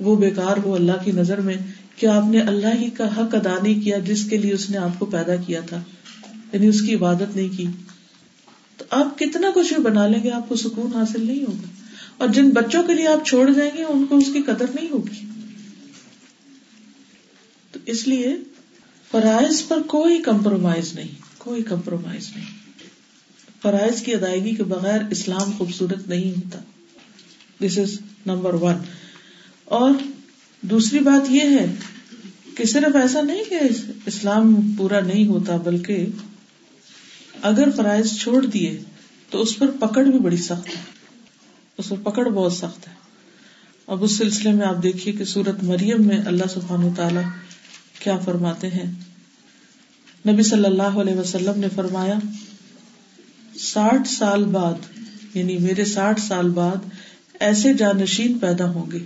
[0.00, 1.56] وہ بیکار ہو اللہ کی نظر میں
[1.96, 4.76] کہ آپ نے اللہ ہی کا حق ادا نہیں کیا جس کے لیے اس نے
[4.76, 5.80] آپ کو پیدا کیا تھا
[6.52, 7.66] یعنی اس کی عبادت نہیں کی۔
[8.76, 11.68] تو آپ کتنا کچھ بھی بنا لیں گے، آپ کو سکون حاصل نہیں ہوگا۔
[12.16, 14.88] اور جن بچوں کے لیے آپ چھوڑ جائیں گے، ان کو اس کی قدر نہیں
[14.90, 15.31] ہوگی۔
[17.86, 18.36] اس لیے
[19.10, 21.08] فرائض پر کوئی کمپرومائز نہیں،
[21.38, 22.44] کوئی کمپرومائز نہیں۔
[23.62, 26.58] فرائض کی ادائیگی کے بغیر اسلام خوبصورت نہیں ہوتا۔
[27.66, 28.74] دس از نمبر ون
[29.64, 29.90] اور
[30.60, 31.74] دوسری بات یہ ہے
[32.56, 33.58] کہ صرف ایسا نہیں کہ
[34.06, 36.06] اسلام پورا نہیں ہوتا، بلکہ
[37.42, 38.82] اگر فرائض چھوڑ دیے
[39.30, 40.82] تو اس پر پکڑ بھی بڑی سخت ہے۔
[41.78, 42.92] اس پر پکڑ بہت سخت ہے۔
[43.86, 47.20] اب اس سلسلے میں آپ دیکھیے کہ سورت مریم میں اللہ سبحان تعالی
[48.02, 48.92] کیا فرماتے ہیں؟
[50.28, 52.18] نبی صلی اللہ علیہ وسلم نے فرمایا،
[53.58, 54.74] ساٹھ سال بعد
[55.34, 56.76] یعنی میرے ساٹھ سال بعد،
[57.40, 58.98] ایسے جانشین پیدا ہوں گے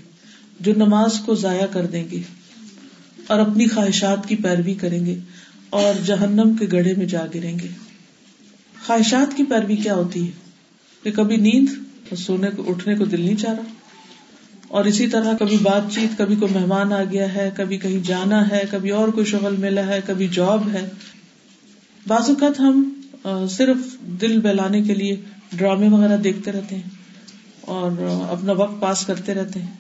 [0.61, 2.23] جو نماز کو ضائع کر دیں گے
[3.27, 5.19] اور اپنی خواہشات کی پیروی کریں گے
[5.71, 7.69] اور جہنم کے گڑھے میں جا گریں گے۔
[8.87, 10.31] خواہشات کی پیروی کیا ہوتی ہے؟
[11.03, 11.69] کہ کبھی نیند
[12.17, 13.63] سونے کو، اٹھنے کو دل نہیں چاہ رہا؟
[14.69, 18.51] اور اسی طرح کبھی بات چیت، کبھی کوئی مہمان آ گیا ہے، کبھی کہیں جانا
[18.51, 20.89] ہے، کبھی اور کوئی شغل ملا ہے، کبھی جاب ہے۔
[22.07, 23.77] بعض اوقات ہم صرف
[24.21, 25.17] دل بہلانے کے لیے
[25.53, 26.91] ڈرامے وغیرہ دیکھتے رہتے ہیں
[27.61, 27.91] اور
[28.31, 29.73] اپنا وقت پاس کرتے رہتے ہیں۔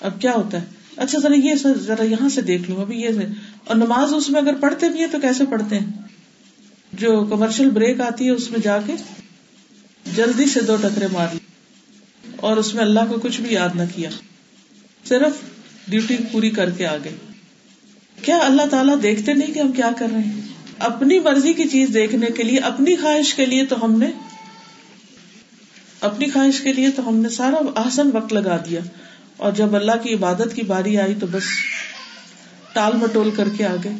[0.00, 0.66] اب کیا ہوتا ہے؟
[0.96, 3.08] اچھا ذرا یہ ذرا یہاں سے دیکھ لوں، ابھی یہ
[3.64, 5.90] اور نماز اس میں اگر پڑھتے بھی ہیں تو کیسے پڑھتے ہیں؟
[6.92, 8.92] جو کمرشل بریک آتی ہے اس میں جا کے
[10.16, 11.38] جلدی سے دو ٹکرے مار لی
[12.36, 14.10] اور اس میں اللہ کو کچھ بھی یاد نہ کیا۔
[15.04, 15.32] صرف
[15.88, 17.16] ڈیوٹی پوری کر کے آ گئے
[18.22, 20.40] کیا اللہ تعالیٰ دیکھتے نہیں کہ ہم کیا کر رہے ہیں؟
[20.78, 24.10] اپنی مرضی کی چیز دیکھنے کے لیے، اپنی خواہش کے لیے تو ہم نے،
[26.00, 28.80] اپنی خواہش کے لیے تو ہم نے سارا آسن وقت لگا دیا۔
[29.36, 31.42] اور جب اللہ کی عبادت کی باری آئی تو بس
[32.72, 33.90] ٹال مٹول کر کے آگے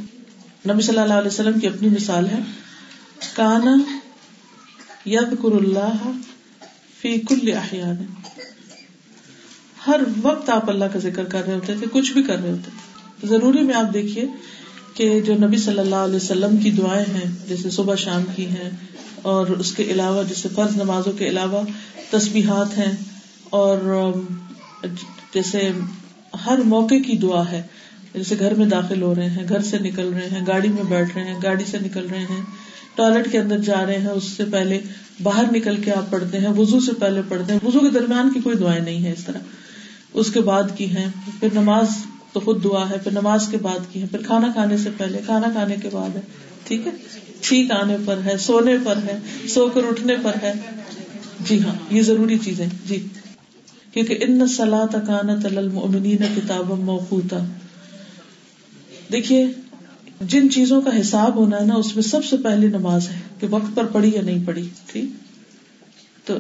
[0.69, 2.39] نبی صلی اللہ علیہ وسلم کی اپنی مثال ہے۔
[3.35, 3.97] کانا
[5.07, 6.11] ید کر اللہ
[7.01, 8.05] فی کل احیان.
[9.87, 12.71] ہر وقت آپ اللہ کا ذکر کر رہے ہوتے تھے، کچھ بھی کر رہے ہوتے
[12.71, 14.25] تھے۔ ضروری میں آپ دیکھیے
[14.95, 18.71] کہ جو نبی صلی اللہ علیہ وسلم کی دعائیں ہیں، جیسے صبح شام کی ہیں،
[19.23, 21.63] اور اس کے علاوہ، جیسے فرض نمازوں کے علاوہ
[22.11, 22.93] تسبیحات ہیں،
[23.51, 24.13] اور
[25.35, 25.71] جیسے
[26.47, 27.63] ہر موقع کی دعا ہے۔
[28.15, 31.17] جیسے گھر میں داخل ہو رہے ہیں، گھر سے نکل رہے ہیں، گاڑی میں بیٹھ
[31.17, 32.41] رہے ہیں، گاڑی سے نکل رہے ہیں،
[32.95, 34.81] ٹوائلٹ کے اندر جا رہے ہیں، اس سے پہلے
[35.23, 38.41] باہر نکل کے آپ پڑھتے ہیں وزو سے پہلے پڑھتے ہیں وزو کے درمیان کی
[38.41, 39.39] کوئی دعائیں نہیں ہے اس طرح۔
[40.15, 41.09] اس کے بعد کی ہیں،
[41.41, 41.87] پھر نماز
[42.33, 45.19] تو خود دعا ہے، پھر نماز کے بعد کی ہے پھر کھانا کھانے سے پہلے،
[45.27, 46.21] کھانا کھانے کے بعد ہے،
[46.65, 46.91] ٹھیک ہے؟
[47.41, 50.53] چھینک آنے پر ہے، سونے پر ہے، سو کر اٹھنے پر ہے۔
[51.41, 53.07] جی ہاں یہ ضروری چیزیں جی۔
[53.93, 57.39] کیونکہ ان سلا تکانت المؤمنین کتاب موقوتا۔
[59.13, 59.47] دیکھیے
[60.21, 63.47] جن چیزوں کا حساب ہونا ہے نا، اس میں سب سے پہلی نماز ہے کہ
[63.51, 65.05] وقت پر پڑھی یا نہیں پڑھی، ٹھیک؟
[66.27, 66.35] تو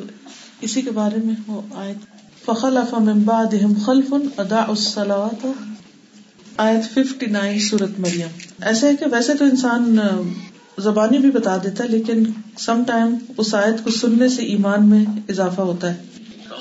[0.61, 1.95] اسی کے بارے میں وہ آئے
[2.45, 5.47] فخلف من بعدهم خلف اضاعوا الصلوات
[6.57, 8.29] آیت 59 سورت مریم۔
[8.63, 9.99] ایسا ہے کہ ویسے تو انسان
[10.79, 12.25] زبانی بھی بتا دیتا ہے، لیکن
[12.59, 16.03] سم ٹائم اس آیت کو سننے سے ایمان میں اضافہ ہوتا ہے۔
[16.49, 16.57] تو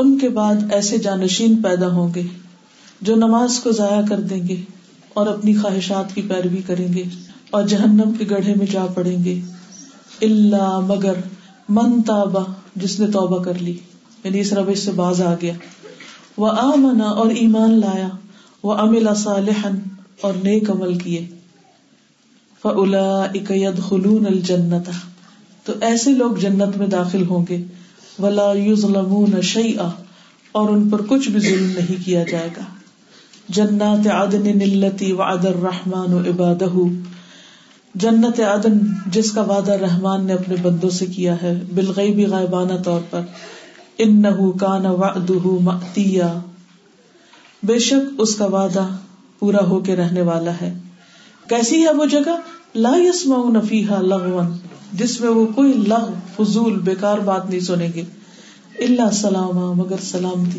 [0.00, 2.22] ان کے بعد ایسے جانشین پیدا ہوں گے
[3.00, 4.56] جو نماز کو ضائع کر دیں گے
[5.14, 7.02] اور اپنی خواہشات کی پیروی کریں گے
[7.50, 9.40] اور جہنم کے گڑھے میں جا پڑیں گے۔
[10.22, 11.12] اللہ مگر
[11.68, 12.42] من تابا
[12.76, 13.78] جس نے توبہ کر لی۔
[14.24, 15.52] یعنی اس روش سے باز آ گیا۔
[16.36, 18.08] وہ آمنا اور ایمان لایا۔
[18.62, 19.78] وہ املا صالحن
[20.20, 21.28] اور نیک عمل کیے۔
[22.62, 24.90] فلا اکید خلون الجنت
[25.66, 27.64] تو ایسے لوگ جنت میں داخل ہوں گے
[28.22, 29.88] ولا یظلمون شیئا
[30.52, 32.62] اور ان پر کچھ بھی ظلم نہیں کیا جائے گا۔
[33.48, 36.82] جنات عدن التي وعد الرحمن عباده۔
[37.94, 43.00] جنت عدن جس کا وعدہ رحمان نے اپنے بندوں سے کیا ہے، بالغیب غائبانہ طور
[43.10, 43.20] پر۔
[43.98, 46.34] انه كان وعده مأتیا۔
[47.62, 48.88] بے شک اس کا وعدہ
[49.38, 50.78] پورا ہو کے رہنے والا ہے۔
[51.48, 52.36] کیسی ہے وہ جگہ؟
[52.74, 54.48] لا يسمعون فيها لغوا۔
[54.92, 58.02] جس میں وہ کوئی لغ، فضول، بیکار بات نہیں سنیں گے۔
[58.78, 60.58] اللہ سلام مگر سلامتی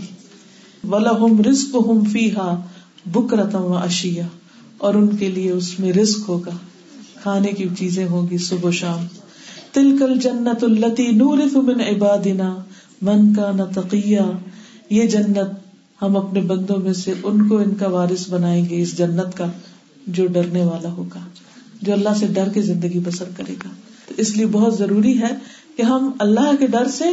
[0.84, 2.62] ولہم رزقہم فیہا
[3.06, 4.26] بکرتم و اشیاء
[4.78, 6.52] اور ان کے لیے اس میں رزق ہوگا۔
[7.24, 9.06] کھانے کی چیزیں ہوں گی صبح و شام۔
[9.72, 12.56] تلکل جنت التی نورث من عبادنا
[13.02, 14.20] من کا نتقیہ
[14.90, 15.52] یہ جنت
[16.02, 19.46] ہم اپنے بندوں میں سے ان کو ان کا وارث بنائیں گے، اس جنت کا
[20.08, 21.20] جو ڈرنے والا ہوگا،
[21.82, 23.70] جو اللہ سے ڈر کے زندگی بسر کرے گا۔
[24.18, 25.36] اس لیے بہت ضروری ہے
[25.78, 27.06] کہ ہم اللہ کے ڈر سے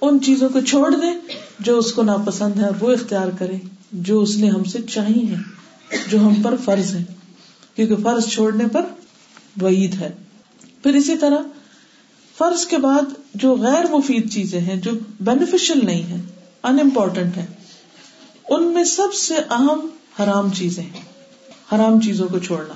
[0.00, 1.14] ان چیزوں کو چھوڑ دیں
[1.60, 3.58] جو اس کو ناپسند ہے وہ اختیار کریں
[3.92, 5.36] جو اس نے ہم سے چاہی ہے
[6.10, 7.04] جو ہم پر فرض ہے
[7.74, 8.84] کیونکہ فرض چھوڑنے پر
[9.62, 10.10] وعید ہے۔
[10.82, 11.38] پھر اسی طرح
[12.38, 13.02] فرض کے بعد
[13.34, 14.90] جو غیر مفید چیزیں ہیں، جو
[15.20, 16.20] بینیفیشل نہیں ہے
[16.62, 17.46] ان امپورٹنٹ ہے
[18.48, 19.88] ان میں سب سے اہم
[20.22, 21.00] حرام چیزیں ہیں۔
[21.74, 22.72] حرام چیزوں کو چھوڑنا۔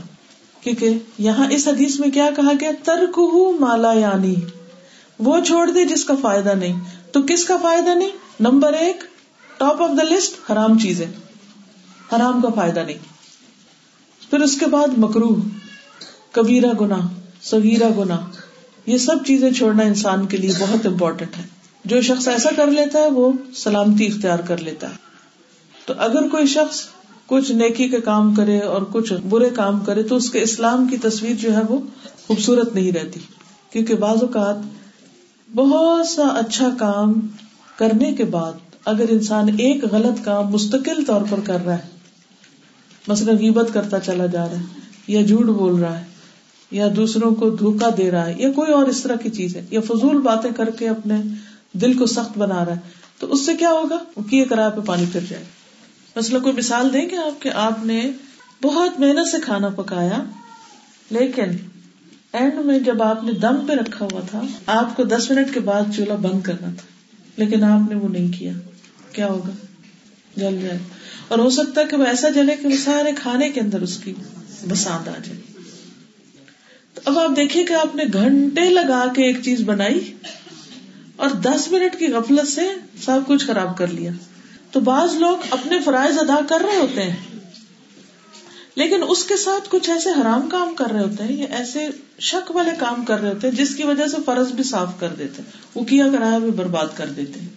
[0.62, 3.18] کیونکہ یہاں اس حدیث میں کیا کہا گیا؟ ترک
[3.60, 4.34] مالا یعنی
[5.18, 6.80] وہ چھوڑ دے جس کا فائدہ نہیں۔
[7.12, 8.10] تو کس کا فائدہ نہیں؟
[8.40, 9.04] نمبر ایک
[9.58, 11.06] ٹاپ آف دا لسٹ حرام چیزیں۔
[12.16, 12.98] حرام کا فائدہ نہیں۔
[14.30, 15.36] پھر اس کے بعد مکرو
[16.32, 16.98] کبیرا گنا
[17.42, 18.20] سگیرا گنا
[18.86, 21.42] یہ سب چیزیں چھوڑنا انسان کے لیے بہت امپورٹینٹ ہے
[21.84, 24.94] جو شخص ایسا کر لیتا ہے، وہ سلامتی اختیار کر لیتا ہے۔
[25.86, 26.86] تو اگر کوئی شخص
[27.26, 30.96] کچھ نیکی کے کام کرے اور کچھ برے کام کرے تو اس کے اسلام کی
[30.96, 31.78] تصویر جو ہے وہ
[32.26, 33.20] خوبصورت نہیں رہتی۔
[33.70, 34.56] کیونکہ بعض اوقات
[35.54, 37.20] بہت سا اچھا کام
[37.78, 38.52] کرنے کے بعد
[38.84, 41.88] اگر انسان ایک غلط کام مستقل طور پر کر رہا ہے،
[43.08, 44.64] مثلاً غیبت کرتا چلا جا رہا ہے،
[45.06, 46.04] یا جھوٹ بول رہا ہے،
[46.70, 49.66] یا دوسروں کو دھوکا دے رہا ہے، یا کوئی اور اس طرح کی چیز ہے،
[49.70, 51.14] یا فضول باتیں کر کے اپنے
[51.72, 52.80] دل کو سخت بنا رہا ہے،
[53.18, 55.44] تو اس سے کیا ہوگا؟ وہ کیے کرایہ پہ پانی پھر جائے۔
[56.16, 58.10] مثلا کوئی مثال دیں گے آپ کے آپ نے
[58.62, 60.24] بہت محنت سے کھانا پکایا،
[61.10, 61.44] لیکن
[62.32, 65.60] اینڈ میں جب آپ نے دم پہ رکھا ہوا تھا، آپ کو دس منٹ کے
[65.60, 66.86] بعد چولہا بند کرنا تھا،
[67.36, 68.52] لیکن آپ نے وہ نہیں کیا۔
[69.12, 69.66] کیا ہوگا؟
[70.36, 70.78] جل جائے۔
[71.28, 73.98] اور ہو سکتا ہے کہ وہ ایسا جلے کہ وہ سارے کھانے کے اندر اس
[73.98, 74.14] کی
[74.68, 75.40] بسات آ جائے۔
[76.94, 80.14] تو اب آپ دیکھیے کہ آپ نے گھنٹے لگا کے ایک چیز بنائی
[81.16, 82.62] اور دس منٹ کی غفلت سے
[83.02, 84.10] سب کچھ خراب کر لیا۔
[84.72, 87.16] تو بعض لوگ اپنے فرائض ادا کر رہے ہوتے ہیں۔
[88.74, 91.88] لیکن اس کے ساتھ کچھ ایسے حرام کام کر رہے ہوتے ہیں یا ایسے
[92.20, 95.08] شک والے کام کر رہے ہوتے ہیں جس کی وجہ سے فرض بھی صاف کر
[95.08, 95.42] دیتے
[95.74, 97.48] وہ کیا کرایا بھی برباد کر دیتے ہیں۔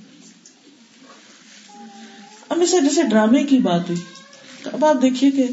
[2.50, 4.02] اب اسے جیسے ڈرامے کی بات ہوئی۔
[4.64, 5.48] تو اب آپ دیکھیے کہ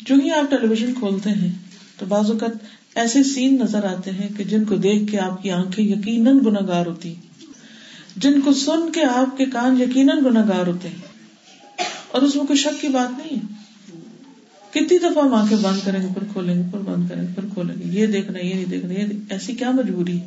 [0.00, 1.52] جو ہی آپ ٹیلی ویژن کھولتے ہیں
[1.98, 2.50] تو بعض اوقات
[2.94, 6.86] ایسے سین نظر آتے ہیں کہ جن کو دیکھ کے آپ کی آنکھیں یقیناً گناگار
[6.86, 7.14] ہوتی
[8.20, 10.96] جن کو سن کے آپ کے کان یقیناً گناگار ہوتے ہیں۔
[12.08, 13.58] اور اس میں کوئی شک کی بات نہیں ہے۔
[14.70, 17.44] کتنی دفعہ ہم آنکھیں بند کریں گے پھر کھولیں گے پھر بند کریں گے پھر
[17.54, 20.26] کھولیں گے۔ یہ دیکھنا، یہ نہیں دیکھنا، یہ ایسی کیا مجبوری ہے؟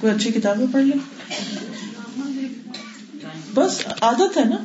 [0.00, 0.98] کوئی اچھی کتابیں پڑھ لیں؟
[3.54, 4.56] بس عادت ہے نا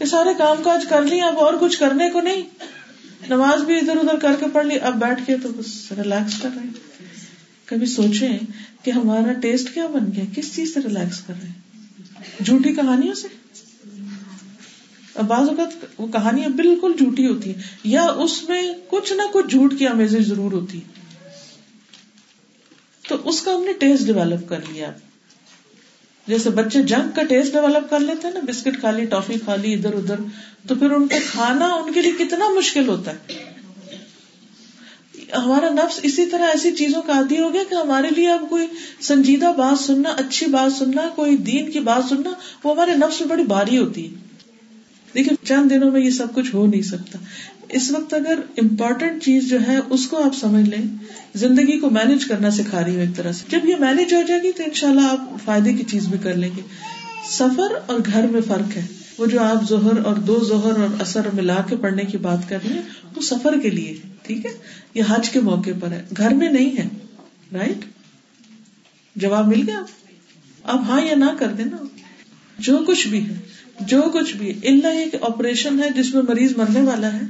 [0.00, 2.42] یہ سارے کام کاج کر لی اب اور کچھ کرنے کو نہیں۔
[3.28, 6.48] نماز بھی ادھر ادھر کر کے پڑھ لی، اب بیٹھ کے تو بس ریلیکس کر
[6.54, 6.95] رہے ہیں۔
[7.66, 8.38] کبھی سوچیں
[8.82, 13.14] کہ ہمارا ٹیسٹ کیا بن گیا؟ کس چیز سے ریلیکس کر رہے ہیں؟ جھوٹی کہانیوں
[13.14, 13.28] سے؟
[15.28, 19.74] بعض اوقات وہ کہانیاں بالکل جھوٹی ہوتی ہیں، یا اس میں کچھ نہ کچھ جھوٹ
[19.78, 20.80] کی آمیزیں ضرور ہوتی
[23.08, 24.90] تو اس کا ہم نے ٹیسٹ ڈیولپ کر لیا۔
[26.26, 29.56] جیسے بچے جنگ کا ٹیسٹ ڈیولپ کر لیتے ہیں نا، بسکٹ کھا لی، ٹافی کھا
[29.56, 30.20] لی، ادھر ادھر،
[30.68, 33.44] تو پھر ان کو کھانا ان کے لیے کتنا مشکل ہوتا ہے؟
[35.36, 38.66] ہمارا نفس اسی طرح ایسی چیزوں کا عادی ہو گیا کہ ہمارے لیے اب کوئی
[39.00, 42.30] سنجیدہ بات سننا، اچھی بات سننا، کوئی دین کی بات سننا،
[42.64, 44.14] وہ ہمارے نفس میں بڑی باری ہوتی ہے۔
[45.14, 47.18] دیکھیے چند دنوں میں یہ سب کچھ ہو نہیں سکتا۔
[47.68, 50.96] اس وقت اگر امپورٹینٹ چیز جو ہے اس کو آپ سمجھ لیں،
[51.34, 54.42] زندگی کو مینج کرنا سکھا رہی ہوں ایک طرح سے۔ جب یہ مینج ہو جائے
[54.42, 56.62] گی تو ان شاء اللہ آپ فائدے کی چیز بھی کر لیں گے۔
[57.30, 58.86] سفر اور گھر میں فرق ہے۔
[59.18, 62.58] وہ جو آپ زہر اور دو زہر اور اثر ملا کے پڑھنے کی بات کر
[62.64, 62.82] رہے ہیں،
[63.16, 64.50] وہ سفر کے لیے۔ ٹھیک ہے؟
[64.94, 66.88] یہ حج کے موقع پر ہے۔ گھر میں نہیں ہے
[67.52, 67.84] رائٹ
[69.16, 69.80] جواب مل گیا؟
[70.64, 71.76] آپ ہاں یا نہ کر دینا۔
[72.58, 73.34] جو کچھ بھی ہے،
[73.80, 77.20] جو کچھ بھی اللہ ایک آپریشن ہے جس میں مریض مرنے والا ہے،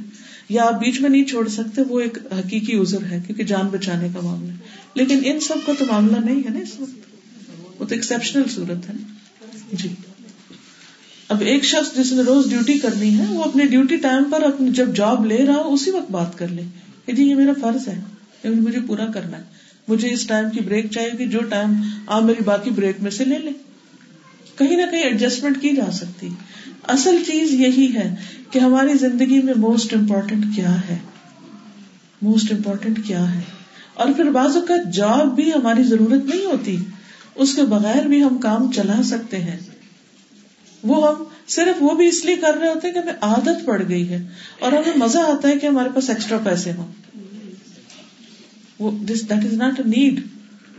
[0.49, 4.09] یا آپ بیچ میں نہیں چھوڑ سکتے، وہ ایک حقیقی ازر ہے، کیونکہ جان بچانے
[4.15, 4.53] کا معاملہ
[4.95, 7.17] لیکن ان سب کا تو معاملہ نہیں ہے نا اس وقت۔
[7.81, 8.95] وہ تو ایکسپشنل صورت ہے۔
[9.73, 9.89] جی۔
[11.29, 14.71] اب ایک شخص جس نے روز ڈیوٹی کرنی ہے، وہ اپنی ڈیوٹی ٹائم پر اپنی
[14.71, 16.63] جب جاب لے رہا ہو، اسی وقت بات کر لے۔
[17.07, 18.01] کہ جی یہ میرا فرض ہے
[18.45, 19.43] مجھے پورا کرنا ہے۔
[19.89, 21.73] مجھے اس ٹائم کی بریک چاہیے گی جو ٹائم
[22.07, 23.53] آپ میری باقی بریک میں سے لے لیں۔
[24.59, 26.29] کہیں نہ کہیں ایڈجسٹمنٹ کی جا سکتی۔
[26.83, 28.15] اصل چیز یہی ہے
[28.51, 30.99] کہ ہماری زندگی میں موسٹ امپورٹینٹ کیا ہے۔
[32.23, 33.41] موسٹ امپورٹینٹ کیا ہے۔
[33.95, 36.77] اور پھر بعض اوقات جاب بھی ہماری ضرورت نہیں ہوتی۔
[37.35, 39.59] اس کے بغیر بھی ہم کام چلا سکتے ہیں۔
[40.83, 43.83] وہ ہم صرف وہ بھی اس لیے کر رہے ہوتے ہیں کہ ہمیں عادت پڑ
[43.89, 44.29] گئی ہے
[44.59, 46.93] اور ہمیں مزہ آتا ہے کہ ہمارے پاس ایکسٹرا پیسے ہوں۔
[49.05, 50.21] This that is not a need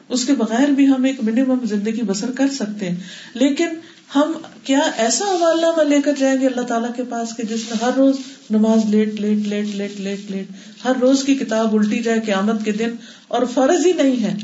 [0.09, 2.95] اس کے بغیر بھی ہم ایک منیمم زندگی بسر کر سکتے ہیں۔
[3.34, 3.68] لیکن
[4.15, 4.32] ہم
[4.63, 7.78] کیا ایسا حوالہ میں لے کر جائیں گے اللہ تعالیٰ کے پاس کہ جس میں
[7.82, 8.15] ہر روز
[8.49, 10.47] نماز late late late late late late
[10.86, 12.89] ہر روز کی کتاب الٹی جائے قیامت کے دن
[13.28, 14.36] اور فرض ہی نہیں ہے۔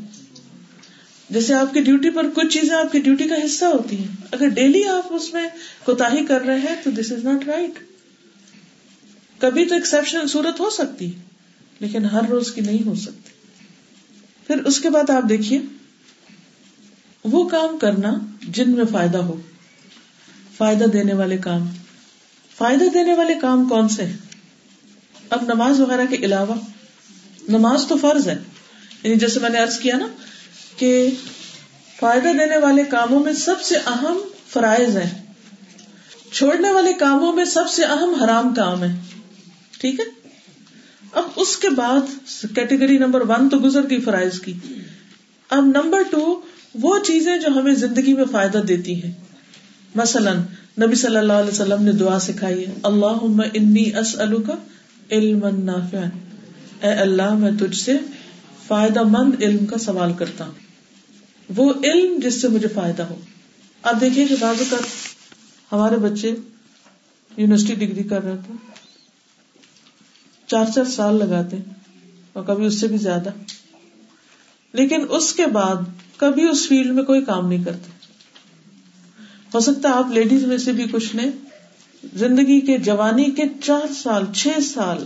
[1.34, 4.48] جیسے آپ کی ڈیوٹی پر کچھ چیزیں آپ کی ڈیوٹی کا حصہ ہوتی ہیں۔ اگر
[4.48, 5.50] ڈیلی آپ اس میں
[5.84, 7.72] کوتا کر رہے ہیں تو دس از ناٹ رائٹ
[9.42, 11.12] کبھی تو ایکسپشن صورت ہو سکتی
[11.80, 13.30] لیکن ہر روز کی نہیں ہو سکتی۔
[14.48, 15.62] پھر اس کے بعد آپ دیکھیے،
[17.24, 19.42] وہ کام کرنا جن میں فائدہ ہو۔
[20.58, 21.70] فائدہ دینے والے کام۔
[22.58, 24.18] فائدہ دینے والے کام کون سے ہیں؟
[25.30, 26.56] اب نماز وغیرہ کے علاوہ،
[27.50, 28.40] نماز تو فرض ہے۔
[29.04, 30.08] یعنی جیسے میں نے ارض کیا نا
[30.78, 31.10] کہ
[32.00, 34.18] فائدہ دینے والے کاموں میں سب سے اہم
[34.48, 35.10] فرائض ہے
[36.32, 38.96] چھوڑنے والے کاموں میں سب سے اہم حرام کام ہے
[39.80, 40.06] ٹھیک ہے؟
[41.12, 42.02] اب اس کے بعد
[42.56, 44.54] کیٹیگری نمبر ون تو گزر گئی فرائض کی۔
[45.50, 46.42] اب نمبر ٹو،
[46.82, 49.12] وہ چیزیں جو ہمیں زندگی میں فائدہ دیتی ہیں۔
[49.96, 50.38] مثلاً،
[50.82, 54.56] نبی صلی اللہ علیہ وسلم نے دعا سکھائی ہے اللہ انی کا
[55.12, 55.70] علم
[56.82, 57.98] اے اللہ، میں تجھ سے
[58.68, 60.53] فائدہ مند علم کا سوال کرتا ہوں۔
[61.55, 63.20] وہ علم جس سے مجھے فائدہ ہو۔
[63.84, 64.84] آپ دیکھیے کہ بعض اوقات
[65.72, 66.36] ہمارے بچے
[67.38, 68.53] یونیورسٹی ڈگری کر رہے تھے۔
[70.47, 71.57] چار چار سال لگاتے
[72.34, 73.30] اور کبھی اس سے بھی زیادہ۔
[74.74, 75.76] لیکن اس کے بعد
[76.18, 77.91] کبھی اس فیلڈ میں کوئی کام نہیں کرتے۔
[79.53, 81.24] ہو سکتا ہے آپ لیڈیز میں سے بھی کچھ نے
[82.14, 85.05] زندگی کے جوانی کے چار سال، چھ سال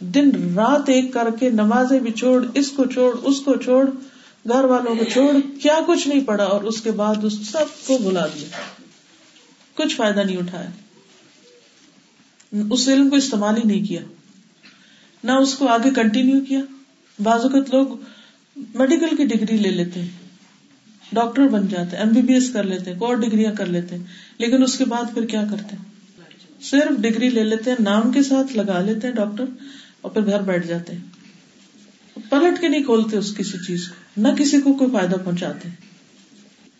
[0.00, 3.90] دن رات ایک کر کے نمازیں بھی چھوڑ، اس کو چھوڑ، اس کو چھوڑ،
[4.48, 7.98] گھر والوں کو چھوڑ، کیا کچھ نہیں پڑا اور اس کے بعد اس سب کو
[7.98, 8.48] بلا دیا۔
[9.74, 10.70] کچھ فائدہ نہیں اٹھایا۔
[12.70, 14.00] اس علم کو استعمال ہی نہیں کیا۔
[15.24, 16.60] نہ اس کو آگے کنٹینیو کیا۔
[17.22, 17.86] بعض اوقات لوگ
[18.56, 20.08] میڈیکل کی ڈگری لے لیتے ہیں۔
[21.12, 23.96] ڈاکٹر بن جاتے ایم بی بی ایس کر لیتے اور ڈگریاں کر لیتے
[24.38, 25.76] لیکن اس کے بعد پھر کیا کرتے
[26.62, 29.44] صرف ڈگری لے لیتے ہیں، نام کے ساتھ لگا لیتے ہیں ڈاکٹر
[30.04, 31.02] اور پھر گھر بیٹھ جاتے ہیں۔
[32.30, 35.68] پلٹ کے نہیں کھولتے اس کسی چیز کو، نہ کسی کو کوئی فائدہ پہنچاتے۔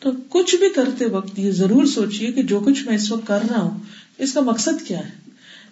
[0.01, 3.39] تو کچھ بھی کرتے وقت یہ ضرور سوچیے کہ جو کچھ میں اس وقت کر
[3.51, 3.79] رہا ہوں،
[4.19, 5.11] اس کا مقصد کیا ہے؟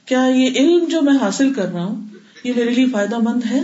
[0.05, 2.09] کیا یہ علم جو میں حاصل کر رہا ہوں،
[2.45, 3.61] یہ میرے لیے فائدہ مند ہے؟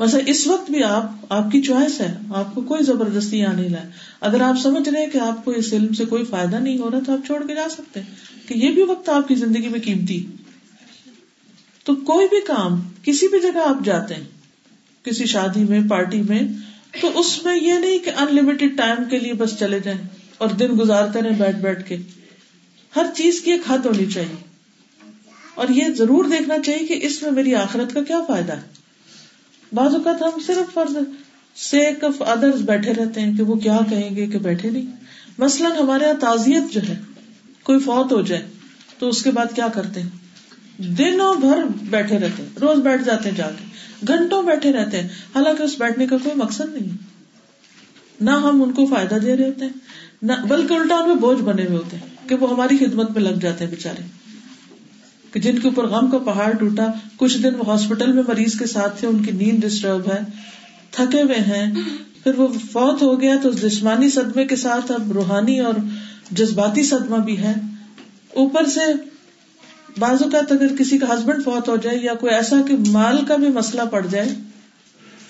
[0.00, 3.68] ویسے اس وقت بھی آپ آپ کی چوائس ہے، آپ کو کوئی زبردستی یہاں نہیں
[3.68, 3.90] لائے۔
[4.20, 6.98] اگر آپ سمجھ رہے کہ آپ کو اس علم سے کوئی فائدہ نہیں ہو رہا،
[7.06, 8.00] تو آپ چھوڑ کے جا سکتے
[8.46, 10.26] کہ یہ بھی وقت آپ کی زندگی میں قیمتی۔
[11.84, 14.24] تو کوئی بھی کام کسی بھی جگہ آپ جاتے ہیں،
[15.02, 16.42] کسی شادی میں، پارٹی میں،
[17.00, 19.98] تو اس میں یہ نہیں کہ انلمیٹڈ ٹائم کے لیے بس چلے جائیں
[20.38, 21.96] اور دن گزارتے رہے بیٹھ بیٹھ کے۔
[22.96, 24.36] ہر چیز کی ایک حد ہونی چاہیے۔
[25.54, 28.62] اور یہ ضرور دیکھنا چاہیے کہ اس میں میری آخرت کا کیا فائدہ ہے۔
[29.72, 30.96] بعض اوقات ہم صرف فرض
[31.56, 34.96] سیک آف ادرس بیٹھے رہتے ہیں کہ وہ کیا کہیں گے کہ بیٹھے نہیں۔
[35.38, 37.00] مثلاً ہمارے یہاں تعزیت جو ہے،
[37.62, 38.46] کوئی فوت ہو جائے
[38.98, 40.25] تو اس کے بعد کیا کرتے ہیں؟
[40.78, 43.64] دنوں بھر بیٹھے رہتے ہیں، روز بیٹھ جاتے ہیں جا کے۔
[44.08, 46.96] گھنٹوں بیٹھے رہتے ہیں، حالانکہ اس بیٹھنے کا کوئی مقصد نہیں۔
[48.20, 49.72] نہ ہم ان کو فائدہ دے رہے ہوتے ہیں،
[50.22, 53.22] نہ، بلکہ الٹا ان میں بوجھ بنے ہوئے ہوتے ہیں کہ وہ ہماری خدمت میں
[53.22, 54.02] لگ جاتے ہیں بےچارے
[55.32, 58.66] کہ جن کے اوپر غم کا پہاڑ ٹوٹا، کچھ دن وہ ہاسپٹل میں مریض کے
[58.66, 60.18] ساتھ تھے، ان کی نیند ڈسٹرب ہے،
[60.90, 61.72] تھکے ہوئے ہیں۔
[62.24, 65.74] پھر وہ فوت ہو گیا تو جسمانی صدمے کے ساتھ اب روحانی اور
[66.30, 67.54] جذباتی صدمہ بھی ہے۔
[68.34, 68.80] اوپر سے
[69.98, 73.36] بعض اوقات اگر کسی کا ہسبینڈ فوت ہو جائے یا کوئی ایسا کہ مال کا
[73.36, 74.28] بھی مسئلہ پڑ جائے،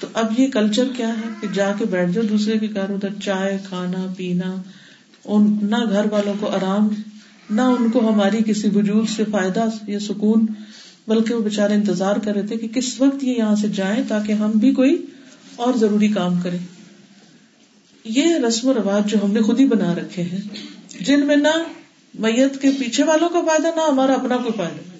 [0.00, 3.08] تو اب یہ کلچر کیا ہے کہ جا کے بیٹھ جاؤ دوسرے کے گھر، ادھر
[3.24, 4.54] چائے، کھانا، پینا
[5.62, 6.88] نہ گھر والوں کو آرام،
[7.50, 10.46] نہ ان کو ہماری کسی وجود سے فائدہ یا سکون،
[11.08, 14.32] بلکہ وہ بےچارے انتظار کر رہے تھے کہ کس وقت یہ یہاں سے جائیں تاکہ
[14.32, 15.06] ہم بھی کوئی
[15.56, 16.58] اور ضروری کام کریں۔
[18.04, 20.40] یہ رسم و رواج جو ہم نے خود ہی بنا رکھے ہیں،
[21.00, 21.54] جن میں نہ
[22.18, 24.96] میت کے پیچھے والوں کا فائدہ، نہ ہمارا، اپنا کوئی فائدہ۔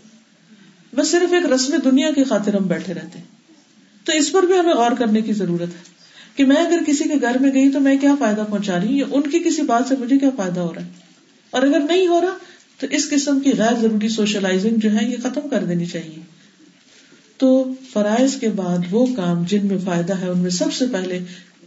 [0.97, 3.19] بس صرف ایک رسم دنیا کی خاطر ہم بیٹھے رہتے
[4.05, 5.97] تو اس پر بھی ہمیں غور کرنے کی ضرورت ہے
[6.37, 8.95] کہ میں اگر کسی کے گھر میں گئی تو میں کیا فائدہ پہنچا رہی ہوں؟
[8.95, 10.89] یا ان کی کسی بات سے مجھے کیا فائدہ ہو رہا ہے؟
[11.51, 12.39] اور اگر نہیں ہو رہا
[12.81, 16.23] تو اس قسم کی غیر ضروری سوشلائزنگ جو ہے یہ ختم کر دینی چاہیے۔
[17.37, 21.19] تو فرائض کے بعد وہ کام جن میں فائدہ ہے، ان میں سب سے پہلے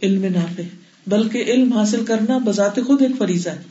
[0.02, 0.62] علم نافع
[1.06, 3.62] بلکہ علم حاصل کرنا بذات خود ایک فریضہ ہے۔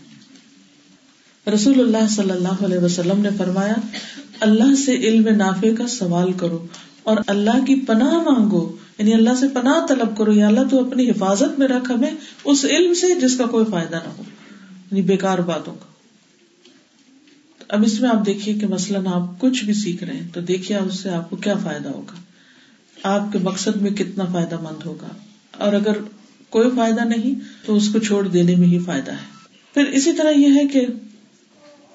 [1.52, 3.74] رسول اللہ صلی اللہ علیہ وسلم نے فرمایا،
[4.40, 6.68] اللہ سے علم نافع کا سوال کرو
[7.04, 11.10] اور اللہ کی پناہ مانگو یعنی اللہ سے پناہ طلب کرو، یا اللہ تو اپنی
[11.10, 12.12] حفاظت میں رکھ ہمیں
[12.46, 14.24] اس علم سے جس کا کوئی فائدہ نہ ہو
[14.92, 15.86] یعنی بیکار باتوں کا۔
[17.70, 20.78] اب اس میں آپ دیکھیے کہ مثلاً آپ کچھ بھی سیکھ رہے ہیں، تو دیکھیے
[20.78, 22.16] اس سے آپ کو کیا فائدہ ہوگا۔
[23.04, 25.08] آپ کے مقصد میں کتنا فائدہ مند ہوگا۔
[25.58, 25.94] اور اگر
[26.50, 29.40] کوئی فائدہ نہیں، تو اس کو چھوڑ دینے میں ہی فائدہ ہے۔
[29.74, 30.86] پھر اسی طرح یہ ہے کہ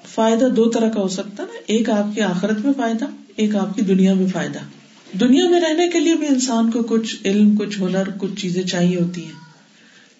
[0.07, 3.55] فائدہ دو طرح کا ہو سکتا ہے نا۔ ایک آپ کی آخرت میں فائدہ، ایک
[3.55, 4.59] آپ کی دنیا میں فائدہ۔
[5.17, 8.99] دنیا میں رہنے کے لیے بھی انسان کو کچھ علم، کچھ ہنر، کچھ چیزیں چاہیے
[8.99, 9.31] ہوتی ہیں۔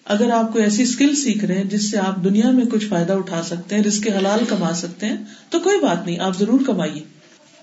[0.04, 3.12] اگر آپ کوئی ایسی اسکل سیکھ رہے ہیں جس سے آپ دنیا میں کچھ فائدہ
[3.12, 5.16] اٹھا سکتے ہیں رس کے حلال کما سکتے ہیں،
[5.50, 7.02] تو کوئی بات نہیں، آپ ضرور کمائیے۔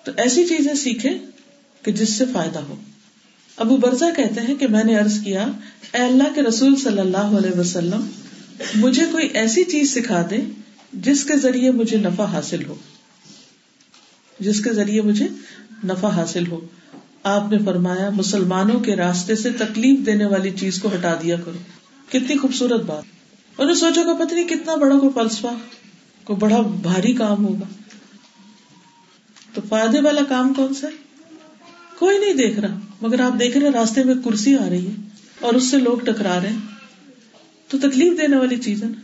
[0.04, 1.10] تو ایسی چیزیں سیکھے
[1.82, 2.76] کہ جس سے فائدہ ہو۔
[3.58, 5.48] ابو برزا کہتے ہیں کہ میں نے ارض کیا،
[5.94, 8.06] اے اللہ کے رسول صلی اللہ علیہ وسلم،
[8.76, 10.38] مجھے کوئی ایسی چیز سکھا دے
[10.94, 12.76] جس کے ذریعے مجھے نفع حاصل ہو۔
[14.40, 15.28] جس کے ذریعے مجھے
[15.84, 16.60] نفع حاصل ہو۔
[17.24, 21.58] آپ نے فرمایا، مسلمانوں کے راستے سے تکلیف دینے والی چیز کو ہٹا دیا کرو۔
[22.10, 23.04] کتنی خوبصورت بات۔
[23.58, 25.48] انہوں نے سوچا کہ پتہ نہیں کتنا بڑا کوئی فلسفہ،
[26.24, 27.66] کوئی بڑا بھاری کام ہوگا۔
[29.54, 30.88] تو فائدے والا کام کون سا
[32.00, 34.92] کوئی نہیں دیکھ رہا، مگر آپ دیکھ رہے راستے میں کرسی آ رہی ہے
[35.40, 36.58] اور اس سے لوگ ٹکرا رہے ہیں۔
[37.68, 39.03] تو تکلیف دینے والی چیز ہے نا۔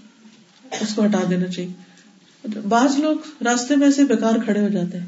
[0.72, 1.72] اس کو ہٹا دینا چاہیے۔
[2.67, 5.05] بعض لوگ راستے میں ایسے بیکار کھڑے ہو جاتے ہیں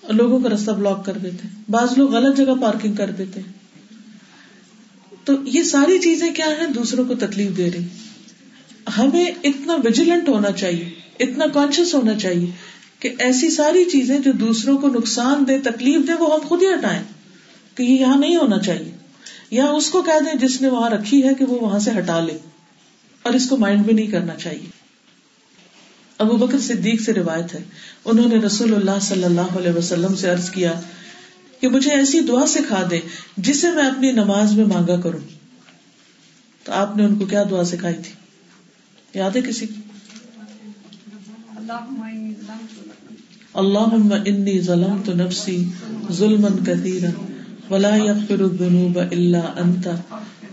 [0.00, 3.40] اور لوگوں کا راستہ بلاک کر دیتے ہیں۔ بعض لوگ غلط جگہ پارکنگ کر دیتے
[3.40, 3.52] ہیں۔
[5.24, 7.84] تو یہ ساری چیزیں کیا ہیں؟ دوسروں کو تکلیف دے رہی
[8.98, 12.50] ہمیں اتنا ویجیلنٹ ہونا چاہیے، اتنا کانشیس ہونا چاہیے
[13.00, 16.66] کہ ایسی ساری چیزیں جو دوسروں کو نقصان دے، تکلیف دے، وہ ہم خود ہی
[16.66, 17.02] ہٹائیں۔
[17.74, 18.96] کہ یہ یہاں نہیں ہونا چاہیے۔
[19.50, 22.20] یا اس کو کہہ دیں جس نے وہاں رکھی ہے کہ وہ وہاں سے ہٹا
[22.20, 22.38] لے۔
[23.26, 24.70] اور اس کو مائنڈ بھی نہیں کرنا چاہیے۔
[26.18, 27.62] ابو بکر صدیق سے روایت ہے
[28.04, 30.80] انہوں نے رسول اللہ صلی اللہ علیہ وسلم سے عرض کیا
[31.60, 33.00] کہ مجھے ایسی دعا سکھا دے
[33.36, 35.20] جسے میں اپنی نماز میں مانگا کروں۔
[36.64, 38.12] تو آپ نے ان کو کیا دعا سکھائی تھی؟
[39.14, 39.74] یاد ہے کسی کی
[43.54, 45.64] اللہ انی ظلم تو نفسی
[46.12, 47.10] ظلم کثیرا
[47.70, 49.88] ولا يغفر الذنوب الا انت۔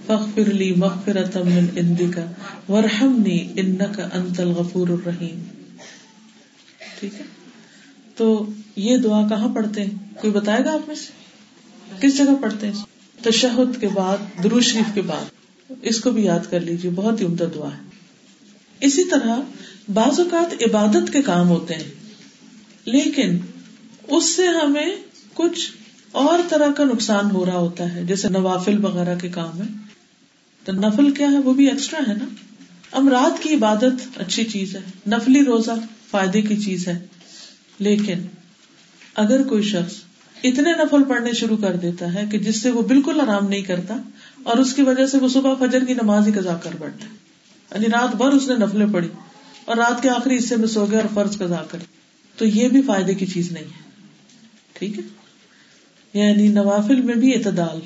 [0.07, 2.23] فاغفر لي مغفرة من عندك
[2.69, 5.43] وارحمني انك انت الغفور الرحیم
[6.99, 7.23] ٹھیک ہے؟
[8.15, 8.45] تو
[8.75, 9.89] یہ دعا کہاں پڑھتے ہیں؟
[10.21, 11.11] کوئی بتائے گا آپ میں سے؟
[11.99, 12.83] کس جگہ پڑھتے ہیں؟
[13.23, 15.31] تشہد کے بعد درو شریف کے بعد۔
[15.81, 17.81] اس کو بھی یاد کر لیجیے بہت ہی عمدہ دعا ہے۔
[18.79, 19.39] اسی طرح
[19.93, 21.91] بعض اوقات عبادت کے کام ہوتے ہیں،
[22.85, 23.37] لیکن
[24.07, 24.95] اس سے ہمیں
[25.33, 25.71] کچھ
[26.11, 29.82] اور طرح کا نقصان ہو رہا ہوتا ہے، جیسے نوافل وغیرہ کے کام ہے
[30.63, 32.25] تو نفل کیا ہے؟ وہ بھی ایکسٹرا ہے نا؟
[32.91, 35.71] اب رات کی عبادت اچھی چیز ہے۔ نفلی روزہ
[36.11, 37.05] فائدے کی چیز ہے۔
[37.79, 38.19] لیکن
[39.15, 39.93] اگر کوئی شخص
[40.43, 43.97] اتنے نفل پڑھنے شروع کر دیتا ہے کہ جس سے وہ بالکل آرام نہیں کرتا
[44.43, 47.13] اور اس کی وجہ سے وہ صبح فجر کی نماز ہی کزا کر بیٹھتا ہے۔
[47.73, 49.07] یعنی رات بھر اس نے نفلیں پڑھی
[49.65, 51.79] اور رات کے آخری حصے میں سو گیا اور فرض کزا کر۔
[52.37, 53.81] تو یہ بھی فائدے کی چیز نہیں ہے۔
[54.73, 55.03] ٹھیک ہے؟
[56.19, 57.79] یعنی نوافل میں بھی اعتدال۔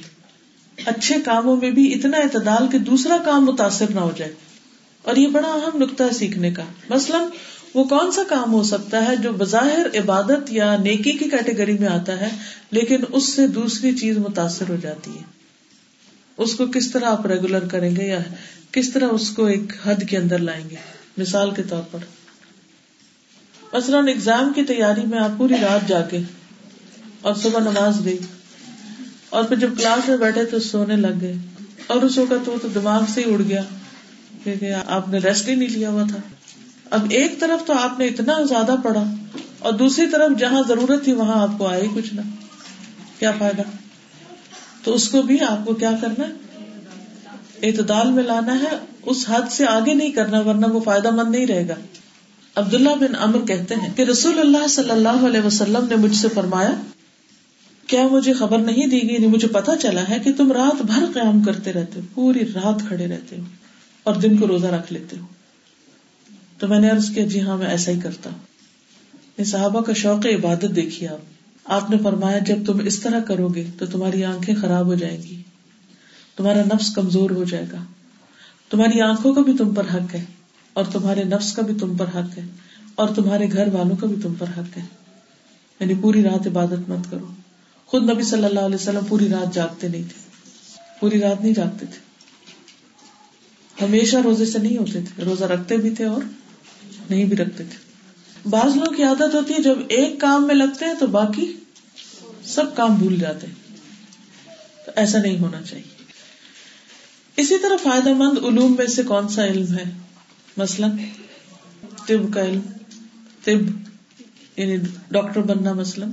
[0.85, 4.33] اچھے کاموں میں بھی اتنا اعتدال کہ دوسرا کام متاثر نہ ہو جائے۔
[5.01, 7.21] اور یہ بڑا اہم نقطہ ہے سیکھنے کا۔ مثلاً،
[7.73, 11.87] وہ کون سا کام ہو سکتا ہے جو بظاہر عبادت یا نیکی کی کیٹیگری میں
[11.87, 12.29] آتا ہے،
[12.71, 15.23] لیکن اس سے دوسری چیز متاثر ہو جاتی ہے۔
[16.37, 18.19] اس کو کس طرح آپ ریگولر کریں گے یا
[18.71, 20.75] کس طرح اس کو ایک حد کے اندر لائیں گے؟
[21.17, 21.99] مثال کے طور پر۔
[23.73, 26.19] مثلاً اگزام کی تیاری میں آپ پوری رات جا کے
[27.21, 28.17] اور صبح نماز گئی۔
[29.29, 31.35] اور پھر جب کلاس میں بیٹھے تو سونے لگ گئے۔
[31.87, 33.61] اور اس وقت وہ تو دماغ سے ہی اڑ گیا
[34.43, 36.17] کیونکہ آپ نے ریسٹ ہی نہیں لیا ہوا تھا۔
[36.89, 39.03] اب ایک طرف تو آپ نے اتنا زیادہ پڑھا
[39.59, 42.21] اور دوسری طرف جہاں ضرورت تھی وہاں آپ کو آئے کچھ نہ۔
[43.19, 43.61] کیا فائدہ؟
[44.83, 46.23] تو اس کو بھی آپ کو کیا کرنا
[47.63, 51.47] اعتدال میں لانا ہے۔ اس حد سے آگے نہیں کرنا ورنہ وہ فائدہ مند نہیں
[51.47, 51.75] رہے گا۔
[52.55, 56.27] عبداللہ بن امر کہتے ہیں کہ رسول اللہ صلی اللہ علیہ وسلم نے مجھ سے
[56.33, 56.71] فرمایا
[57.87, 61.05] کیا مجھے خبر نہیں دی گئی؟ نہیں، مجھے پتا چلا ہے کہ تم رات بھر
[61.13, 63.43] قیام کرتے رہتے ہو، پوری رات کھڑے رہتے ہو
[64.03, 65.25] اور دن کو روزہ رکھ لیتے ہو۔
[66.59, 70.25] تو میں نے عرض کیا جی ہاں میں ایسا ہی کرتا۔ ہوں صحابہ کا شوق
[70.25, 71.17] عبادت دیکھیے آپ۔
[71.65, 75.17] آپ نے فرمایا، جب تم اس طرح کرو گے تو تمہاری آنکھیں خراب ہو جائیں
[75.17, 75.41] گی،
[76.35, 77.83] تمہارا نفس کمزور ہو جائے گا۔
[78.69, 80.25] تمہاری آنکھوں کا بھی تم پر حق ہے
[80.73, 82.45] اور تمہارے نفس کا بھی تم پر حق ہے
[82.95, 84.85] اور تمہارے گھر والوں کا بھی تم پر حق ہے۔
[85.79, 87.46] یعنی پوری رات عبادت مت کرو۔
[87.87, 90.29] خود نبی صلی اللہ علیہ وسلم پوری رات جاگتے نہیں تھے۔
[90.99, 91.99] پوری رات نہیں جاگتے تھے۔
[93.85, 96.21] ہمیشہ روزے سے نہیں ہوتے تھے۔ روزہ رکھتے بھی تھے اور
[97.09, 97.87] نہیں بھی رکھتے تھے۔
[98.49, 101.53] بعض لوگ کی عادت ہوتی ہے، جب ایک کام میں لگتے ہیں تو باقی
[102.45, 103.47] سب کام بھول جاتے
[104.85, 106.03] تو ایسا نہیں ہونا چاہیے۔
[107.35, 109.83] اسی طرح فائدہ مند علوم میں سے کون سا علم ہے؟
[110.57, 110.91] مثلاً
[112.07, 112.61] طب کا علم۔
[113.43, 113.69] طب
[114.57, 114.77] یعنی
[115.11, 116.11] ڈاکٹر بننا مثلاً۔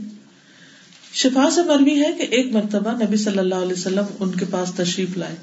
[1.14, 4.72] شفا سے مروی ہے کہ ایک مرتبہ نبی صلی اللہ علیہ وسلم ان کے پاس
[4.76, 5.36] تشریف لائے۔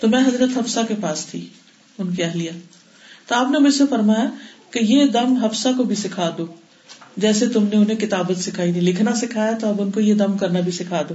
[0.00, 1.46] تو میں حضرت حفصہ کے پاس تھی،
[1.98, 2.50] ان کی اہلیہ۔
[3.26, 4.30] تو آپ نے مجھ سے فرمایا
[4.70, 6.46] کہ یہ دم حفصہ کو بھی سکھا دو۔
[7.16, 10.38] جیسے تم نے انہیں کتابت سکھائی نہیں لکھنا سکھایا تو اب ان کو یہ دم
[10.38, 11.14] کرنا بھی سکھا دو۔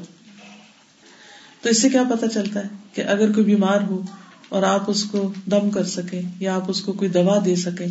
[1.62, 4.02] تو اس سے کیا پتا چلتا ہے کہ اگر کوئی بیمار ہو
[4.50, 7.88] اور آپ اس کو دم کر سکیں یا آپ اس کو کوئی دوا دے سکیں،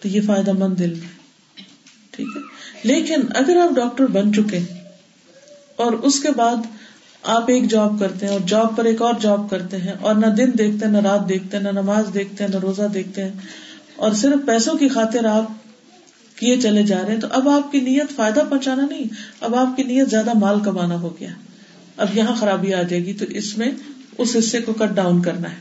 [0.00, 1.08] تو یہ فائدہ مند دل میں۔
[2.10, 2.40] ٹھیک ہے؟
[2.82, 4.58] لیکن اگر آپ ڈاکٹر بن چکے
[5.76, 6.56] اور اس کے بعد
[7.22, 10.26] آپ ایک جاب کرتے ہیں اور جاب پر ایک اور جاب کرتے ہیں اور نہ
[10.26, 13.32] دن دیکھتے ہیں، نہ رات دیکھتے ہیں، نہ نماز دیکھتے ہیں، نہ روزہ دیکھتے ہیں
[13.96, 15.44] اور صرف پیسوں کی خاطر آپ
[16.36, 19.04] کیے چلے جا رہے ہیں۔ تو اب آپ کی نیت فائدہ پہنچانا نہیں،
[19.40, 21.28] اب آپ کی نیت زیادہ مال کمانا ہو گیا۔
[21.96, 23.68] اب یہاں خرابی آ جائے گی، تو اس میں
[24.18, 25.56] اس حصے کو کٹ ڈاؤن کرنا ہے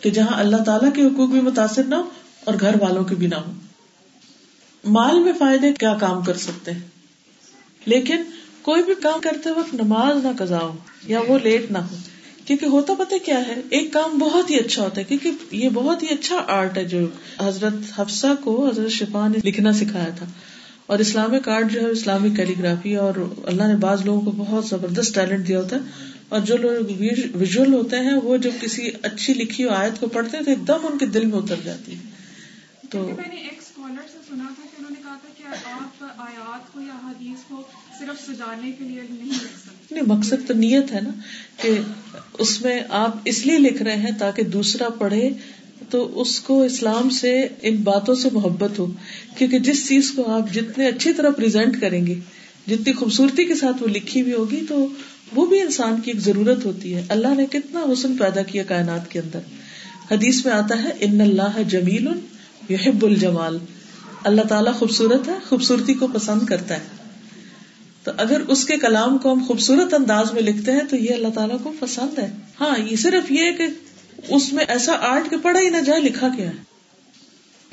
[0.00, 2.10] کہ جہاں اللہ تعالیٰ کے حقوق بھی متاثر نہ ہو
[2.44, 3.52] اور گھر والوں کے بھی نہ ہو
[4.84, 6.80] مال میں فائدے کیا کام کر سکتے ہیں؟
[7.86, 8.16] لیکن
[8.66, 11.96] کوئی بھی کام کرتے وقت نماز نہ کزا ہو یا وہ لیٹ نہ ہو۔
[12.44, 16.02] کیونکہ ہوتا پتہ کیا ہے؟ ایک کام بہت ہی اچھا ہوتا ہے، کیونکہ یہ بہت
[16.02, 16.98] ہی اچھا آرٹ ہے جو
[17.40, 20.26] حضرت حفصہ کو حضرت شفا نے لکھنا سکھایا تھا۔
[20.86, 23.14] اور اسلامک آرٹ جو ہے، اسلامک کیلیگرافی اور
[23.44, 25.80] اللہ نے بعض لوگوں کو بہت زبردست ٹیلنٹ دیا ہوتا ہے۔
[26.28, 26.92] اور جو لوگ
[27.34, 30.68] ویژل ہوتے ہیں، وہ جب کسی اچھی لکھی ہوئی آیت کو پڑھتے ہیں تو ایک
[30.68, 32.00] دم ان کے دل میں اتر جاتی ہے۔
[32.90, 36.04] تو میں نے ایک اسکالر سے سنا تھا کہ انہوں نے کہا تھا کہ آپ
[36.16, 37.62] آیات کو یا حدیث کو
[37.98, 41.10] صرف سجانے کے لیے نہیں لکھ سکتے۔ نہیں، مقصد تو نیت ہے نا
[41.62, 41.70] کہ
[42.38, 45.30] اس میں آپ اس لیے لکھ رہے ہیں تاکہ دوسرا پڑھے
[45.90, 48.86] تو اس کو اسلام سے، ان باتوں سے محبت ہو۔
[49.36, 52.14] کیونکہ جس چیز کو آپ جتنے اچھی طرح پرزینٹ کریں گے،
[52.66, 54.88] جتنی خوبصورتی کے ساتھ وہ لکھی ہوئی ہوگی، تو
[55.34, 59.10] وہ بھی انسان کی ایک ضرورت ہوتی ہے۔ اللہ نے کتنا حسن پیدا کیا کائنات
[59.10, 59.40] کے اندر۔
[60.10, 62.08] حدیث میں آتا ہے، ان اللہ جمیل
[62.68, 63.58] یحب الجمال
[64.24, 67.05] اللہ تعالیٰ خوبصورت ہے، خوبصورتی کو پسند کرتا ہے۔
[68.06, 71.28] تو اگر اس کے کلام کو ہم خوبصورت انداز میں لکھتے ہیں تو یہ اللہ
[71.28, 72.30] تعالیٰ کو پسند ہے۔
[72.60, 73.66] ہاں یہ صرف یہ کہ
[74.28, 76.54] اس میں ایسا آرٹ کے پڑھا ہی نہ جائے، لکھا کیا ہے؟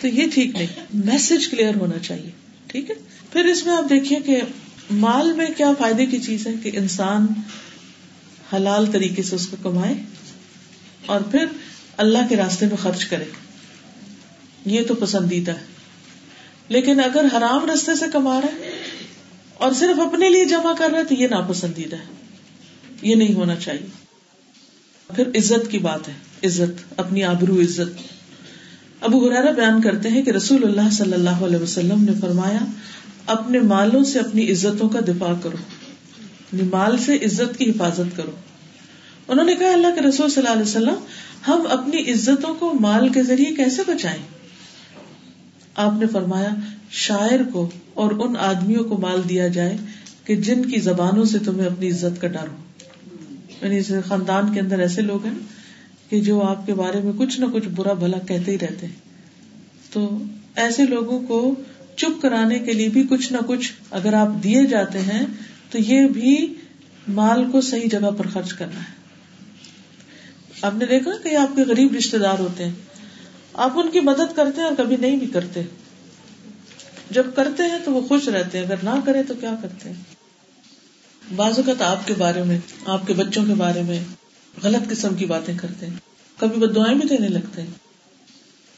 [0.02, 2.30] تو یہ ٹھیک نہیں۔ میسج کلیئر ہونا چاہیے،
[2.68, 2.96] ٹھیک ہے؟
[3.34, 4.42] پھر اس میں آپ دیکھیے کہ
[4.92, 7.28] مال میں کیا فائدے کی چیز ہے کہ انسان
[8.56, 9.94] حلال طریقے سے اس کو کمائے
[11.06, 11.46] اور پھر
[11.98, 13.26] اللہ کے راستے میں خرچ کرے۔
[14.66, 15.66] یہ تو پسندیدہ ہے۔
[16.70, 18.72] لیکن اگر حرام رستے سے کما رہا ہے
[19.64, 22.14] اور صرف اپنے لیے جمع کر رہا ہے تو یہ ناپسندیدہ ہے۔
[23.02, 23.86] یہ نہیں ہونا چاہیے۔
[25.16, 26.14] پھر عزت کی بات ہے۔
[26.48, 28.02] عزت، اپنی آبرو عزت۔
[29.02, 32.60] ابو حرارا بیان کرتے ہیں کہ رسول اللہ صلی اللہ علیہ وسلم نے فرمایا،
[33.26, 35.58] اپنے مالوں سے اپنی عزتوں کا دفاع کرو۔
[36.54, 38.32] یعنی مال سے عزت کی حفاظت کرو۔
[39.28, 40.96] انہوں نے کہا، اللہ کے رسول صلی اللہ علیہ وسلم،
[41.48, 44.33] ہم اپنی عزتوں کو مال کے ذریعے کیسے بچائیں؟
[45.76, 46.50] آپ نے فرمایا،
[46.92, 49.78] شاعر کو اور ان آدمیوں کو مال دیا جائے
[50.26, 52.56] کہ جن کی زبانوں سے تمہیں اپنی عزت کا ڈر ہو۔
[53.62, 55.34] یعنی خاندان کے اندر ایسے لوگ ہیں
[56.10, 58.94] کہ جو آپ کے بارے میں کچھ نہ کچھ برا بھلا کہتے ہی رہتے ہیں۔
[59.94, 60.24] تو
[60.56, 61.56] ایسے لوگوں کو
[61.96, 65.26] چپ کرانے کے لیے بھی کچھ نہ کچھ اگر آپ دیے جاتے ہیں،
[65.70, 66.54] تو یہ بھی
[67.08, 69.04] مال کو صحیح جگہ پر خرچ کرنا ہے۔
[70.62, 72.72] آپ نے دیکھا کہ آپ کے غریب رشتے دار ہوتے ہیں۔
[73.54, 75.62] آپ ان کی مدد کرتے ہیں اور کبھی نہیں بھی کرتے۔
[77.10, 80.04] جب کرتے ہیں تو وہ خوش رہتے ہیں، اگر نہ کرے تو کیا کرتے ہیں؟
[81.36, 84.04] بعض اوقات آپ کے بارے میں، آپ کے بچوں کے بارے میں
[84.64, 85.94] غلط قسم کی باتیں کرتے ہیں۔
[86.40, 87.70] کبھی وہ دعائیں بھی دینے لگتے ہیں۔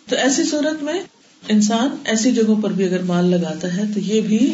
[0.10, 1.04] تو ایسی صورت میں
[1.48, 4.54] انسان ایسی جگہوں پر بھی اگر مال لگاتا ہے تو یہ بھی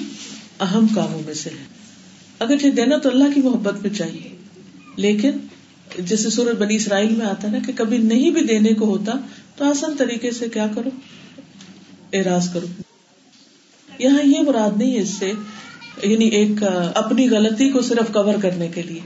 [0.60, 1.64] اہم کاموں میں سے ہے۔
[2.40, 4.38] اگر یہ دینا تو اللہ کی محبت میں چاہیے۔
[4.96, 5.32] لیکن
[6.00, 9.12] جیسے سورج بنی اسرائیل میں آتا ہے نا کہ کبھی نہیں بھی دینے کو ہوتا
[9.56, 10.90] تو آسان طریقے سے کیا کرو؟
[12.14, 12.68] اعراض کرو۔
[14.00, 15.34] یہاں یہ مراد نہیں ہے اس سے
[16.04, 16.52] یعنی ایک
[16.96, 19.00] اپنی غلطی کو صرف کور کرنے کے لیے۔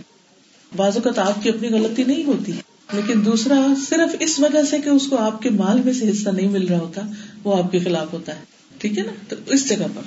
[0.76, 2.52] بعض اوقات آپ کی اپنی غلطی نہیں ہوتی،
[2.94, 6.30] لیکن دوسرا صرف اس وجہ سے کہ اس کو آپ کے مال میں سے حصہ
[6.30, 7.02] نہیں مل رہا ہوتا،
[7.44, 8.42] وہ آپ کے خلاف ہوتا ہے۔
[8.78, 10.02] ٹھیک ہے نا؟ تو اس جگہ پر۔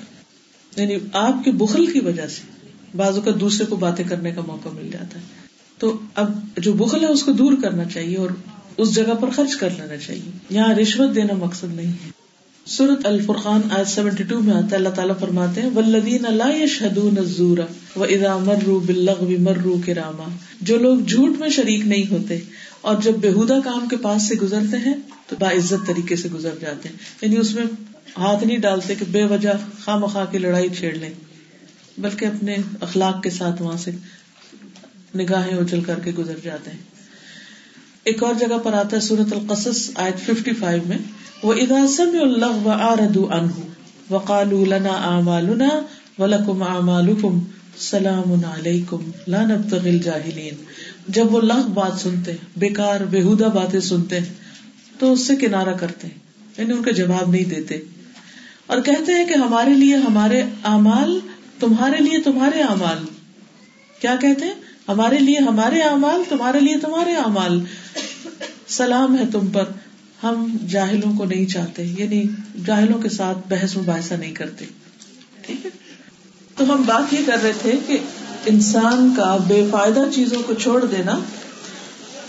[0.81, 2.43] یعنی آپ کے بخل کی وجہ سے
[2.97, 5.25] بازو کا دوسرے کو باتیں کرنے کا موقع مل جاتا ہے۔
[5.79, 8.29] تو اب جو بخل ہے اس کو دور کرنا چاہیے اور
[8.79, 12.11] اس جگہ پر خرچ کر لینا چاہیے۔ یہاں رشوت دینا مقصد نہیں ہے۔
[12.67, 17.19] سورت الفرقان آج سیونٹی ٹو میں آتا ہے، اللہ تعالیٰ فرماتے ہیں ولدین اللہ یشہدون
[17.19, 17.59] الزور
[17.97, 20.25] و اذا مروا باللغو مروا کراما
[20.61, 22.39] جو لوگ جھوٹ میں شریک نہیں ہوتے
[22.81, 24.95] اور جب بےحدہ کام کے پاس سے گزرتے ہیں،
[25.27, 27.65] تو باعزت طریقے سے گزر جاتے ہیں۔ یعنی اس میں
[28.19, 29.51] ہاتھ نہیں ڈالتے کہ بے وجہ
[29.85, 31.11] خواہ مخواہ کی لڑائی چھیڑ لیں،
[31.99, 33.91] بلکہ اپنے اخلاق کے ساتھ وہاں سے
[35.15, 36.98] نگاہیں اچل کر کے گزر جاتے ہیں۔
[38.05, 40.99] ایک اور جگہ پر آتا ہے سورت القصص، آیت ففٹی فائیو میں،
[41.43, 43.49] وہ اداسم اللہ و آرد ان
[44.11, 45.69] وقال لنا اعمالنا
[46.19, 47.41] ولکم اعمالکم
[47.79, 50.65] سلام علیکم لا نبتغي الجاہلین
[51.09, 54.27] جب وہ لغ بات سنتے ہیں بیکار بےحدہ باتیں سنتے ہیں
[54.99, 56.15] تو اس سے کنارہ کرتے ہیں
[56.59, 57.79] یعنی ان کا جواب نہیں دیتے۔
[58.67, 61.19] اور کہتے ہیں کہ ہمارے لیے ہمارے اعمال،
[61.61, 63.05] تمہارے لیے تمہارے اعمال۔
[64.01, 64.55] کیا کہتے ہیں؟
[64.89, 67.65] ہمارے لیے ہمارے اعمال، تمہارے لیے تمہارے اعمال۔
[68.69, 69.65] سلام ہے تم پر،
[70.23, 72.25] ہم جاہلوں کو نہیں چاہتے یعنی
[72.67, 74.65] جاہلوں کے ساتھ بحث مباحثہ نہیں کرتے۔
[75.43, 75.71] ٹھیک ہے؟
[76.57, 77.99] تو ہم بات یہ کر رہے تھے کہ
[78.47, 81.19] انسان کا بے فائدہ چیزوں کو چھوڑ دینا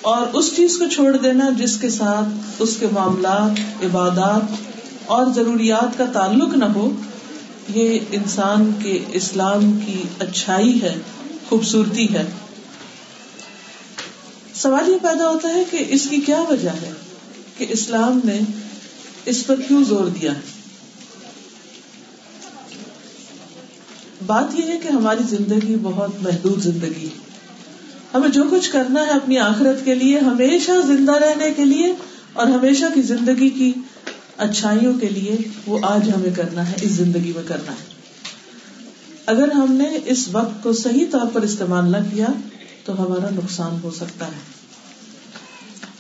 [0.02, 4.56] اور اس چیز کو چھوڑ دینا جس کے ساتھ اس کے معاملات، عبادات
[5.06, 6.92] اور ضروریات کا تعلق نہ ہو،
[7.70, 10.96] یہ انسان کے اسلام کی اچھائی ہے،
[11.50, 12.24] خوبصورتی ہے۔
[14.62, 16.92] سوال یہ پیدا ہوتا ہے کہ اس کی کیا وجہ ہے
[17.58, 18.40] کہ اسلام نے
[19.26, 20.40] اس پر کیوں زور دیا ہے؟
[24.26, 27.18] بات یہ ہے کہ ہماری زندگی بہت محدود زندگی ہے۔
[28.14, 31.94] ہمیں جو کچھ کرنا ہے اپنی آخرت کے لیے، ہمیشہ زندہ رہنے کے لیے
[32.34, 33.74] اور ہمیشہ کی زندگی کی
[34.38, 37.94] اچھائیوں کے لیے وہ آج ہمیں کرنا ہے، اس زندگی میں کرنا ہے۔
[39.26, 42.28] اگر ہم نے اس وقت کو صحیح طور پر استعمال نہ کیا
[42.90, 44.40] تو ہمارا نقصان ہو سکتا ہے۔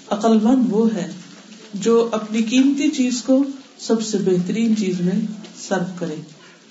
[0.09, 1.11] عقل مند وہ ہے
[1.73, 3.43] جو اپنی قیمتی چیز کو
[3.79, 5.21] سب سے بہترین چیز میں
[5.67, 6.15] سرو کرے۔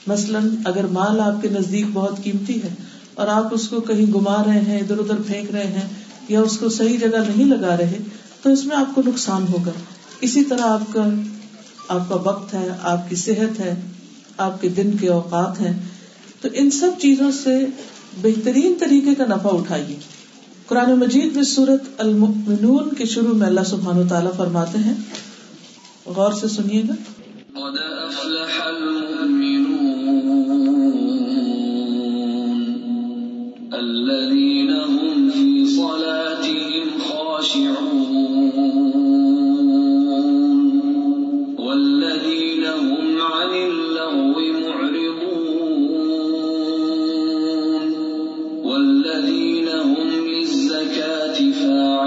[0.07, 2.69] مثلاً اگر مال آپ کے نزدیک بہت قیمتی ہے
[3.15, 5.89] اور آپ اس کو کہیں گما رہے ہیں، ادھر ادھر پھینک رہے ہیں
[6.29, 7.99] یا اس کو صحیح جگہ نہیں لگا رہے،
[8.43, 9.73] تو اس میں آپ کو نقصان ہوگا۔
[10.21, 11.05] اسی طرح آپ کا
[11.89, 13.75] آپ کا وقت ہے، آپ کی صحت ہے،
[14.37, 15.83] آپ کے دن کے اوقات ہیں۔
[16.41, 17.67] تو ان سب چیزوں سے
[18.23, 19.97] بہترین طریقے کا نفع اٹھائیے۔
[20.67, 24.95] قرآن مجید میں سورت المؤمنون کے شروع میں اللہ سبحانہ و تعالیٰ فرماتے ہیں۔
[26.07, 26.95] غور سے سنیے گا۔
[27.53, 29.59] قد أفلح المؤمنون
[33.73, 38.98] الذين هم في صلاتهم خاشعون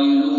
[0.02, 0.31] فاعلون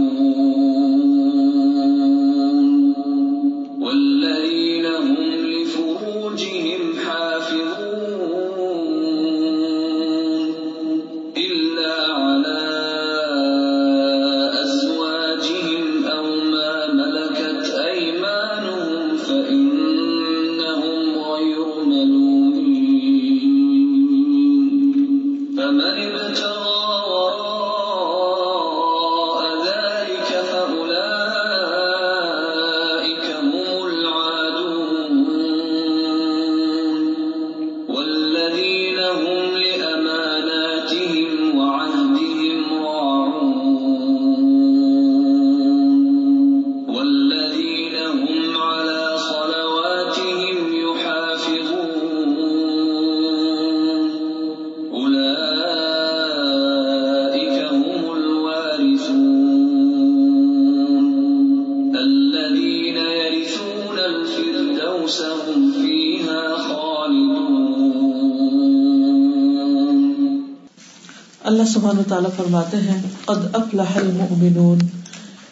[72.29, 74.79] تعالیٰ فرماتے ہیں، قد افلح المؤمنون،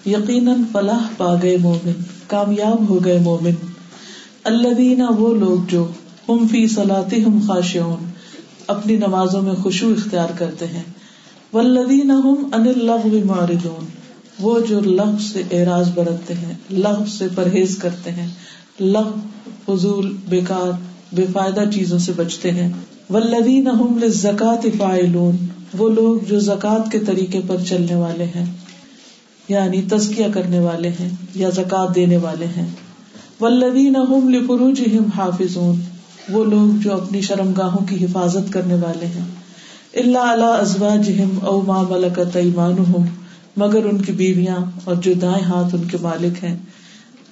[0.06, 1.92] یقیناً فلاح پا گئے مومن،
[2.26, 3.50] کامیاب ہو گئے مومن۔
[4.44, 5.88] الذین، وہ لوگ جو
[6.28, 8.10] ہم فی صلاتہم خاشعون،
[8.66, 10.82] اپنی نمازوں میں خشوع اختیار کرتے ہیں۔
[11.52, 13.84] والذین ہم عن اللغو معرضون،
[14.40, 18.28] وہ جو لغو سے اعراض برتتے ہیں، لغو سے پرہیز کرتے ہیں۔
[18.80, 19.20] لغو،
[19.66, 20.70] فضول، بیکار،
[21.12, 22.72] بے فائدہ چیزوں سے بچتے ہیں۔
[23.10, 25.36] والذین ہم للزکاة فاعلون
[25.78, 28.44] وہ لوگ جو زکوٰۃ کے طریقے پر چلنے والے ہیں
[29.48, 32.66] یعنی تزکیہ کرنے والے ہیں یا زکوٰۃ دینے والے ہیں۔
[33.40, 35.80] والذین هم حافظون۔
[36.28, 39.24] وہ لوگ جو اپنی شرمگاہوں کی حفاظت کرنے والے ہیں۔
[39.94, 43.04] الا علی ازواجہم او ما ملکت ایمانہم
[43.56, 46.56] مگر ان کی بیویاں اور جو دائیں ہاتھ ان کے مالک ہیں۔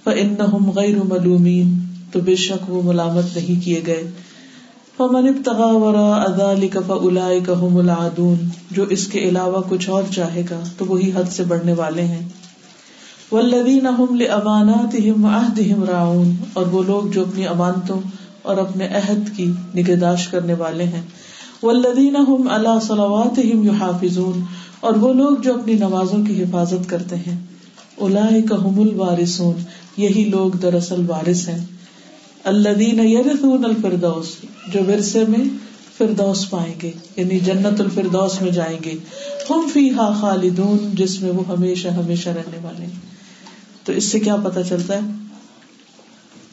[0.05, 1.79] فانہم غیر ملومین
[2.13, 4.11] تو بے شک وہ ملامت نہیں کیے گئے۔
[4.99, 10.61] فمن ابتغى وراء ذلك فاولئك هم العادون جو اس کے علاوہ کچھ اور چاہے گا
[10.79, 12.29] تو وہی حد سے بڑھنے والے ہیں۔
[13.33, 18.01] والذین هم لاماناتهم وعهدهم راعون اور وہ لوگ جو اپنی امانتوں
[18.43, 21.03] اور اپنے عہد کی نگہداشت کرنے والے ہیں۔
[21.63, 24.43] والذین هم على صلواتهم يحافظون
[24.81, 27.43] اور وہ لوگ جو اپنی نمازوں کی حفاظت کرتے ہیں۔
[27.97, 29.55] اولئک هم الوارثون
[29.97, 31.78] یہی لوگ دراصل وارث ہیں۔
[32.49, 34.27] الذین یرثون الفردوس،
[34.73, 35.45] جو ورثے میں
[35.99, 38.95] فردوس پائیں گے یعنی جنت الفردوس میں جائیں گے۔
[39.51, 43.01] ہم فیہا خالدون، جس میں وہ ہمیشہ ہمیشہ رہنے والے ہیں۔
[43.85, 45.13] تو اس سے کیا پتا چلتا ہے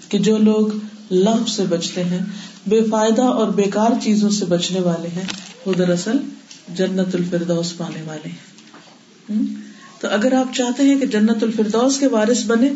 [0.10, 0.68] کہ جو لوگ
[1.12, 2.20] لغ سے بچتے ہیں،
[2.68, 5.24] بے فائدہ اور بیکار چیزوں سے بچنے والے ہیں،
[5.66, 6.18] وہ دراصل
[6.76, 8.56] جنت الفردوس پانے والے ہیں۔
[10.02, 12.70] تو اگر آپ چاہتے ہیں کہ جنت الفردوس کے وارث بنے،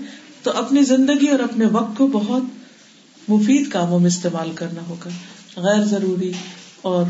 [0.44, 2.44] تو اپنی زندگی اور اپنے وقت کو بہت
[3.30, 5.10] مفید کاموں میں استعمال کرنا ہوگا۔
[5.58, 6.32] غیر ضروری
[6.82, 7.06] اور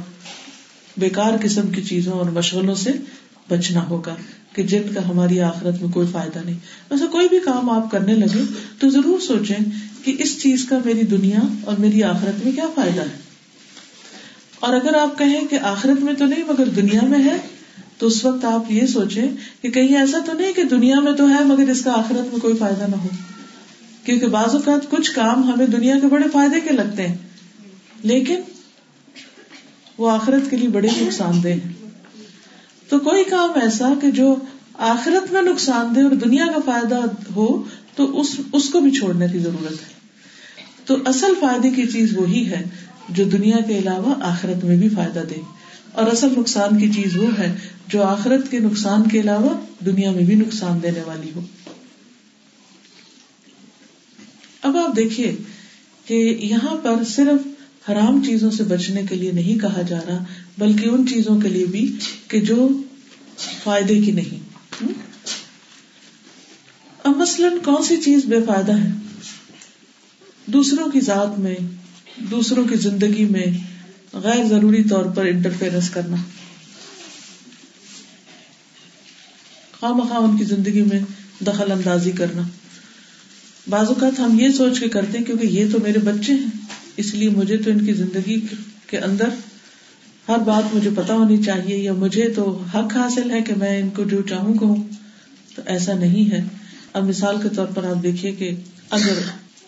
[0.97, 2.91] بیکار قسم کی چیزوں اور مشغلوں سے
[3.49, 4.15] بچنا ہوگا
[4.53, 6.57] کہ جن کا ہماری آخرت میں کوئی فائدہ نہیں۔
[6.91, 8.41] ویسے کوئی بھی کام آپ کرنے لگے
[8.79, 9.63] تو ضرور سوچیں
[10.03, 13.17] کہ اس چیز کا میری دنیا اور میری آخرت میں کیا فائدہ ہے۔
[14.59, 17.37] اور اگر آپ کہیں کہ آخرت میں تو نہیں مگر دنیا میں ہے،
[17.97, 19.27] تو اس وقت آپ یہ سوچیں
[19.61, 22.39] کہ کہیں ایسا تو نہیں کہ دنیا میں تو ہے مگر اس کا آخرت میں
[22.41, 23.07] کوئی فائدہ نہ ہو۔
[24.03, 27.15] کیونکہ بعض اوقات کچھ کام ہمیں دنیا کے بڑے فائدے کے لگتے ہیں،
[28.03, 28.39] لیکن
[29.97, 31.73] وہ آخرت کے لیے بڑے نقصان دہ ہیں۔
[32.89, 34.35] تو کوئی کام ایسا کہ جو
[34.73, 36.99] آخرت میں نقصان دہ اور دنیا کا فائدہ
[37.35, 37.63] ہو،
[37.95, 39.99] تو اس اس کو بھی چھوڑنے کی ضرورت ہے۔
[40.85, 42.63] تو اصل فائدے کی چیز وہی ہے
[43.09, 45.41] جو دنیا کے علاوہ آخرت میں بھی فائدہ دے۔
[45.91, 47.55] اور اصل نقصان کی چیز وہ ہے
[47.87, 49.49] جو آخرت کے نقصان کے علاوہ
[49.85, 51.41] دنیا میں بھی نقصان دینے والی ہو۔
[54.69, 55.35] اب آپ دیکھیے
[56.05, 57.47] کہ یہاں پر صرف
[57.91, 60.23] حرام چیزوں سے بچنے کے لیے نہیں کہا جا رہا،
[60.57, 61.97] بلکہ ان چیزوں کے لیے بھی
[62.27, 62.69] کہ جو
[63.63, 64.49] فائدے کی نہیں۔
[67.03, 68.89] اب مثلاً کون سی چیز بے فائدہ ہے؟
[70.45, 71.55] دوسروں کی ذات میں،
[72.17, 73.45] دوسروں کی زندگی میں
[74.13, 76.15] غیر ضروری طور پر انٹرفیئرنس کرنا۔
[79.79, 80.99] خواہ مخواہ ان کی زندگی میں
[81.43, 82.41] دخل اندازی کرنا۔
[83.69, 86.47] بعض اوقات ہم یہ سوچ کے کرتے ہیں کیونکہ یہ تو میرے بچے ہیں،
[86.97, 88.41] اس لیے مجھے تو ان کی زندگی
[88.87, 89.29] کے اندر
[90.27, 93.89] ہر بات مجھے پتا ہونی چاہیے یا مجھے تو حق حاصل ہے کہ میں ان
[93.89, 94.75] کو جو چاہوں کہوں
[95.55, 96.43] تو ایسا نہیں ہے۔
[96.93, 98.55] اب مثال کے طور پر آپ دیکھیے کہ
[98.89, 99.13] اگر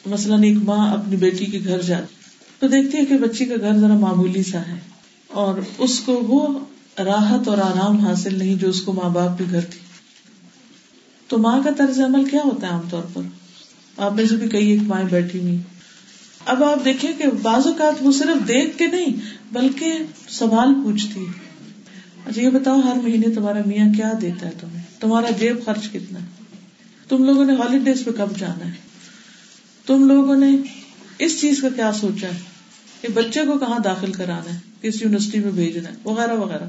[0.06, 2.16] مثلاً ایک ماں اپنی بیٹی کے گھر جاتی
[2.60, 4.80] تو دیکھتی ہے کہ بچی کا گھر ذرا معمولی سا ہے
[5.28, 6.60] اور اس کو وہ
[7.02, 9.80] راحت اور آرام حاصل نہیں جو اس کو ماں باپ کے گھر تھی۔
[11.28, 13.22] تو ماں کا طرز عمل کیا ہوتا ہے عام طور پر؟
[13.97, 15.57] آپ میں سے بھی کئی ایک مائیں بیٹھی ہوئی
[16.45, 19.19] اب آپ دیکھیں کہ بعض اوقات وہ صرف دیکھ کے نہیں،
[19.51, 19.93] بلکہ
[20.29, 21.25] سوال پوچھتی
[22.25, 26.19] اچھا یہ بتاؤ، ہر مہینے تمہارا میاں کیا دیتا ہے تمہیں؟ تمہارا جیب خرچ کتنا
[26.21, 26.25] ہے؟
[27.09, 28.71] تم لوگوں نے ہالیڈیز پہ کب جانا ہے؟
[29.85, 30.57] تم لوگوں نے
[31.19, 32.39] اس چیز کا کیا سوچا ہے
[33.01, 36.63] کہ بچے کو کہاں داخل کرانا ہے؟ کس یونیورسٹی میں بھیجنا ہے؟ وغیرہ وغیرہ۔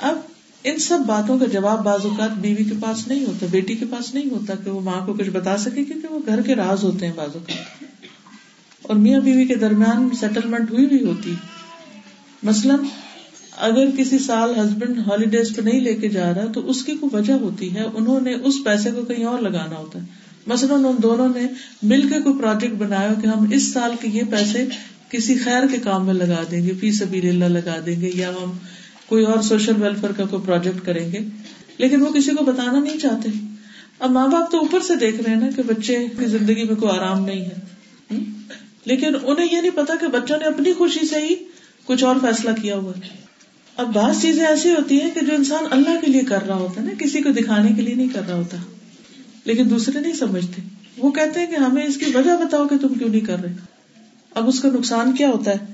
[0.00, 0.18] اب
[0.64, 4.14] ان سب باتوں کا جواب بعض اوقات بیوی کے پاس نہیں ہوتا، بیٹی کے پاس
[4.14, 7.06] نہیں ہوتا کہ وہ ماں کو کچھ بتا سکے، کیونکہ وہ گھر کے راز ہوتے
[7.06, 7.84] ہیں بعض اوقات۔
[8.82, 11.34] اور میاں بیوی کے درمیان سیٹلمنٹ ہوئی بھی ہوتی۔
[12.42, 12.78] مثلاً
[13.58, 17.16] اگر کسی سال ہسبینڈ ہالیڈیز پہ نہیں لے کے جا رہا، تو اس کی کوئی
[17.16, 20.06] وجہ ہوتی ہے، انہوں نے اس پیسے کو کہیں اور لگانا ہوتا ہے۔
[20.46, 21.42] مثلاً ان دونوں نے
[21.82, 24.66] مل کے کوئی پروجیکٹ بنایا کہ ہم اس سال کے یہ پیسے
[25.08, 28.30] کسی خیر کے کام میں لگا دیں گے، فی سبیل اللہ لگا دیں گے، یا
[28.30, 28.52] ہم
[29.10, 31.18] کوئی اور سوشل ویلفیئر کا کوئی پروجیکٹ کریں گے،
[31.78, 33.30] لیکن وہ کسی کو بتانا نہیں چاہتے۔
[33.98, 36.74] اب ماں باپ تو اوپر سے دیکھ رہے ہیں نا کہ بچے کی زندگی میں
[36.74, 37.54] کوئی آرام نہیں ہے۔
[38.84, 41.34] لیکن انہیں یہ نہیں پتا کہ بچوں نے اپنی خوشی سے ہی
[41.84, 42.92] کچھ اور فیصلہ کیا ہوا۔
[43.76, 46.80] اب بعض چیزیں ایسی ہوتی ہیں کہ جو انسان اللہ کے لیے کر رہا ہوتا
[46.80, 48.56] ہے نا، کسی کو دکھانے کے لیے نہیں کر رہا ہوتا۔
[49.44, 50.62] لیکن دوسرے نہیں سمجھتے۔
[50.98, 53.52] وہ کہتے ہیں کہ ہمیں اس کی وجہ بتاؤ کہ تم کیوں نہیں کر رہے۔
[54.34, 55.69] اب اس کا نقصان کیا ہوتا ہے؟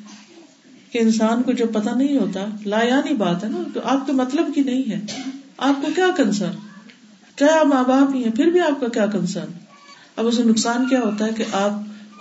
[0.97, 4.13] کہ انسان کو جب پتا نہیں ہوتا لا یعنی بات ہے نا، تو آپ کے
[4.13, 5.01] مطلب کی نہیں ہے۔
[5.59, 6.51] آپ کو کیا کنسرن
[7.37, 9.53] چاہے آپ ماں باپ ہی ہیں، پھر بھی آپ کا کیا کنسرن
[10.17, 11.71] اب اس نقصان کیا ہوتا ہے کہ آپ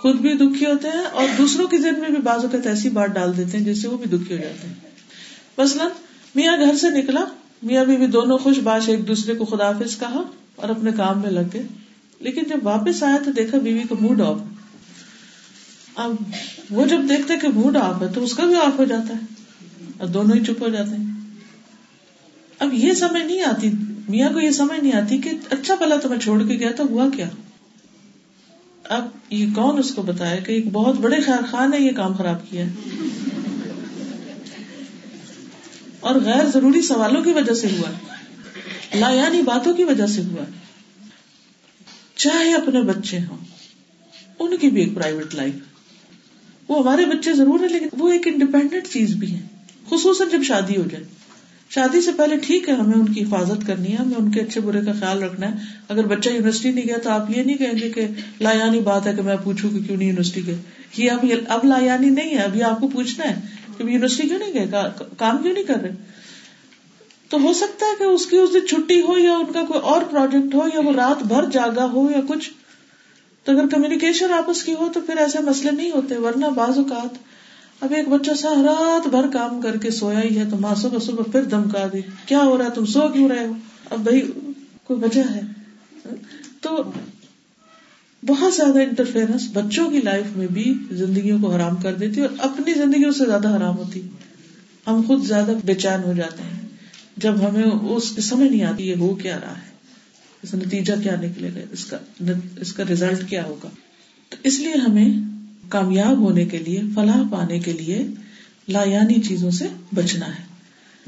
[0.02, 3.08] خود بھی دکھی ہوتے ہیں اور دوسروں کے ذہن میں بھی بعض اوقات ایسی بات
[3.10, 4.74] ڈال دیتے ہیں جس سے وہ بھی دکھی ہو جاتے ہیں۔
[5.58, 5.86] مثلاً،
[6.34, 7.24] میاں گھر سے نکلا،
[7.62, 10.22] میاں بھی دونوں خوش، باش ایک دوسرے کو خدافظ کہا
[10.56, 11.62] اور اپنے کام میں لگ گئے۔
[12.20, 14.36] لیکن جب واپس آیا تو دیکھا بیوی کا موڈ آف
[15.96, 16.14] اب
[16.70, 19.44] وہ جب دیکھتے کہ موڈ آف ہے تو اس کا بھی آف ہو جاتا ہے
[19.98, 21.04] اور دونوں ہی چپ ہو جاتے ہیں۔
[22.58, 23.70] اب یہ سمجھ نہیں آتی،
[24.08, 26.84] میاں کو یہ سمجھ نہیں آتی کہ اچھا پلا تو میں چھوڑ کے گیا تو
[26.84, 27.28] ہوا کیا۔
[28.84, 32.12] اب یہ کون اس کو بتایا کہ ایک بہت بڑے خیر خان نے یہ کام
[32.12, 32.64] خراب کیا
[36.00, 37.90] اور غیر ضروری سوالوں کی وجہ سے ہوا۔
[38.94, 40.44] لا یعنی باتوں کی وجہ سے ہوا۔
[42.14, 43.38] چاہے اپنے بچے ہوں،
[44.38, 45.54] ان کی بھی ایک پرائیویٹ لائف
[46.68, 49.40] وہ ہمارے بچے ضرور ہیں، لیکن وہ ایک انڈیپینڈنٹ چیز بھی ہے
[49.90, 51.04] خصوصاً جب شادی ہو جائے۔
[51.70, 54.60] شادی سے پہلے ٹھیک ہے، ہمیں ان کی حفاظت کرنی ہے، ہمیں ان کے اچھے
[54.60, 55.56] برے کا خیال رکھنا ہے۔
[55.88, 58.06] اگر بچہ یونیورسٹی نہیں گیا تو آپ یہ نہیں کہیں گے کہ
[58.40, 60.56] لا یعنی بات ہے کہ میں پوچھوں کہ کیوں نہیں یونیورسٹی گئے۔
[60.96, 63.40] یہ اب اب لا یعنی نہیں ہے، ابھی آپ کو پوچھنا ہے
[63.78, 64.66] کہ یونیورسٹی کیوں نہیں گئے؟
[65.16, 65.90] کام کیوں نہیں کر رہے؟
[67.28, 69.80] تو ہو سکتا ہے کہ اس کی اس دن چھٹی ہو یا ان کا کوئی
[69.80, 72.50] اور پروجیکٹ ہو یا وہ رات بھر جاگا ہو یا کچھ۔
[73.46, 77.18] تو اگر کمیونیکیشن آپس کی ہو تو پھر ایسے مسئلے نہیں ہوتے، ورنہ بعض اوقات
[77.80, 80.98] اب ایک بچہ سا رات بھر کام کر کے سویا ہی ہے تو ماں صبح
[80.98, 83.52] صبح پھر دمکا دے، کیا ہو رہا ہے؟ تم سو کیوں رہے ہو؟
[83.90, 84.20] اب بھائی
[84.84, 85.40] کوئی وجہ ہے؟
[86.60, 86.90] تو
[88.26, 92.74] بہت زیادہ انٹرفیئرنس بچوں کی لائف میں بھی زندگیوں کو حرام کر دیتی اور اپنی
[92.74, 94.00] زندگی اس سے زیادہ حرام ہوتی۔
[94.86, 96.68] ہم خود زیادہ بے چین ہو جاتے ہیں۔
[97.16, 99.75] جب ہمیں اس کی سمجھ نہیں آتی یہ ہو کیا رہا ہے۔
[100.42, 101.96] اس نتیجہ کیا نکلے گا؟ اس کا
[102.60, 103.68] اس کا ریزلٹ کیا ہوگا؟
[104.28, 105.10] تو اس لیے ہمیں
[105.68, 108.06] کامیاب ہونے کے لیے، فلاح پانے کے لیے
[108.68, 110.56] لایانی چیزوں سے بچنا ہے۔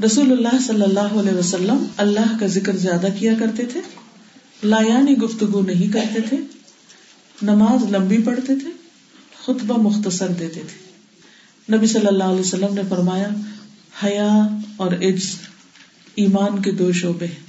[0.05, 3.81] رسول اللہ صلی اللہ علیہ وسلم اللہ کا ذکر زیادہ کیا کرتے تھے۔
[4.65, 6.37] لایانی گفتگو نہیں کرتے تھے۔
[7.43, 8.71] نماز لمبی پڑھتے تھے۔
[9.45, 10.89] خطبہ مختصر دیتے تھے۔
[11.77, 13.29] نبی صلی اللہ علیہ وسلم نے فرمایا،
[14.05, 15.35] حیا اور عجز
[16.15, 17.48] ایمان کے دو شعبے ہیں۔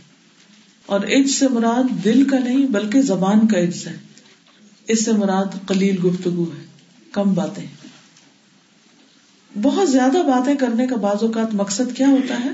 [0.89, 3.97] اور عجز سے مراد دل کا نہیں بلکہ زبان کا عجز ہے۔
[4.87, 6.65] اس سے مراد قلیل گفتگو ہے۔
[7.11, 7.65] کم باتیں۔
[9.61, 12.49] بہت زیادہ باتیں کرنے کا بعض اوقات مقصد کیا ہوتا ہے؟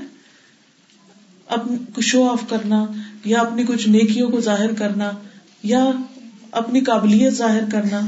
[1.48, 2.86] اپنے شو آف کرنا
[3.24, 5.10] یا اپنی کچھ نیکیوں کو ظاہر کرنا
[5.62, 5.90] یا
[6.50, 8.00] اپنی قابلیت ظاہر کرنا۔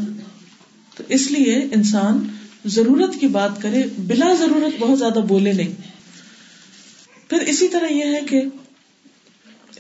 [0.96, 2.28] تو اس لیے انسان
[2.66, 5.74] ضرورت کی بات کرے، بلا ضرورت بہت زیادہ بولے نہیں۔
[7.28, 8.42] پھر اسی طرح یہ ہے کہ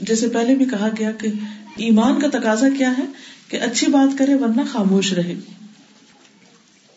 [0.00, 1.28] جیسے پہلے بھی کہا گیا کہ
[1.76, 3.04] ایمان کا تقاضا کیا ہے
[3.48, 5.34] کہ اچھی بات کرے ورنہ خاموش رہے۔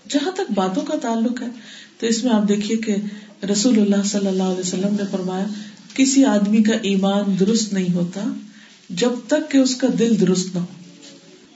[0.10, 1.48] جہاں تک باتوں کا تعلق ہے،
[1.98, 2.95] تو اس میں آپ دیکھیے کہ
[3.45, 5.45] رسول اللہ صلی اللہ علیہ وسلم نے فرمایا،
[5.94, 8.34] کسی آدمی کا ایمان درست نہیں ہوتا
[8.90, 10.65] جب تک کہ اس کا دل درست نہ ہو۔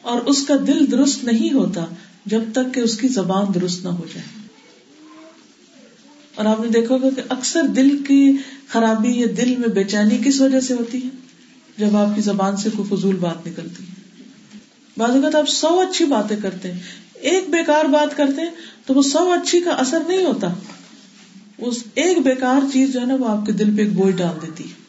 [0.02, 1.86] اور اس کا دل درست نہیں ہوتا
[2.26, 4.48] جب تک کہ اس کی زبان درست نہ ہو جائے۔
[6.36, 10.18] اور آپ نے دیکھا ہوگا کہ اکثر دل کی خرابی یا دل میں بے چینی
[10.26, 11.25] کس وجہ سے ہوتی ہے؟
[11.78, 13.96] جب آپ کی زبان سے کوئی فضول بات نکلتی ہے۔
[14.98, 16.80] بعض اوقات آپ سو اچھی باتیں کرتے ہیں۔
[17.14, 18.50] ایک بیکار بات کرتے ہیں
[18.86, 20.54] تو وہ سو اچھی کا اثر نہیں ہوتا۔
[21.58, 24.42] اس ایک بیکار چیز جو ہے نا وہ آپ کے دل پہ ایک بوجھ ڈال
[24.42, 24.86] دیتی ہے۔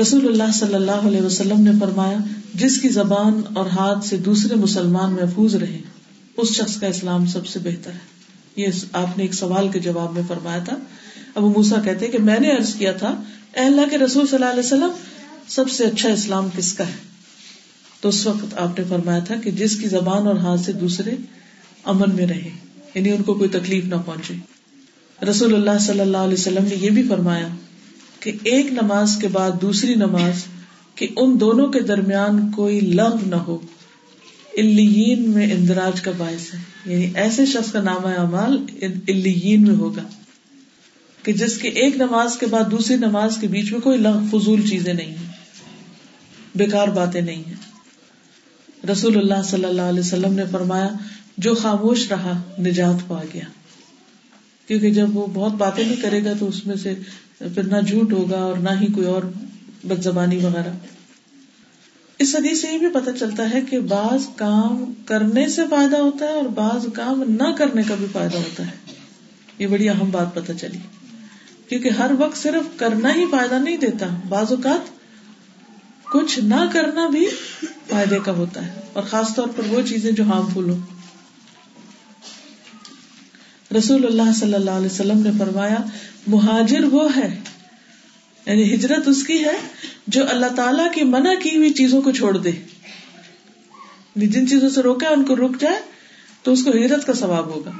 [0.00, 2.18] رسول اللہ صلی اللہ علیہ وسلم نے فرمایا،
[2.54, 5.80] جس کی زبان اور ہاتھ سے دوسرے مسلمان محفوظ رہے
[6.36, 7.98] اس شخص کا اسلام سب سے بہتر ہے۔
[8.56, 10.76] یہ آپ نے ایک سوال کے جواب میں فرمایا تھا۔
[11.34, 13.22] ابو موسا کہتے کہ میں نے ارض کیا تھا،
[13.52, 14.90] اے اللہ کے رسول صلی اللہ علیہ وسلم
[15.48, 16.92] سب سے اچھا اسلام کس کا ہے؟
[18.00, 21.10] تو اس وقت آپ نے فرمایا تھا کہ جس کی زبان اور ہاتھ سے دوسرے
[21.84, 22.50] امن میں رہے
[22.94, 24.34] یعنی ان کو کوئی تکلیف نہ پہنچے۔
[25.30, 27.48] رسول اللہ صلی اللہ علیہ وسلم نے یہ بھی فرمایا
[28.20, 30.44] کہ ایک نماز کے بعد دوسری نماز
[30.94, 33.58] کہ ان دونوں کے درمیان کوئی لغ نہ ہو۔
[34.56, 36.58] الین میں اندراج کا باعث ہے۔
[36.92, 38.66] یعنی ایسے شخص کا نام اعمال
[39.08, 40.02] الین میں ہوگا
[41.22, 44.68] کہ جس کے ایک نماز کے بعد دوسری نماز کے بیچ میں کوئی لغ فضول
[44.68, 45.25] چیزیں نہیں ہیں۔
[46.56, 47.54] بیکار باتیں نہیں ہیں۔
[48.92, 50.88] رسول اللہ صلی اللہ علیہ وسلم نے فرمایا،
[51.38, 53.44] جو خاموش رہا، نجات پا گیا۔
[54.66, 56.94] کیونکہ جب وہ بہت باتیں نہیں کرے گا تو اس میں سے
[57.38, 59.22] پھر نہ جھوٹ ہوگا اور نہ ہی کوئی اور
[59.84, 60.72] بد زبانی وغیرہ۔
[62.18, 66.24] اس حدیث سے یہ بھی پتہ چلتا ہے کہ بعض کام کرنے سے فائدہ ہوتا
[66.24, 68.92] ہے اور بعض کام نہ کرنے کا بھی فائدہ ہوتا ہے۔
[69.58, 70.78] یہ بڑی اہم بات پتہ چلی۔
[71.68, 74.95] کیونکہ ہر وقت صرف کرنا ہی فائدہ نہیں دیتا، بعض اوقات
[76.16, 77.26] کچھ نہ کرنا بھی
[77.88, 80.76] فائدے کا ہوتا ہے اور خاص طور پر وہ چیزیں جو ہارمفل ہو
[83.78, 85.76] رسول اللہ صلی اللہ علیہ وسلم نے فرمایا،
[86.26, 87.40] مہاجر وہ ہے
[88.46, 89.56] یعنی ہجرت اس کی ہے
[90.06, 94.82] جو اللہ تعالیٰ کی منع کی ہوئی چیزوں کو چھوڑ دے۔ یعنی جن چیزوں سے
[94.82, 95.80] روکا ان کو رک جائے
[96.42, 97.70] تو اس کو ہجرت کا ثواب ہوگا۔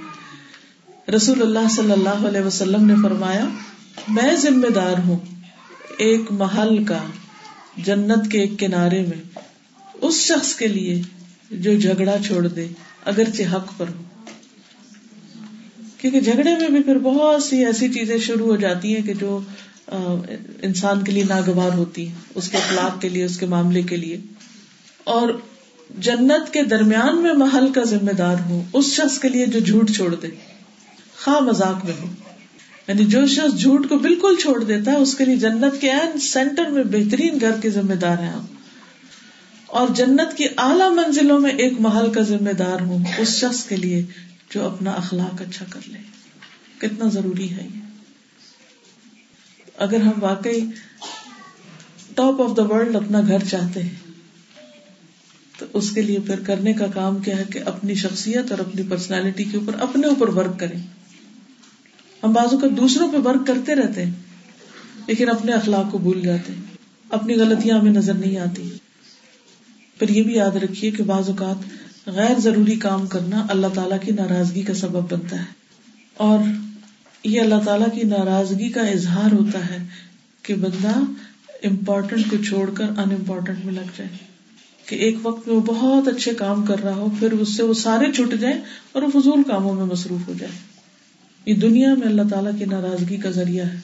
[1.16, 3.44] رسول اللہ صلی اللہ علیہ وسلم نے فرمایا،
[4.08, 5.18] میں ذمہ دار ہوں
[5.98, 6.98] ایک محل کا۔
[7.76, 9.38] جنت کے ایک کنارے میں،
[9.94, 11.02] اس شخص کے لیے
[11.50, 12.66] جو جھگڑا چھوڑ دے،
[13.04, 14.02] اگرچہ حق پر ہو۔
[15.98, 19.40] کیونکہ جھگڑے میں بھی پھر بہت سی ایسی چیزیں شروع ہو جاتی ہیں کہ جو
[20.62, 23.96] انسان کے لیے ناگوار ہوتی ہیں، اس کے اخلاق کے لیے، اس کے معاملے کے
[23.96, 24.20] لیے۔
[25.04, 25.28] اور
[25.98, 29.90] جنت کے درمیان میں محل کا ذمہ دار ہوں اس شخص کے لیے جو جھوٹ
[29.90, 30.28] چھوڑ دے،
[31.24, 32.06] خواہ مذاق میں ہو۔
[32.88, 35.90] یعنی جو شخص جھوٹ کو بالکل چھوڑ دیتا ہے، اس کے لیے جنت کے
[36.20, 38.56] سینٹر میں بہترین گھر کے ذمہ دار ہیں آپ
[39.66, 43.76] اور جنت کی اعلی منزلوں میں ایک محل کا ذمہ دار ہوں، اس شخص کے
[43.76, 44.04] لیے
[44.54, 45.98] جو اپنا اخلاق اچھا کر لے۔
[46.78, 47.80] کتنا ضروری ہے یہ۔
[49.76, 50.60] اگر ہم واقعی
[52.14, 54.12] ٹاپ آف دا ورلڈ اپنا گھر چاہتے ہیں،
[55.58, 58.82] تو اس کے لیے پھر کرنے کا کام کیا ہے کہ اپنی شخصیت اور اپنی
[58.88, 60.95] پرسنالٹی کے اوپر، اپنے اوپر ورک کریں۔
[62.26, 64.12] ہم بازو کا دوسروں پہ ورک کرتے رہتے ہیں،
[65.06, 66.62] لیکن اپنے اخلاق کو بھول جاتے ہیں،
[67.10, 68.70] اپنی غلطیاں ہمیں نظر نہیں آتی۔
[69.98, 74.12] پھر یہ بھی یاد رکھیے کہ بعض اوقات غیر ضروری کام کرنا اللہ تعالیٰ کی
[74.12, 75.44] ناراضگی کا سبب بنتا ہے۔
[76.14, 76.38] اور
[77.24, 79.86] یہ اللہ تعالیٰ کی ناراضگی کا اظہار ہوتا ہے
[80.42, 80.98] کہ بندہ
[81.62, 84.10] امپورٹنٹ کو چھوڑ کر ان امپورٹنٹ میں لگ جائے۔
[84.86, 87.74] کہ ایک وقت میں وہ بہت اچھے کام کر رہا ہو، پھر اس سے وہ
[87.74, 88.60] سارے چھٹ جائیں
[88.92, 90.75] اور وہ فضول کاموں میں مصروف ہو جائے۔
[91.47, 93.81] یہ دنیا میں اللہ تعالیٰ کی ناراضگی کا ذریعہ ہے۔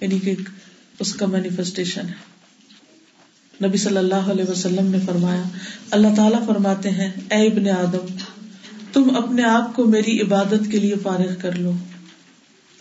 [0.00, 0.34] یعنی کہ
[0.98, 2.32] اس کا مینیفیسٹیشن ہے۔
[3.66, 5.42] نبی صلی اللہ علیہ وسلم نے فرمایا،
[5.90, 8.06] اللہ تعالیٰ فرماتے ہیں، اے ابن آدم،
[8.92, 11.72] تم اپنے آپ کو میری عبادت کے لیے فارغ کر لو۔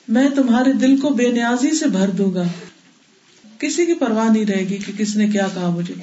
[0.08, 2.44] میں تمہارے دل کو بے نیازی سے بھر دوں گا۔
[3.60, 5.94] کسی کی پرواہ نہیں رہے گی کہ کس نے کیا کہا مجھے۔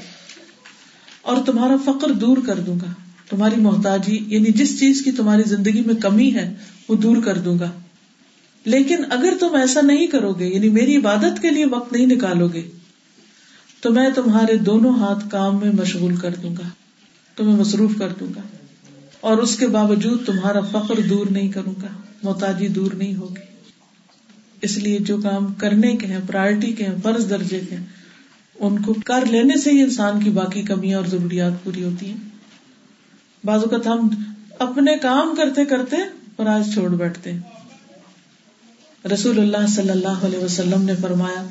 [1.22, 2.92] اور تمہارا فقر دور کر دوں گا۔
[3.28, 6.54] تمہاری محتاجی یعنی جس چیز کی تمہاری زندگی میں کمی ہے،
[6.88, 7.70] وہ دور کر دوں گا۔
[8.64, 12.48] لیکن اگر تم ایسا نہیں کرو گے یعنی میری عبادت کے لیے وقت نہیں نکالو
[12.48, 12.62] گے،
[13.80, 16.68] تو میں تمہارے دونوں ہاتھ کام میں مشغول کر دوں گا،
[17.36, 18.40] تمہیں مصروف کر دوں گا،
[19.20, 21.88] اور اس کے باوجود تمہارا فخر دور نہیں کروں گا،
[22.22, 23.46] محتاجی دور نہیں ہوگی۔
[24.62, 27.84] اس لیے جو کام کرنے کے ہیں پرائرٹی کے ہیں، فرض درجے کے ہیں،
[28.60, 32.16] ان کو کر لینے سے ہی انسان کی باقی کمیاں اور ضروریات پوری ہوتی ہیں۔
[33.44, 34.08] بعض اوقات ہم
[34.58, 35.96] اپنے کام کرتے کرتے
[36.36, 37.40] فراز چھوڑ بیٹھتے ہیں۔
[39.04, 41.46] رسول اللہ صلی اللہ علیہ وسلم نے فرمایا،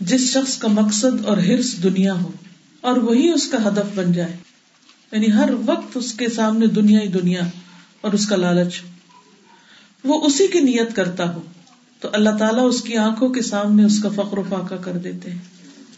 [0.00, 2.30] جس شخص کا مقصد اور ہرس دنیا ہو،
[2.80, 4.36] اور وہی اس کا ہدف بن جائے۔
[5.12, 7.40] یعنی ہر وقت اس کے سامنے دنیا ہی دنیا
[8.00, 8.80] اور اس کا لالچ۔
[10.04, 11.42] وہ اسی کی نیت کرتا ہو،
[12.00, 15.30] تو اللہ تعالیٰ اس کی آنکھوں کے سامنے اس کا فخر و فاقہ کر دیتے
[15.30, 15.38] ہیں۔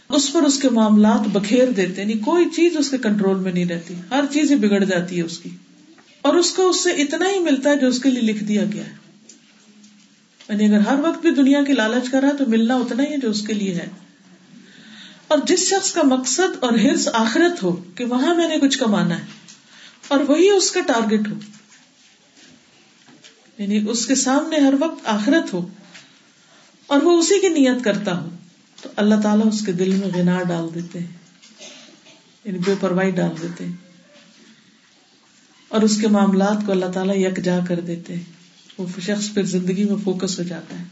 [0.09, 3.65] اس پر اس کے معاملات بکھیر دیتے یعنی کوئی چیز اس کے کنٹرول میں نہیں
[3.65, 5.49] رہتی۔ ہر چیز ہی بگڑ جاتی ہے اس کی۔
[6.21, 8.63] اور اس کو اس سے اتنا ہی ملتا ہے جو اس کے لیے لکھ دیا
[8.73, 9.00] گیا ہے۔
[10.49, 13.17] یعنی اگر ہر وقت بھی دنیا کی لالچ کر رہا تو ملنا اتنا ہی ہے
[13.17, 13.87] جو اس کے لیے ہے۔
[15.27, 19.19] اور جس شخص کا مقصد اور ہرس آخرت ہو کہ وہاں میں نے کچھ کمانا
[19.19, 19.25] ہے،
[20.07, 21.35] اور وہی اس کا ٹارگیٹ ہو
[23.57, 25.67] یعنی اس کے سامنے ہر وقت آخرت ہو
[26.87, 28.29] اور وہ اسی کی نیت کرتا ہو،
[28.81, 31.07] تو اللہ تعالیٰ اس کے دل میں غنا ڈال دیتے ہیں
[32.45, 33.73] یعنی بے پرواہی ڈال دیتے ہیں۔
[35.67, 38.40] اور اس کے معاملات کو اللہ تعالیٰ یکجا کر دیتے ہیں۔
[38.77, 40.83] وہ شخص پھر زندگی میں فوکس ہو جاتا ہے۔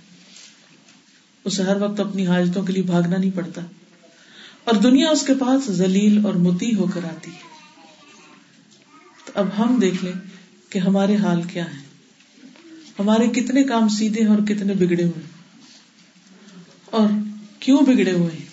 [1.43, 3.61] اسے ہر وقت اپنی حاجتوں کے لیے بھاگنا نہیں پڑتا۔
[4.63, 7.49] اور دنیا اس کے پاس ذلیل اور متی ہو کر آتی ہے۔
[9.25, 10.13] تو اب ہم دیکھ لیں
[10.69, 11.89] کہ ہمارے حال کیا ہے
[12.99, 15.23] ہمارے کتنے کام سیدھے اور کتنے بگڑے ہوئے
[16.85, 17.07] اور
[17.59, 18.45] کیوں بگڑے ہوئے ہیں؟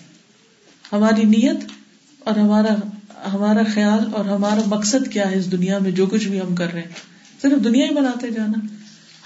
[0.93, 1.71] ہماری نیت
[2.19, 2.75] اور ہمارا
[3.33, 6.73] ہمارا خیال اور ہمارا مقصد کیا ہے اس دنیا میں جو کچھ بھی ہم کر
[6.73, 6.89] رہے ہیں؟
[7.41, 8.76] صرف دنیا ہی بناتے جانا۔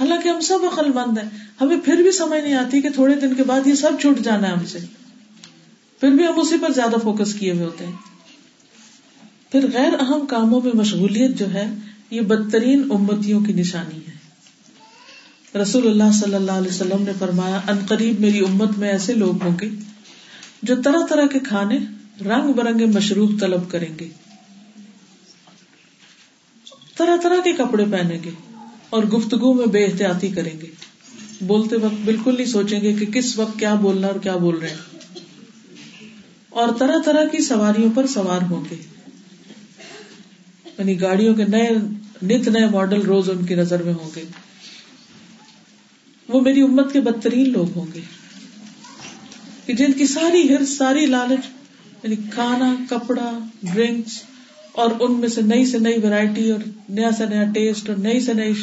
[0.01, 1.29] حالانکہ ہم سب عقل مند ہیں۔
[1.61, 4.47] ہمیں پھر بھی سمجھ نہیں آتی کہ تھوڑے دن کے بعد یہ سب چھوٹ جانا
[4.47, 4.79] ہے ہم سے۔
[5.99, 7.93] پھر بھی ہم اسی پر زیادہ فوکس کیے ہوئے ہوتے ہیں۔
[9.51, 11.73] پھر غیر اہم کاموں میں مشغولیت جو ہے،
[12.09, 14.11] یہ بدترین امتیوں کی نشانی ہے۔
[15.57, 19.43] رسول اللہ صلی اللہ علیہ وسلم نے فرمایا، ان قریب میری امت میں ایسے لوگ
[19.43, 19.69] ہوں گے
[20.63, 21.77] جو طرح طرح کے کھانے
[22.21, 24.09] رنگ برنگے مشروب طلب کریں گے۔
[26.97, 28.50] طرح طرح کے کپڑے پہنیں گے۔
[28.91, 30.67] اور گفتگو میں بے احتیاطی کریں گے۔
[31.41, 34.69] بولتے وقت بالکل نہیں سوچیں گے کہ کس وقت کیا بولنا اور کیا بول رہے
[34.69, 34.99] ہیں۔
[36.49, 38.75] اور طرح طرح کی سواریوں پر سوار ہوں گے۔
[40.77, 41.69] یعنی گاڑیوں کے نئے
[42.23, 44.23] نت نئے ماڈل روز ان کی نظر میں ہوں گے۔
[46.27, 47.99] وہ میری امت کے بدترین لوگ ہوں گے۔
[49.65, 51.45] کہ جن کی ساری ہر ساری لالچ
[52.03, 53.39] یعنی کھانا، کپڑا،
[53.73, 54.23] ڈرنکس
[54.71, 56.59] اور ان میں سے نئی سے نئی ویرائٹی اور
[56.89, 58.53] نیا سے نیا ٹیسٹ اور نئی سے نئی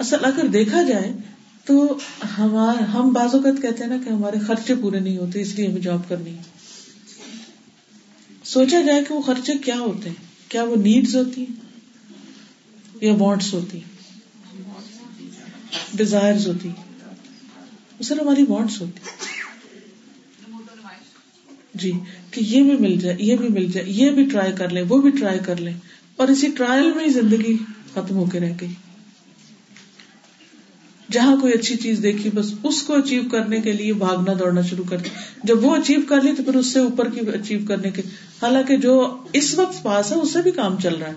[0.00, 1.12] اصل اگر دیکھا جائے
[1.64, 1.98] تو
[2.38, 5.66] ہمارے ہم بعض اوقات کہتے ہیں نا کہ ہمارے خرچے پورے نہیں ہوتے، اس لیے
[5.66, 6.42] ہمیں جاب کرنی ہے۔
[8.44, 11.56] سوچا جائے کہ وہ خرچے کیا ہوتے ہیں؟ کیا وہ نیڈز ہوتی ہیں؟
[13.00, 13.88] یا وانٹس ہوتی ہیں؟
[15.94, 16.68] ڈیزائر ہوتی
[18.02, 19.00] صرف ہماری وانٹس ہوتی
[21.74, 21.92] جی
[22.30, 25.00] کہ یہ بھی مل جائے، یہ بھی مل جائے، یہ بھی ٹرائی کر لیں، وہ
[25.00, 25.74] بھی ٹرائی کر لیں
[26.16, 27.56] اور اسی ٹرائل میں ہی زندگی
[27.92, 28.72] ختم ہو کے رہ گئی۔
[31.10, 34.84] جہاں کوئی اچھی چیز دیکھی، بس اس کو اچیو کرنے کے لیے بھاگنا دوڑنا شروع
[34.88, 35.08] کر دی
[35.44, 38.02] جب وہ اچیو کر لی تو پھر اس سے اوپر کی اچیو کرنے کے
[38.42, 41.12] حالانکہ جو اس وقت پاس ہے، اس سے بھی کام چل رہا ہے،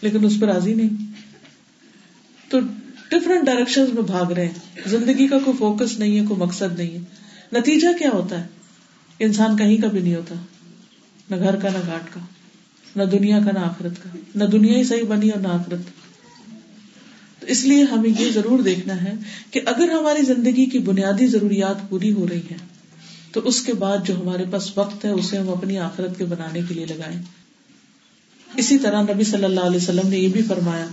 [0.00, 1.12] لیکن اس پر راضی نہیں۔
[2.48, 2.60] تو
[3.10, 6.90] ڈفرنٹ ڈائریکشن میں بھاگ رہے ہیں۔ زندگی کا کوئی فوکس نہیں ہے، کوئی مقصد نہیں
[6.90, 6.98] ہے۔
[7.52, 8.46] نتیجہ کیا ہوتا ہے؟
[9.18, 10.34] انسان کہیں کا بھی نہیں ہوتا۔
[11.30, 12.20] نہ گھر کا، نہ گھاٹ کا۔
[12.96, 15.80] نہ دنیا کا، نہ آخرت کا۔ نہ دنیا ہی صحیح بنی اور نہ آخرت۔
[17.46, 19.12] تو اس لیے ہمیں یہ ضرور دیکھنا ہے
[19.50, 22.56] کہ اگر ہماری زندگی کی بنیادی ضروریات پوری ہو رہی ہے
[23.32, 26.60] تو اس کے بعد جو ہمارے پاس وقت ہے، اسے ہم اپنی آخرت کے بنانے
[26.68, 27.22] کے لیے لگائیں۔
[28.56, 30.86] اسی طرح نبی صلی اللہ علیہ وسلم نے یہ بھی فرمایا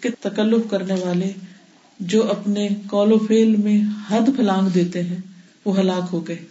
[0.00, 1.32] کہ تکلف کرنے والے
[2.00, 5.18] جو اپنے کولو فیل میں حد پھلانگ دیتے ہیں،
[5.64, 6.44] وہ ہلاک ہو گئے۔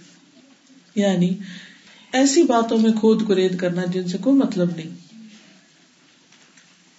[0.96, 1.30] یعنی
[2.12, 5.22] ایسی باتوں میں کھود گرید کرنا جن سے کوئی مطلب نہیں۔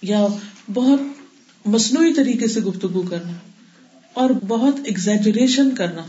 [0.01, 0.27] یا
[0.73, 0.99] بہت
[1.65, 3.31] مصنوعی طریقے سے گفتگو کرنا
[4.13, 6.01] اور بہت ایگزیجریشن کرنا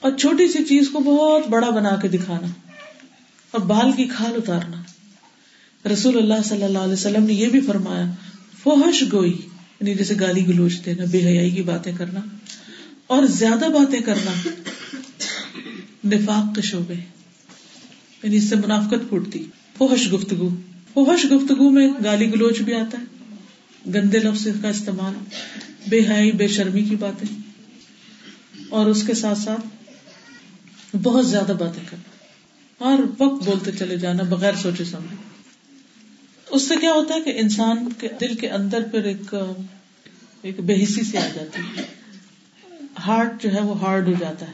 [0.00, 2.46] اور چھوٹی سی چیز کو بہت بڑا بنا کے دکھانا
[3.50, 4.82] اور بال کی کھال اتارنا۔
[5.92, 8.04] رسول اللہ صلی اللہ علیہ وسلم نے یہ بھی فرمایا
[8.62, 9.36] فوہش گوئی
[9.80, 12.20] یعنی جیسے گالی گلوچ دینا، بے حیائی کی باتیں کرنا
[13.06, 14.48] اور زیادہ باتیں کرنا۔
[16.04, 16.94] نفاق کے شعبے
[18.22, 19.44] یعنی اس سے منافقت پھوٹتی۔
[19.78, 20.48] فوہش گفتگو۔
[20.94, 23.13] فوہش گفتگو میں گالی گلوچ بھی آتا ہے۔
[23.86, 25.12] گندے لفظ کا استعمال،
[25.88, 27.36] بے حیائی، بے شرمی کی باتیں۔
[28.68, 29.60] اور اس کے ساتھ ساتھ
[30.96, 32.14] بہت زیادہ باتیں کرنا۔
[32.84, 35.16] اور وقت بولتے چلے جانا بغیر سوچے سمجھے۔
[36.50, 39.34] اس سے کیا ہوتا ہے کہ انسان کے دل کے اندر پھر ایک
[40.42, 41.82] ایک بے حسی سے آ جاتی ہے۔
[43.06, 44.52] ہارٹ جو ہے وہ ہارڈ ہو جاتا ہے۔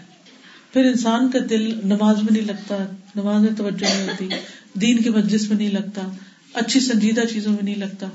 [0.72, 2.76] پھر انسان کا دل نماز میں نہیں لگتا،
[3.16, 4.28] نماز میں توجہ نہیں ہوتی،
[4.74, 6.08] دین کے مجلس میں نہیں لگتا،
[6.54, 8.06] اچھی سنجیدہ چیزوں میں نہیں لگتا۔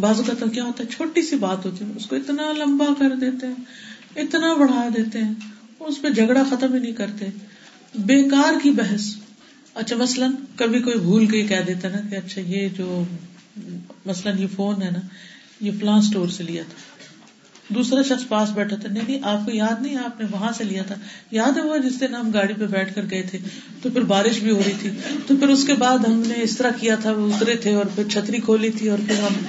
[0.00, 2.86] بازو کا تو کیا ہوتا ہے؟ چھوٹی سی بات ہوتی ہے، اس کو اتنا لمبا
[2.98, 3.54] کر دیتے ہیں،
[4.16, 5.32] اتنا بڑھا دیتے ہیں،
[5.80, 7.26] اس پہ جھگڑا ختم ہی نہیں کرتے۔
[7.94, 9.14] بیکار کی بحث۔
[9.74, 13.04] اچھا مثلاً کبھی کوئی بھول کے کہہ دیتا نا کہ اچھا یہ جو
[14.06, 15.00] مثلاً یہ فون ہے نا،
[15.60, 16.97] یہ فلاں اسٹور سے لیا تھا۔
[17.68, 20.64] دوسرا شخص پاس بیٹھا تھا، نہیں نہیں، آپ کو یاد نہیں، آپ نے وہاں سے
[20.64, 20.94] لیا تھا۔
[21.30, 23.38] یاد ہے وہ جس دن ہم گاڑی پہ بیٹھ کر گئے تھے۔
[23.82, 24.90] تو پھر بارش بھی ہو رہی تھی۔
[25.26, 27.84] تو پھر اس کے بعد ہم نے اس طرح کیا تھا، وہ اترے تھے اور
[27.94, 29.46] پھر چھتری کھولی تھی اور پھر ہم،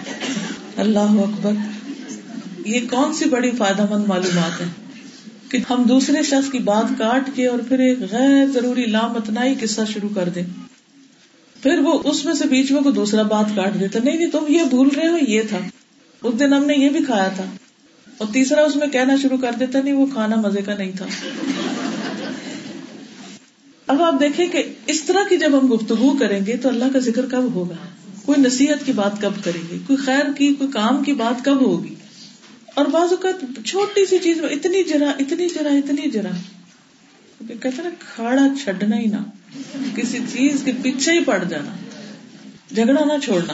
[0.77, 1.51] اللہ اکبر۔
[2.65, 4.65] یہ کون سی بڑی فائدہ مند معلومات ہے
[5.49, 9.81] کہ ہم دوسرے شخص کی بات کاٹ کے اور پھر ایک غیر ضروری لامتنائی قصہ
[9.93, 10.43] شروع کر دیں۔
[11.63, 14.45] پھر وہ اس میں سے بیچ میں کو دوسرا بات کاٹ دیتا، نہیں نہیں، تم
[14.47, 15.57] یہ بھول رہے ہو، یہ تھا۔
[16.23, 17.45] اس دن ہم نے یہ بھی کھایا تھا۔
[18.19, 21.05] اور تیسرا اس میں کہنا شروع کر دیتا نہیں، وہ کھانا مزے کا نہیں تھا۔
[23.87, 26.99] اب آپ دیکھیں کہ اس طرح کی جب ہم گفتگو کریں گے تو اللہ کا
[26.99, 27.75] ذکر کب ہوگا؟
[28.25, 31.61] کوئی نصیحت کی بات کب کریں گے؟ کوئی خیر کی، کوئی کام کی بات کب
[31.61, 31.95] ہوگی؟
[32.73, 36.29] اور بعض اوقات چھوٹی سی چیز میں اتنی جرا اتنی جرا اتنی جرا۔
[37.47, 39.17] کہتے نا، کھاڑا چھڈنا ہی نہ۔
[39.95, 41.75] کسی چیز کے پیچھے ہی پڑ جانا۔
[42.75, 43.53] جھگڑا نہ چھوڑنا۔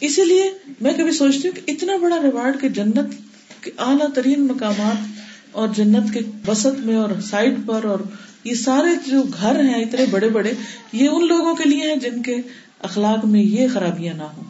[0.00, 3.29] اسی لیے میں کبھی سوچتی ہوں کہ اتنا بڑا ریوارڈ کہ جنت
[3.78, 5.20] اعلیٰ ترین مقامات
[5.52, 7.98] اور جنت کے وسط میں اور سائڈ پر اور
[8.44, 10.52] یہ سارے جو گھر ہیں، اتنے بڑے بڑے،
[10.92, 12.36] یہ ان لوگوں کے لیے ہیں جن کے
[12.78, 14.44] اخلاق میں یہ خرابیاں نہ ہوں۔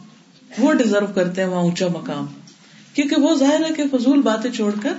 [0.57, 2.25] وہ ڈیزرو کرتے ہیں وہاں اونچا مقام۔
[2.93, 4.93] کیونکہ وہ ظاہر ہے کہ فضول باتیں چھوڑ کر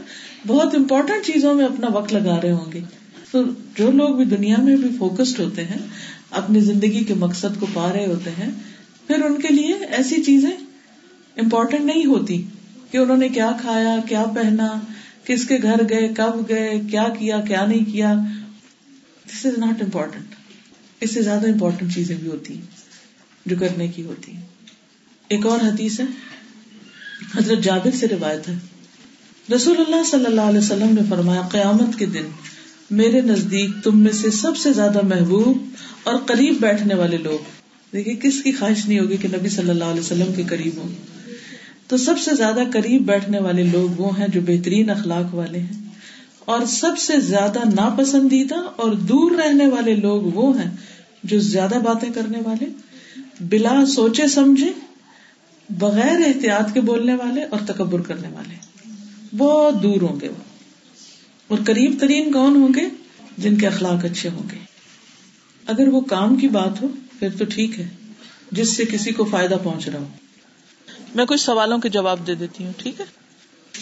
[0.46, 2.80] بہت امپورٹینٹ چیزوں میں اپنا وقت لگا رہے ہوں گے۔
[3.30, 3.42] تو
[3.74, 5.78] جو لوگ بھی دنیا میں بھی فوکسڈ ہوتے ہیں،
[6.30, 8.50] اپنی زندگی کے مقصد کو پا رہے ہوتے ہیں،
[9.06, 10.50] پھر ان کے لیے ایسی چیزیں
[11.36, 12.42] امپورٹینٹ نہیں ہوتی۔
[12.92, 14.80] کہ انہوں نے کیا کھایا، کیا پہنا،
[15.24, 18.14] کس کے گھر گئے، کب گئے، کیا کیا کیا نہیں کیا۔
[19.26, 20.34] دس از ناٹ امپورٹینٹ
[21.00, 22.62] اس سے زیادہ امپورٹینٹ چیزیں بھی ہوتی ہیں،
[23.46, 24.40] جو کرنے کی ہوتی ہیں۔
[25.28, 26.04] ایک اور حدیث ہے،
[27.38, 28.54] حضرت جابر سے روایت ہے۔
[29.54, 32.24] رسول اللہ صلی اللہ علیہ وسلم نے فرمایا، قیامت کے دن
[32.90, 35.64] میرے نزدیک تم میں سے سب سے زیادہ محبوب
[36.02, 37.38] اور قریب بیٹھنے والے لوگ۔
[37.92, 41.11] دیکھیے، کس کی خواہش نہیں ہوگی کہ نبی صلی اللہ علیہ وسلم کے قریب ہوں۔
[41.92, 45.88] تو سب سے زیادہ قریب بیٹھنے والے لوگ وہ ہیں جو بہترین اخلاق والے ہیں۔
[46.38, 50.70] اور سب سے زیادہ ناپسندیدہ اور دور رہنے والے لوگ وہ ہیں
[51.24, 52.66] جو زیادہ باتیں کرنے والے،
[53.40, 54.72] بلا سوچے سمجھے،
[55.70, 58.54] بغیر احتیاط کے بولنے والے اور تکبر کرنے والے۔
[59.36, 60.42] بہت دور ہوں گے وہ۔
[61.48, 62.88] اور قریب ترین کون ہوں گے؟
[63.38, 64.58] جن کے اخلاق اچھے ہوں گے۔
[65.66, 66.88] اگر وہ کام کی بات ہو،
[67.18, 67.88] پھر تو ٹھیک ہے،
[68.52, 70.08] جس سے کسی کو فائدہ پہنچ رہا ہو۔
[71.14, 73.04] میں کچھ سوالوں کے جواب دے دیتی ہوں، ٹھیک ہے؟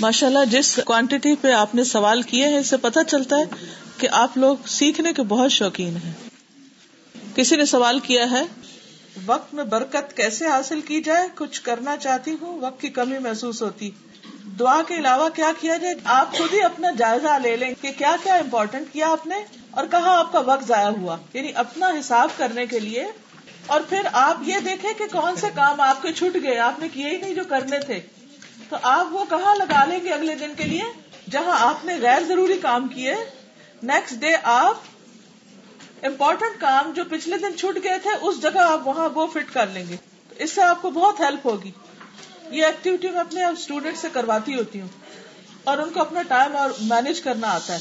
[0.00, 3.44] ماشاء اللہ جس کوانٹٹی پہ آپ نے سوال کیے ہیں، اس سے پتا چلتا ہے
[3.98, 6.12] کہ آپ لوگ سیکھنے کے بہت شوقین ہیں۔
[7.34, 8.42] کسی نے سوال کیا ہے؟
[9.26, 13.62] وقت میں برکت کیسے حاصل کی جائے؟ کچھ کرنا چاہتی ہوں، وقت کی کمی محسوس
[13.62, 13.90] ہوتی۔
[14.60, 18.16] دعا کے علاوہ کیا کیا جائے؟ آپ خود ہی اپنا جائزہ لے لیں کہ کیا
[18.22, 19.36] کیا امپورٹینٹ کیا آپ نے
[19.70, 23.04] اور کہاں آپ کا وقت ضائع ہوا۔ یعنی اپنا حساب کرنے کے لیے
[23.66, 26.88] اور پھر آپ یہ دیکھیں کہ کون سے کام آپ کے چھٹ گئے، آپ نے
[26.88, 28.00] کیے ہی نہیں جو کرنے تھے۔
[28.68, 30.82] تو آپ وہ کہاں لگا لیں گے اگلے دن کے لیے؟
[31.30, 33.14] جہاں آپ نے غیر ضروری کام کیے۔
[33.82, 34.76] نیکسٹ ڈے آپ
[36.02, 39.66] امپورٹنٹ کام جو پچھلے دن چھٹ گئے تھے، اس جگہ آپ وہاں وہ فٹ کر
[39.66, 39.96] لیں گے۔
[40.38, 41.70] اس سے آپ کو بہت ہیلپ ہوگی۔
[42.50, 44.88] یہ ایکٹیویٹی میں اپنے اسٹوڈینٹ سے کرواتی ہوتی ہوں۔
[45.64, 47.78] اور ان کو اپنا ٹائم اور مینج کرنا آتا ہے۔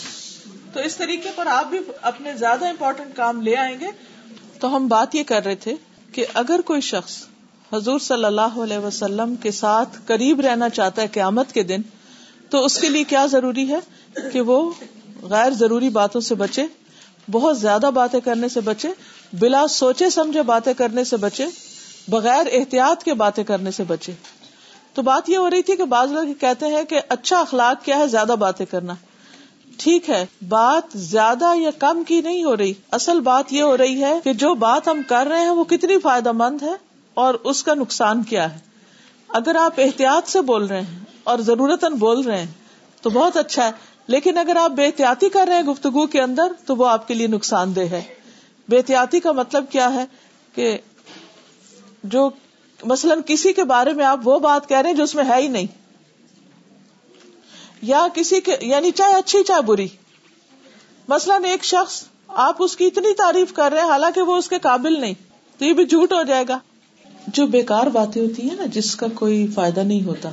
[0.74, 3.88] تو اس طریقے پر آپ بھی اپنے زیادہ امپورٹنٹ کام لے آئیں گے۔
[4.60, 5.76] تو ہم بات یہ کر رہے تھے
[6.12, 7.24] کہ اگر کوئی شخص
[7.74, 11.82] حضور صلی اللہ علیہ وسلم کے ساتھ قریب رہنا چاہتا ہے قیامت کے دن،
[12.50, 13.80] تو اس کے لیے کیا ضروری ہے
[14.34, 14.72] کہ وہ
[15.22, 16.66] غیر ضروری باتوں سے بچے،
[17.32, 18.88] بہت زیادہ باتیں کرنے سے بچے،
[19.34, 21.46] بلا سوچے سمجھے باتیں کرنے سے بچے،
[22.08, 24.12] بغیر احتیاط کے باتیں کرنے سے بچے؟
[24.94, 27.98] تو بات یہ ہو رہی تھی کہ بعض لوگ کہتے ہیں کہ اچھا اخلاق کیا
[27.98, 28.94] ہے، زیادہ باتیں کرنا۔
[29.80, 34.04] ٹھیک ہے، بات زیادہ یا کم کی نہیں ہو رہی۔ اصل بات یہ ہو رہی
[34.04, 36.74] ہے کہ جو بات ہم کر رہے ہیں وہ کتنی فائدہ مند ہے
[37.14, 38.60] اور اس کا نقصان کیا ہے۔
[39.28, 42.52] اگر آپ احتیاط سے بول رہے ہیں اور ضرورت بول رہے ہیں
[43.02, 43.72] تو بہت اچھا ہے،
[44.08, 47.14] لیکن اگر آپ بے احتیاطی کر رہے ہیں گفتگو کے اندر تو وہ آپ کے
[47.14, 48.02] لیے نقصان دہ ہے۔
[48.70, 50.06] بے احتیاطی کا مطلب کیا ہے
[50.56, 50.78] کہ
[52.04, 52.30] جو
[52.84, 55.42] مثلاً کسی کے بارے میں آپ وہ بات کہہ رہے ہیں جو اس میں ہے
[55.42, 55.79] ہی نہیں۔
[57.82, 59.88] یا کسی کے یعنی چاہے اچھی چاہے بری۔
[61.08, 64.56] مثلاً ایک شخص آپ اس کی اتنی تعریف کر رہے ہیں، حالانکہ وہ اس کے
[64.62, 65.14] قابل نہیں،
[65.58, 66.60] تو یہ بھی جھوٹ ہو جائے گا۔
[67.28, 70.30] جو بیکار باتیں ہوتی ہیں نا، جس کا کوئی فائدہ نہیں ہوتا،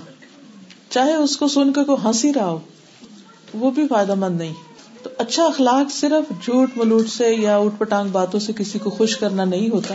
[0.90, 2.58] چاہے اس کو سن کے کوئی ہنسی رہا ہو،
[3.54, 4.52] وہ بھی فائدہ مند نہیں۔
[5.02, 9.16] تو اچھا اخلاق صرف جھوٹ ملوٹ سے یا اٹھ پٹانگ باتوں سے کسی کو خوش
[9.16, 9.94] کرنا نہیں ہوتا،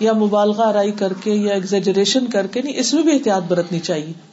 [0.00, 3.80] یا مبالغہ آرائی کر کے یا ایگزیجریشن کر کے نہیں، اس میں بھی احتیاط برتنی
[3.80, 4.31] چاہیے۔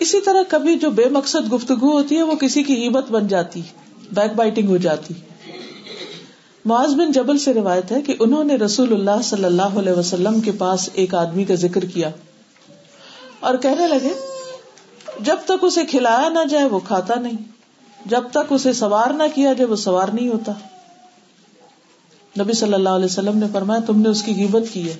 [0.00, 3.62] اسی طرح کبھی جو بے مقصد گفتگو ہوتی ہے وہ کسی کی ہمت بن جاتی
[4.12, 5.14] بیک بائٹنگ ہو جاتی۔
[6.64, 10.40] معاذ بن جبل سے روایت ہے کہ انہوں نے رسول اللہ صلی اللہ علیہ وسلم
[10.40, 12.10] کے پاس ایک آدمی کا ذکر کیا۔
[13.40, 14.08] اور کہنے لگے،
[15.20, 17.36] جب تک اسے کھلایا نہ جائے وہ کھاتا نہیں،
[18.06, 20.52] جب تک اسے سوار نہ کیا جائے وہ سوار نہیں ہوتا۔
[22.40, 24.96] نبی صلی اللہ علیہ وسلم نے فرمایا، تم نے اس کی غیبت کی ہے۔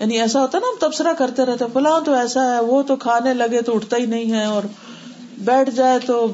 [0.00, 3.34] یعنی ایسا ہوتا نا ہم تبصرہ کرتے رہتے فلاں تو ایسا ہے، وہ تو کھانے
[3.34, 4.62] لگے تو اٹھتا ہی نہیں ہے اور
[5.38, 6.26] بیٹھ جائے تو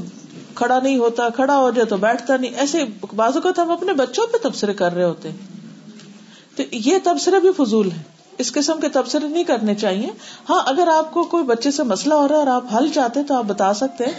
[0.54, 2.84] کھڑا نہیں ہوتا، کھڑا ہو جائے تو بیٹھتا نہیں۔ ایسے
[3.16, 5.30] بازو کا ہم اپنے بچوں پہ تبصرے کر رہے ہوتے
[6.56, 8.02] تو یہ تبصرے بھی فضول ہے
[8.38, 10.08] اس قسم کے تبصرے نہیں کرنے چاہیے۔
[10.48, 13.22] ہاں اگر آپ کو کوئی بچے سے مسئلہ ہو رہا ہے اور آپ حل چاہتے
[13.22, 14.12] تو آپ بتا سکتے ہیں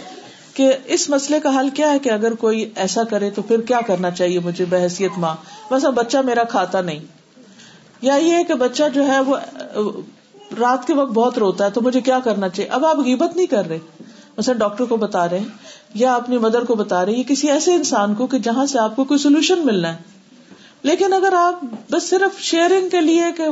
[0.54, 3.80] کہ اس مسئلے کا حل کیا ہے کہ اگر کوئی ایسا کرے تو پھر کیا
[3.86, 5.34] کرنا چاہیے مجھے بحثیت ماں؟
[5.70, 6.98] بس بچہ میرا کھاتا نہیں۔
[8.02, 9.36] یا یہ کہ بچہ جو ہے وہ،
[10.60, 13.46] رات کے وقت بہت روتا ہے تو مجھے کیا کرنا چاہیے؟ اب آپ غیبت نہیں
[13.46, 13.78] کر رہے۔
[14.38, 15.46] مثلا ڈاکٹر کو بتا رہے ہیں
[15.94, 18.96] یا اپنی مدر کو بتا رہے ہیں کسی ایسے انسان کو کہ جہاں سے آپ
[18.96, 19.98] کو کوئی سولوشن ملنا ہے۔
[20.82, 23.44] لیکن اگر آپ بس صرف شیئرنگ کے لیے کہ،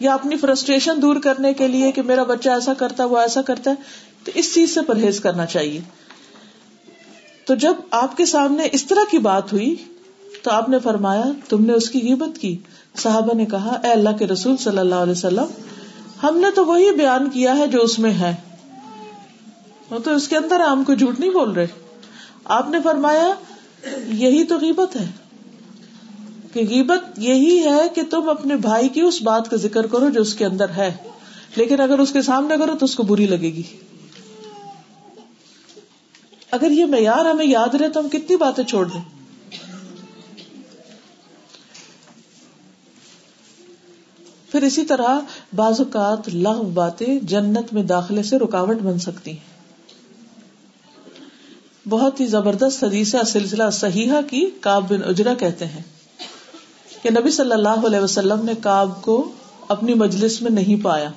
[0.00, 3.42] یا اپنی فرسٹریشن دور کرنے کے لیے کہ میرا بچہ ایسا کرتا ہے، وہ ایسا
[3.42, 3.76] کرتا ہے،
[4.24, 5.80] تو اس چیز سے پرہیز کرنا چاہیے۔
[7.44, 9.76] تو جب آپ کے سامنے اس طرح کی بات ہوئی،
[10.42, 12.56] تو آپ نے فرمایا، تم نے اس کی غیبت کی۔
[12.98, 15.46] صحابہ نے کہا، اے اللہ کے رسول صلی اللہ علیہ وسلم،
[16.22, 18.36] ہم نے تو وہی بیان کیا ہے جو اس میں ہے۔
[19.90, 21.66] وہ تو اس کے اندر ہم کو جھوٹ نہیں بول رہے۔
[22.44, 23.34] آپ نے فرمایا،
[24.06, 25.06] یہی تو غیبت ہے۔
[26.52, 30.20] کہ غیبت یہی ہے کہ تم اپنے بھائی کی اس بات کا ذکر کرو جو
[30.20, 30.94] اس کے اندر ہے۔
[31.56, 33.62] لیکن اگر اس کے سامنے کرو تو اس کو بری لگے گی۔
[36.50, 39.17] اگر یہ معیار ہمیں یاد رہے تو ہم کتنی باتیں چھوڑ دیں۔
[44.58, 45.18] پھر اسی طرح
[45.56, 49.58] بعض اوقات لغ باتیں جنت میں داخلے سے رکاوٹ بن سکتی ہیں۔
[51.88, 55.82] بہت ہی زبردست حدیثہ سلسلہ صحیح کی کاب بن اجرا کہتے ہیں
[57.02, 59.32] کہ نبی صلی اللہ علیہ وسلم نے کاب کو
[59.68, 61.10] اپنی مجلس میں نہیں پایا۔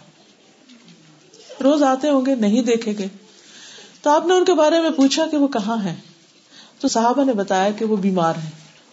[1.64, 3.08] روز آتے ہوں گے، نہیں دیکھے گئے
[4.02, 5.96] تو آپ نے ان کے بارے میں پوچھا کہ وہ کہاں ہے
[6.80, 8.50] تو صحابہ نے بتایا کہ وہ بیمار ہے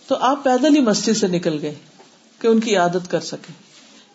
[0.07, 1.75] تو آپ پیدل ہی مسجد سے نکل گئے
[2.39, 3.68] کہ ان کی عادت کر سکے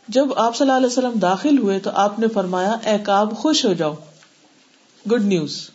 [0.07, 3.65] جب آپ صلی اللہ علیہ وسلم داخل ہوئے تو آپ نے فرمایا، اے کاب خوش
[3.65, 3.93] ہو جاؤ۔
[5.11, 5.69] گڈ نیوز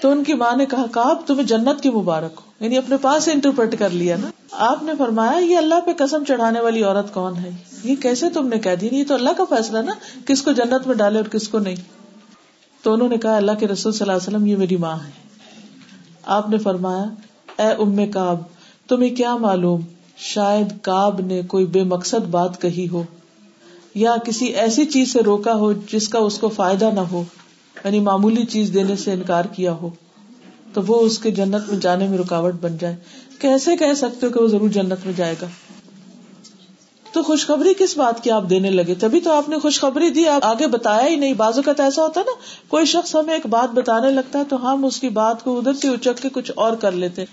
[0.00, 3.28] تو ان کی ماں نے کہا کاب تمہیں جنت کی مبارک ہو۔ یعنی اپنے پاس
[3.28, 7.36] انٹرپریٹ کر لیا نا۔ آپ نے فرمایا، یہ اللہ پہ قسم چڑھانے والی عورت کون
[7.36, 7.50] ہے؟
[7.84, 9.92] یہ کیسے تم نے کہہ دی یہ تو اللہ کا فیصلہ نا،
[10.26, 11.76] کس کو جنت میں ڈالے اور کس کو نہیں۔
[12.82, 15.10] تو انہوں نے کہا، اللہ کے رسول صلی اللہ علیہ وسلم، یہ میری ماں ہے۔
[16.26, 17.04] آپ نے فرمایا،
[17.58, 18.40] اے ام کاب
[18.88, 19.80] تمہیں کیا معلوم؟
[20.16, 23.02] شاید کاب نے کوئی بے مقصد بات کہی ہو۔
[23.96, 27.24] یا کسی ایسی چیز سے روکا ہو جس کا اس کو فائدہ نہ ہو
[27.84, 29.88] یعنی معمولی چیز دینے سے انکار کیا ہو،
[30.72, 32.96] تو وہ اس کے جنت میں جانے میں رکاوٹ بن جائے۔
[33.38, 35.46] کیسے کہہ سکتے ہو کہ وہ ضرور جنت میں جائے گا؟
[37.12, 40.44] تو خوشخبری کس بات کی آپ دینے لگے؟ تبھی تو آپ نے خوشخبری دی، آپ
[40.44, 42.32] آگے بتایا ہی نہیں۔ بازو کا ایسا ہوتا نا،
[42.68, 45.72] کوئی شخص ہمیں ایک بات بتانے لگتا ہے تو ہم اس کی بات کو ادھر
[45.72, 47.24] سے اچک کے کچھ اور کر لیتے۔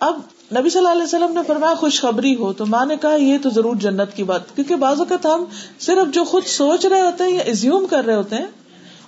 [0.00, 0.20] اب
[0.56, 3.50] نبی صلی اللہ علیہ وسلم نے فرمایا خوشخبری ہو تو ماں نے کہا یہ تو
[3.50, 5.44] ضرور جنت کی بات، کیونکہ بازو کا ہم
[5.78, 8.46] صرف جو خود سوچ رہے ہوتے ہیں یا ازیوم کر رہے ہوتے ہیں،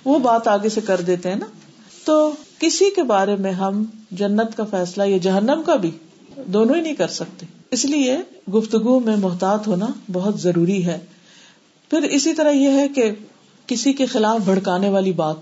[0.05, 1.45] وہ بات آگے سے کر دیتے ہیں نا۔
[2.05, 5.91] تو کسی کے بارے میں ہم جنت کا فیصلہ یا جہنم کا بھی
[6.45, 8.17] دونوں ہی نہیں کر سکتے۔ اس لیے
[8.53, 10.99] گفتگو میں محتاط ہونا بہت ضروری ہے۔
[11.89, 13.11] پھر اسی طرح یہ ہے کہ
[13.65, 15.35] کسی کے خلاف بھڑکانے والی بات۔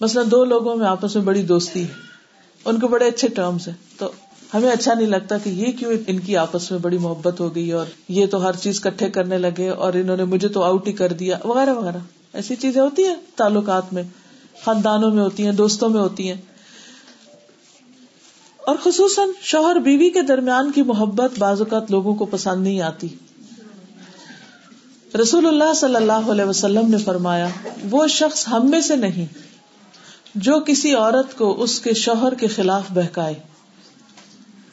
[0.00, 1.88] مثلاً دو لوگوں میں آپس میں بڑی دوستی ہے،
[2.64, 4.10] ان کے بڑے اچھے ٹرمس ہیں، تو
[4.54, 7.72] ہمیں اچھا نہیں لگتا کہ یہ کیوں ان کی آپس میں بڑی محبت ہو گئی
[7.72, 10.92] اور یہ تو ہر چیز کٹھے کرنے لگے اور انہوں نے مجھے تو آؤٹ ہی
[10.92, 11.98] کر دیا، وغیرہ وغیرہ۔
[12.32, 14.02] ایسی چیزیں ہوتی ہیں تعلقات میں،
[14.64, 16.40] خاندانوں میں ہوتی ہیں، دوستوں میں ہوتی ہیں۔
[18.56, 23.08] اور خصوصاً شوہر بیوی کے درمیان کی محبت بعض اوقات لوگوں کو پسند نہیں آتی۔
[25.22, 27.48] رسول اللہ صلی اللہ علیہ وسلم نے فرمایا،
[27.90, 29.26] وہ شخص ہم میں سے نہیں،
[30.34, 33.34] جو کسی عورت کو اس کے شوہر کے خلاف بہکائے۔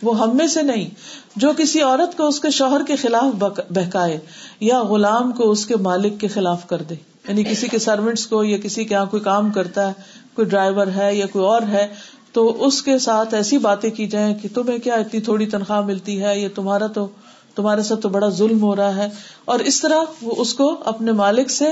[0.01, 0.89] وہ ہم میں سے نہیں،
[1.35, 4.19] جو کسی عورت کو اس کے شوہر کے خلاف بہکائے
[4.59, 6.95] یا غلام کو اس کے مالک کے خلاف کر دے۔
[7.27, 9.93] یعنی کسی کے سروینٹس کو یا کسی کے یہاں کوئی کام کرتا ہے،
[10.33, 11.87] کوئی ڈرائیور ہے یا کوئی اور ہے،
[12.31, 16.23] تو اس کے ساتھ ایسی باتیں کی جائیں کہ تمہیں کیا اتنی تھوڑی تنخواہ ملتی
[16.23, 17.07] ہے یا تمہارا تو،
[17.55, 19.09] تمہارے ساتھ تو بڑا ظلم ہو رہا ہے۔
[19.45, 21.65] اور اس طرح وہ اس کو اپنے مالک سے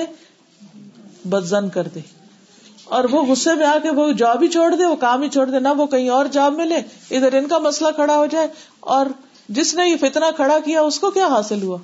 [1.26, 1.99] بدزن کر دے۔
[2.86, 5.45] اور وہ غصے میں آ کے وہ جاب ہی چھوڑ دے، وہ کام ہی چھوڑ
[5.45, 6.76] دے، نہ وہ کہیں اور جاب ملے،
[7.12, 8.48] ادھر ان کا مسئلہ کھڑا ہو جائے۔
[8.80, 9.06] اور
[9.49, 11.78] جس نے یہ فتنا کھڑا کیا، اس کو کیا حاصل ہوا؟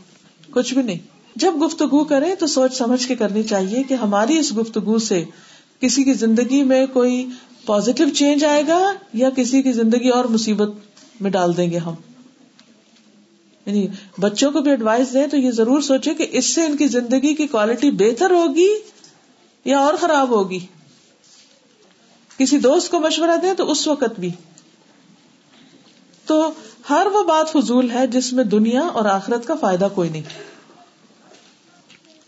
[0.52, 1.00] کچھ بھی نہیں۔
[1.36, 5.24] جب گفتگو کرے تو سوچ سمجھ کے کرنی چاہیے کہ ہماری اس گفتگو سے
[5.80, 7.28] کسی کی زندگی میں کوئی
[7.66, 10.70] پازیٹو چینج آئے گا یا کسی کی زندگی اور مصیبت
[11.20, 11.94] میں ڈال دیں گے ہم۔
[13.66, 13.88] یعنی
[14.20, 17.36] بچوں کو بھی ایڈوائس دیں تو یہ ضرور سوچے کہ اس سے ان کی زندگی
[17.36, 18.76] کی کوالٹی بہتر ہوگی
[19.66, 20.60] یا اور خراب ہوگی۔
[22.42, 24.30] کسی دوست کو مشورہ دیں تو اس وقت بھی۔
[26.26, 26.52] تو
[26.90, 30.22] ہر وہ بات فضول ہے جس میں دنیا اور آخرت کا فائدہ کوئی نہیں۔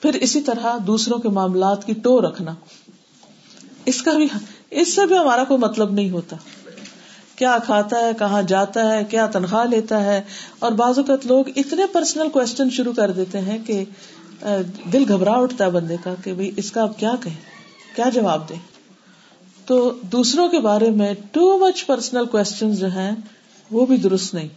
[0.01, 2.55] پھر اسی طرح دوسروں کے معاملات کی ٹو رکھنا۔
[3.85, 4.27] اس کا بھی
[4.69, 6.35] اس سے بھی ہمارا کوئی مطلب نہیں ہوتا۔
[7.35, 10.21] کیا کھاتا ہے، کہاں جاتا ہے، کیا تنخواہ لیتا ہے۔
[10.59, 13.83] اور بعض اوقات لوگ اتنے پرسنل کوشچن شروع کر دیتے ہیں کہ
[14.93, 17.41] دل گھبرا اٹھتا ہے بندے کا کہ بھائی اس کا اب کیا کہیں؟
[17.95, 18.72] کیا جواب دیں؟
[19.65, 23.11] تو دوسروں کے بارے میں ٹو مچ پرسنل کوشچن جو ہیں،
[23.71, 24.47] وہ بھی درست نہیں۔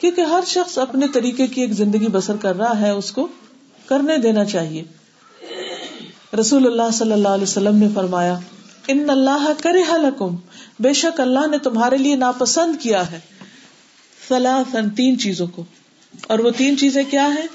[0.00, 3.28] کیونکہ ہر شخص اپنے طریقے کی ایک زندگی بسر کر رہا ہے، اس کو
[3.86, 4.82] کرنے دینا چاہیے۔
[6.40, 8.38] رسول اللہ صلی اللہ علیہ وسلم نے فرمایا،
[8.88, 10.36] ان اللہ کرے حلکم
[10.80, 13.20] بے شک اللہ نے تمہارے لیے ناپسند کیا ہے۔
[14.28, 15.64] فلاثن تین چیزوں کو۔
[16.28, 17.46] اور وہ تین چیزیں کیا ہے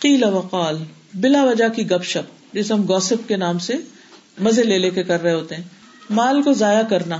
[0.00, 0.76] قیل وقال
[1.14, 3.74] بلا وجہ کی گپ شپ، جسے ہم گوسپ کے نام سے
[4.40, 5.77] مزے لے لے کے کر رہے ہوتے ہیں۔
[6.10, 7.18] مال کو ضائع کرنا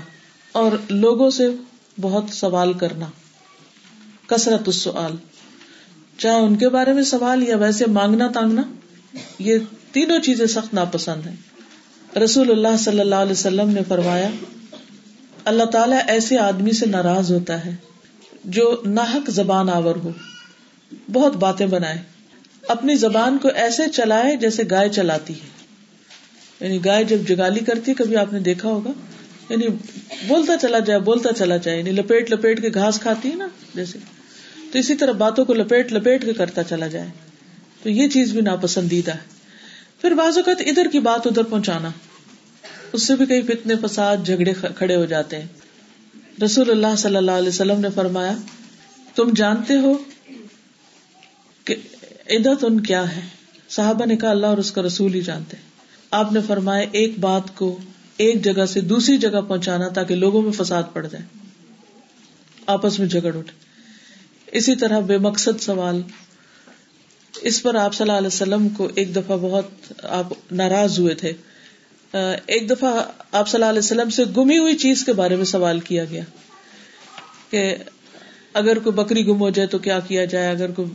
[0.53, 1.49] اور لوگوں سے
[2.01, 3.07] بہت سوال کرنا۔
[4.27, 5.13] کثرت السؤال۔
[6.19, 8.63] چاہے ان کے بارے میں سوال یا ویسے مانگنا تانگنا،
[9.39, 9.59] یہ
[9.93, 11.37] تینوں چیزیں سخت ناپسند ہیں۔
[12.19, 14.29] رسول اللہ صلی اللہ علیہ وسلم نے فرمایا،
[15.45, 17.77] اللہ تعالیٰ ایسے آدمی سے ناراض ہوتا ہے
[18.45, 20.11] جو ناحک زبان آور ہو،
[21.13, 22.03] بہت باتیں بنائے،
[22.69, 25.58] اپنی زبان کو ایسے چلائے جیسے گائے چلاتی ہے۔
[26.61, 28.91] یعنی گائے جب جگالی کرتی کبھی آپ نے دیکھا ہوگا؟
[29.51, 29.67] یعنی
[30.27, 33.99] بولتا چلا جائے، بولتا چلا جائے یعنی لپیٹ لپیٹ کے گھاس کھاتی ہے نا، جیسے۔
[34.73, 37.09] تو اسی طرح باتوں کو لپیٹ لپیٹ کے کرتا چلا جائے۔
[37.83, 39.39] تو یہ چیز بھی ناپسندیدہ ہے۔
[40.01, 41.91] پھر بعض اوقات ادھر کی بات ادھر پہنچانا۔
[42.93, 45.47] اس سے بھی کئی فتنے، فساد، جھگڑے کھڑے ہو جاتے ہیں۔
[46.45, 48.37] رسول اللہ صلی اللہ علیہ وسلم نے فرمایا،
[49.15, 49.95] تم جانتے ہو
[51.65, 51.75] کہ
[52.31, 53.21] عدت ان کیا ہے؟
[53.69, 55.57] صحابہ نے کہا، اللہ اور اس کا رسول ہی جانتے
[56.11, 57.79] آپ نے فرمایا ایک بات کو
[58.17, 61.25] ایک جگہ سے دوسری جگہ پہنچانا تاکہ لوگوں میں فساد پڑ جائے۔
[62.67, 63.53] آپس میں جھگڑ اٹھے۔
[64.47, 66.03] اسی طرح بے مقصد سوال۔
[67.41, 71.33] اس پر آپ صلی اللہ علیہ وسلم کو ایک دفعہ بہت آپ ناراض ہوئے تھے۔
[72.47, 73.03] ایک دفعہ
[73.33, 76.23] آپ صلی اللہ علیہ وسلم سے گمی ہوئی چیز کے بارے میں سوال کیا گیا
[77.51, 77.77] کہ
[78.53, 80.89] اگر کوئی بکری گم ہو جائے تو کیا کیا جائے؟ اگر کوئی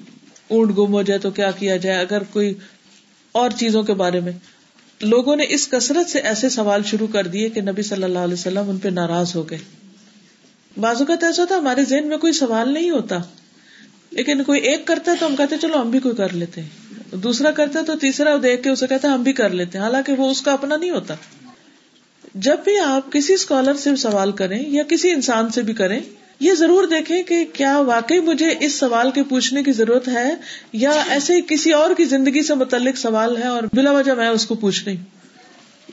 [0.48, 2.53] اونٹ گم ہو جائے تو کیا کیا جائے؟ اگر کوئی
[3.31, 4.31] اور چیزوں کے بارے میں
[5.03, 8.34] لوگوں نے اس کثرت سے ایسے سوال شروع کر دیے کہ نبی صلی اللہ علیہ
[8.34, 9.57] وسلم ان پہ ناراض ہو گئے۔
[10.77, 13.17] بازو کا ایسا ہوتا ہمارے ذہن میں کوئی سوال نہیں ہوتا،
[14.11, 17.15] لیکن کوئی ایک کرتا ہے تو ہم کہتے چلو ہم بھی کوئی کر لیتے ہیں۔
[17.15, 20.13] دوسرا کرتا ہے تو تیسرا دیکھ کے اسے کہتے ہم بھی کر لیتے ہیں۔ حالانکہ
[20.13, 21.15] وہ اس کا اپنا نہیں ہوتا۔
[22.35, 25.99] جب بھی آپ کسی اسکالر سے سوال کریں یا کسی انسان سے بھی کریں
[26.39, 30.35] یہ ضرور دیکھیں کہ کیا واقعی مجھے اس سوال کے پوچھنے کی ضرورت ہے
[30.73, 34.45] یا ایسے کسی اور کی زندگی سے متعلق سوال ہے اور بلا وجہ میں اس
[34.45, 35.03] کو پوچھ رہی ہوں۔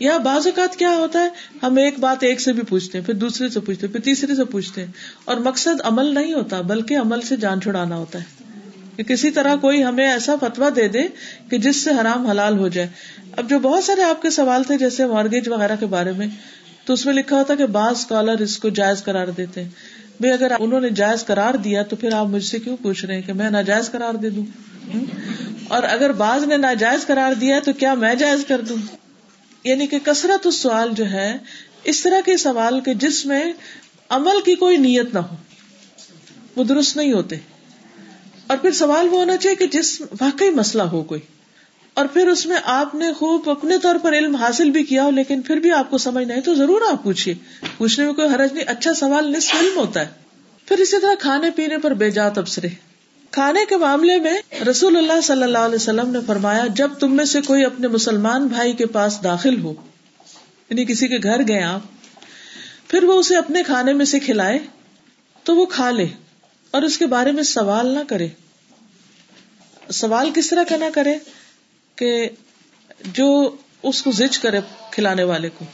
[0.00, 1.28] یا بعض اوقات کیا ہوتا ہے،
[1.62, 4.34] ہم ایک بات ایک سے بھی پوچھتے ہیں، پھر دوسرے سے پوچھتے ہیں، پھر تیسرے
[4.34, 4.92] سے پوچھتے ہیں۔
[5.24, 8.50] اور مقصد عمل نہیں ہوتا، بلکہ عمل سے جان چھڑانا ہوتا ہے۔
[8.96, 11.02] کہ کسی طرح کوئی ہمیں ایسا فتوا دے دے
[11.50, 12.88] کہ جس سے حرام حلال ہو جائے۔
[13.36, 16.26] اب جو بہت سارے آپ کے سوال تھے، جیسے مارگیج وغیرہ کے بارے میں،
[16.84, 19.68] تو اس میں لکھا ہوتا کہ بعض اسکالر اس کو جائز قرار دیتے ہیں۔
[20.20, 23.14] بھائی اگر انہوں نے جائز قرار دیا تو پھر آپ مجھ سے کیوں پوچھ رہے
[23.14, 24.44] ہیں کہ میں ناجائز قرار دے دوں؟
[25.68, 28.76] اور اگر بعض نے ناجائز قرار دیا تو کیا میں جائز کر دوں؟
[29.64, 31.38] یعنی کہ کثرت اس سوال جو ہے،
[31.84, 33.52] اس طرح کے سوال کے جس میں
[34.08, 35.36] عمل کی کوئی نیت نہ ہو،
[36.56, 37.36] وہ درست نہیں ہوتے۔
[38.46, 41.20] اور پھر سوال وہ ہونا چاہیے کہ جس، واقعی مسئلہ ہو کوئی۔
[42.00, 45.10] اور پھر اس میں آپ نے خوب اپنے طور پر علم حاصل بھی کیا ہو،
[45.10, 47.34] لیکن پھر بھی آپ کو سمجھ نہیں، تو ضرور آپ پوچھیے۔
[47.78, 50.06] پوچھنے میں کوئی حرج نہیں اچھا سوال نصف علم ہوتا ہے۔
[50.66, 52.68] پھر اسی طرح کھانے پینے پر بے جات ابسرے
[53.30, 57.24] کھانے کے معاملے میں رسول اللہ صلی اللہ علیہ وسلم نے فرمایا، جب تم میں
[57.24, 59.74] سے کوئی اپنے مسلمان بھائی کے پاس داخل ہو
[60.70, 61.80] یعنی کسی کے گھر گئے آپ،
[62.88, 64.58] پھر وہ اسے اپنے کھانے میں سے کھلائے،
[65.42, 66.06] تو وہ کھا لے
[66.70, 68.28] اور اس کے بارے میں سوال نہ کرے۔
[69.90, 71.14] سوال کس طرح کا نہ کرے؟
[72.00, 72.28] کہ
[73.06, 74.60] جو اس کو زج کرے
[74.90, 75.64] کھلانے والے کو۔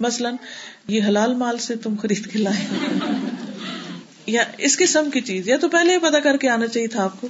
[0.00, 0.34] مثلاً،
[0.88, 2.66] یہ حلال مال سے تم خرید کے لائے۔
[4.26, 7.04] یا اس قسم کی چیز، یا تو پہلے ہی پتا کر کے آنا چاہیے تھا
[7.04, 7.28] آپ کو۔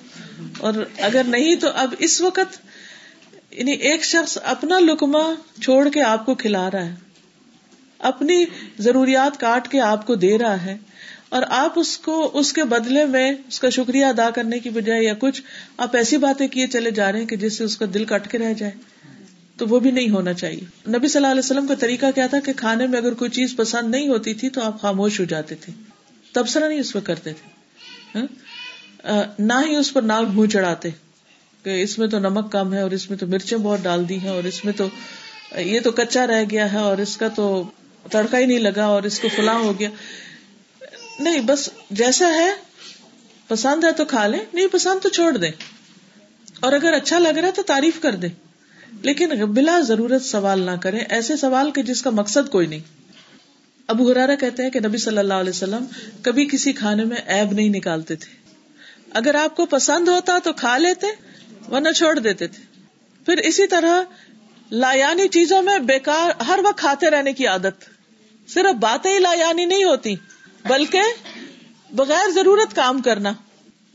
[0.59, 2.59] اور اگر نہیں تو اب اس وقت
[3.51, 6.95] یعنی ایک شخص اپنا لکما چھوڑ کے آپ کو کھلا رہا ہے۔
[7.99, 8.45] اپنی
[8.79, 10.79] ضروریات کاٹ کے آپ کو دے رہا ہے۔
[11.33, 15.03] اور آپ اس کو، اس کے بدلے میں اس کا شکریہ ادا کرنے کی بجائے
[15.03, 15.43] یا کچھ
[15.77, 18.31] آپ ایسی باتیں کیے چلے جا رہے ہیں کہ جس سے اس کا دل کٹ
[18.31, 18.73] کے رہ جائے،
[19.57, 22.41] تو وہ بھی نہیں ہونا چاہیے۔ نبی صلی اللہ علیہ وسلم کا طریقہ کیا تھا
[22.41, 25.55] کہ کھانے میں اگر کوئی چیز پسند نہیں ہوتی تھی تو آپ خاموش ہو جاتے
[25.55, 25.73] تھے۔
[26.33, 27.49] تبصرہ نہیں اس پہ کرتے تھے۔
[28.19, 28.27] ہاں؟
[29.39, 30.89] نہ ہی اس پر ناک منہ چڑھاتے
[31.63, 34.19] کہ اس میں تو نمک کم ہے اور اس میں تو مرچیں بہت ڈال دی
[34.19, 34.89] ہیں اور اس میں تو
[35.61, 37.71] یہ تو کچا رہ گیا ہے اور اس کا تو
[38.11, 39.89] تڑکا ہی نہیں لگا اور اس کو فلاں ہو گیا۔
[41.18, 42.51] نہیں، بس جیسا ہے،
[43.48, 45.51] پسند ہے تو کھا لیں، نہیں پسند تو چھوڑ دیں۔
[46.60, 48.28] اور اگر اچھا لگ رہا ہے تو تعریف کر دیں۔
[49.02, 52.80] لیکن بلا ضرورت سوال نہ کریں، ایسے سوال کے جس کا مقصد کوئی نہیں۔
[53.86, 55.84] ابو ہرارا کہتے ہیں کہ نبی صلی اللہ علیہ وسلم
[56.22, 58.36] کبھی کسی کھانے میں ایب نہیں نکالتے تھے۔
[59.10, 61.06] اگر آپ کو پسند ہوتا تو کھا لیتے،
[61.70, 62.62] ورنہ چھوڑ دیتے تھے۔
[63.26, 64.02] پھر اسی طرح
[64.70, 67.84] لایانی چیزوں میں بیکار، ہر وقت کھاتے رہنے کی عادت۔
[68.48, 70.14] صرف باتیں ہی لایانی نہیں ہوتی۔
[70.68, 71.01] بلکہ
[71.90, 73.32] بغیر ضرورت کام کرنا۔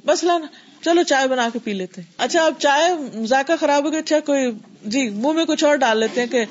[0.06, 0.46] بس لانا۔
[0.82, 2.92] چلو چائے بنا کے پی لیتے۔ اچھا اب چائے
[3.26, 4.52] ذائقہ خراب ہو گیا۔ اچھا کوئی
[4.86, 6.46] جی منہ میں کچھ اور ڈال لیتے ہیں کہ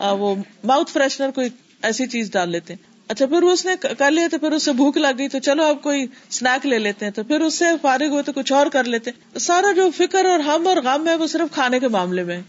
[0.00, 0.34] وہ
[0.64, 1.48] ماؤتھ فریشنر کوئی
[1.82, 4.72] ایسی چیز ڈال لیتے ہیں۔ اچھا پھر اس نے کر لیا تو پھر اس سے
[4.72, 7.64] بھوک لگ گئی۔ تو چلو، اب کوئی اسنیک لے لیتے ہیں۔ تو پھر اس سے
[7.82, 9.10] فارغ ہوئے تو کچھ اور کر لیتے
[9.40, 12.40] سارا جو فکر اور ہم اور غم ہے، وہ صرف کھانے کے معاملے میں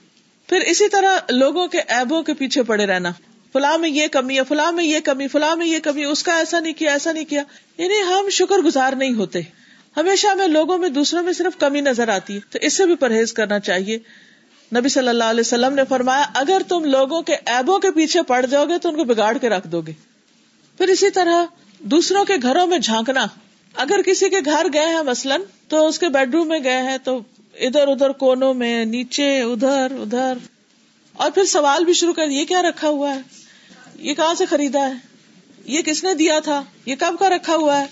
[0.47, 3.11] پھر اسی طرح لوگوں کے ایبوں کے پیچھے پڑے رہنا۔
[3.53, 6.37] فلاں میں یہ کمی ہے، فلاں میں یہ کمی، فلاں میں یہ کمی، اس کا
[6.37, 7.43] ایسا نہیں کیا، ایسا نہیں کیا۔
[7.77, 9.39] یعنی ہم شکر گزار نہیں ہوتے۔
[9.97, 12.95] ہمیشہ ہمیں لوگوں میں، دوسروں میں صرف کمی نظر آتی ہے۔ تو اس سے بھی
[12.95, 13.97] پرہیز کرنا چاہیے۔
[14.75, 18.45] نبی صلی اللہ علیہ وسلم نے فرمایا، اگر تم لوگوں کے ایبوں کے پیچھے پڑ
[18.45, 19.91] جاؤ گے تو ان کو بگاڑ کے رکھ دو گے۔
[20.77, 21.45] پھر اسی طرح
[21.79, 23.25] دوسروں کے گھروں میں جھانکنا۔
[23.75, 26.97] اگر کسی کے گھر گئے ہیں مثلاً، تو اس کے بیڈ روم میں گئے ہیں،
[27.03, 27.19] تو
[27.59, 30.33] ادھر ادھر کونوں میں، نیچے، ادھر ادھر۔
[31.13, 33.40] اور پھر سوال بھی شروع کر، یہ کیا رکھا ہوا ہے؟
[34.01, 34.93] یہ کہاں سے خریدا ہے؟
[35.65, 37.85] یہ کس نے دیا تھا؟ یہ کب کا رکھا ہوا ہے؟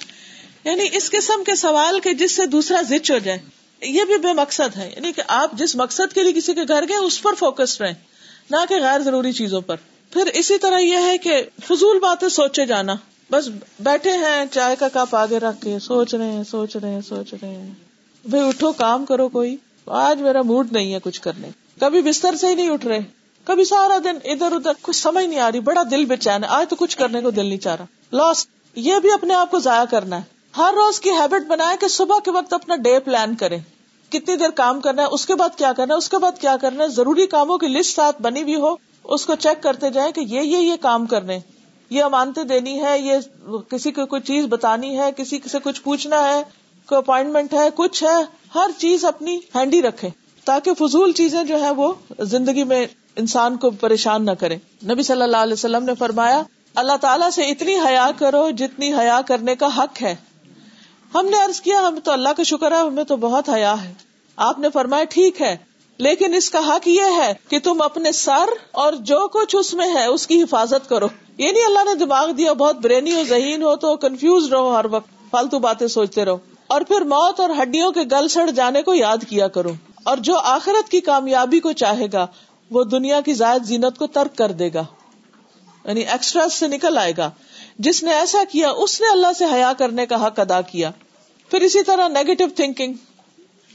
[0.63, 3.39] یعنی اس قسم کے سوال کے جس سے دوسرا زچ ہو جائے،
[3.81, 6.83] یہ بھی بے مقصد ہے۔ یعنی کہ آپ جس مقصد کے لیے کسی کے گھر
[6.89, 7.93] گئے، اس پر فوکس رہیں،
[8.51, 9.75] نہ کہ غیر ضروری چیزوں پر۔
[10.13, 12.93] پھر اسی طرح یہ ہے کہ فضول باتیں سوچے جانا۔
[13.31, 13.49] بس
[13.79, 17.33] بیٹھے ہیں، چائے کا کپ آگے رکھ کے سوچ رہے ہیں، سوچ رہے ہیں، سوچ
[17.41, 17.71] رہے ہیں۔
[18.29, 21.49] بھائی اٹھو، کام کرو کوئی۔ آج میرا موڈ نہیں ہے کچھ کرنے۔
[21.79, 23.18] کبھی بستر سے ہی نہیں اٹھ رہے۔
[23.49, 26.49] کبھی سارا دن ادھر ادھر، کچھ سمجھ نہیں آ رہی، بڑا دل بے چین ہے۔
[26.49, 29.59] آج تو کچھ کرنے کو دل نہیں چاہ رہا۔ لاس یہ بھی اپنے آپ کو
[29.59, 30.21] ضائع کرنا ہے۔
[30.57, 33.57] ہر روز کی ہیبٹ بنائے کہ صبح کے وقت اپنا ڈے پلان کرے
[34.09, 36.57] کتنی دیر کام کرنا ہے، اس کے بعد کیا کرنا ہے، اس کے بعد کیا
[36.57, 40.11] کرنا ہے۔ ضروری کاموں کی لسٹ ساتھ بنی ہوئی ہو، اس کو چیک کرتے جائیں
[40.11, 41.39] کہ یہ یہ یہ کام کرنے
[41.89, 43.13] یہ امانتے دینی ہے، یہ
[43.69, 46.43] کسی کو کوئی چیز بتانی ہے، کسی سے کچھ پوچھنا ہے،
[46.85, 48.23] کوئی اپوائنٹمنٹ ہے، کچھ ہے۔
[48.55, 50.09] ہر چیز اپنی ہینڈی رکھے
[50.45, 52.87] تاکہ فضول چیزیں جو ہے وہ زندگی میں
[53.19, 56.43] انسان کو پریشان نہ کرے نبی صلی اللہ علیہ وسلم نے فرمایا،
[56.75, 60.15] اللہ تعالیٰ سے اتنی حیا کرو جتنی حیا کرنے کا حق ہے۔
[61.13, 63.93] ہم نے ارض کیا، ہمیں تو اللہ کا شکر ہے، ہمیں تو بہت حیا ہے۔
[64.35, 65.57] آپ نے فرمایا، ٹھیک ہے،
[65.97, 69.93] لیکن اس کا حق یہ ہے کہ تم اپنے سر اور جو کچھ اس میں
[69.93, 73.63] ہے، اس کی حفاظت کرو۔ یہ نہیں، اللہ نے دماغ دیا، بہت برینی ہو، ذہین
[73.63, 76.37] ہو، تو کنفیوز رہو ہر وقت، فالتو باتیں سوچتے رہو۔
[76.67, 79.69] اور پھر موت اور ہڈیوں کے گل سڑ جانے کو یاد کیا کرو۔
[80.03, 82.27] اور جو آخرت کی کامیابی کو چاہے گا
[82.71, 84.85] وہ دنیا کی زائد زینت کو ترک کر دے گا۔
[85.85, 87.31] یعنی ایکسٹرا سے نکل آئے گا۔
[87.79, 90.91] جس نے ایسا کیا، اس نے اللہ سے حیا کرنے کا حق ادا کیا۔
[91.51, 92.93] پھر اسی طرح نیگیٹو تھنکنگ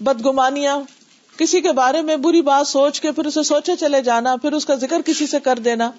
[0.00, 0.78] بدگمانیاں،
[1.36, 4.66] کسی کے بارے میں بری بات سوچ کے پھر اسے سوچے چلے جانا، پھر اس
[4.66, 5.90] کا ذکر کسی سے کر دینا۔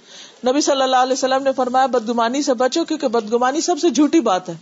[0.47, 4.19] نبی صلی اللہ علیہ وسلم نے فرمایا، بدگمانی سے بچو کیونکہ بدگمانی سب سے جھوٹی
[4.19, 4.53] بات ہے۔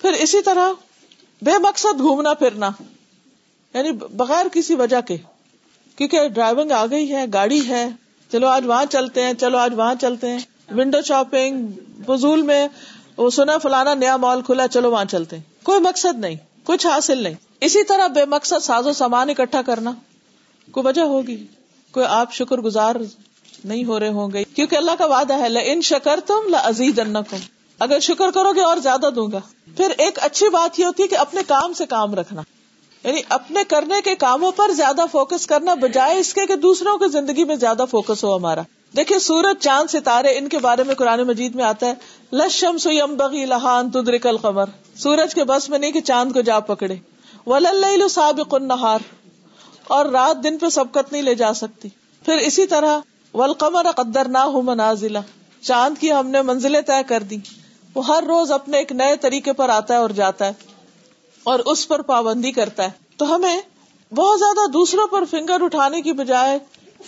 [0.00, 0.72] پھر اسی طرح
[1.42, 2.70] بے مقصد گھومنا پھرنا
[3.74, 5.16] یعنی بغیر کسی وجہ کے۔
[5.98, 7.88] کیونکہ ڈرائیونگ آ گئی ہے، گاڑی ہے۔
[8.32, 10.38] چلو آج وہاں چلتے ہیں، چلو آج وہاں چلتے ہیں۔
[10.70, 11.66] ونڈو شاپنگ،
[12.06, 12.68] فضول میں
[13.16, 17.18] وہ سنا فلانا نیا مال کھلا، چلو وہاں چلتے ہیں۔ کوئی مقصد نہیں، کچھ حاصل
[17.18, 19.92] نہیں۔ اسی طرح بے مقصد ساز و سامان اکٹھا کرنا،
[20.70, 21.46] کوئی وجہ ہوگی؟
[21.90, 22.94] کوئی آپ شکر گزار
[23.64, 27.00] نہیں ہو رہے ہوں گے؟ کیونکہ اللہ کا وعدہ ہے ان شکر تم لزیز
[27.78, 29.40] اگر شکر کرو گے اور زیادہ دوں گا۔
[29.76, 32.42] پھر ایک اچھی بات یہ ہوتی ہے کہ اپنے کام سے کام رکھنا۔
[33.04, 37.08] یعنی اپنے کرنے کے کاموں پر زیادہ فوکس کرنا بجائے اس کے کہ دوسروں کی
[37.08, 38.62] زندگی میں زیادہ فوکس ہو ہمارا۔
[38.96, 41.94] دیکھیے سورج، چاند، ستارے، ان کے بارے میں قرآن مجید میں آتا ہے
[42.32, 44.64] لشم سم بغی لہان تدرک القمر۔
[44.96, 46.94] سورج کے بس میں نہیں کہ چاند کو جا پکڑے۔
[47.46, 48.98] ولل سابق النہار
[49.84, 51.88] اور رات دن پہ سبقت نہیں لے جا سکتی۔
[52.24, 52.98] پھر اسی طرح
[53.34, 55.18] ولقمر قدر نہ ہو منازلہ
[55.60, 57.36] چاند کی ہم نے منزلیں طے کر دی
[57.94, 60.67] وہ ہر روز اپنے ایک نئے طریقے پر آتا ہے اور جاتا ہے۔
[61.44, 63.60] اور اس پر پابندی کرتا ہے۔ تو ہمیں
[64.14, 66.58] بہت زیادہ دوسروں پر فنگر اٹھانے کی بجائے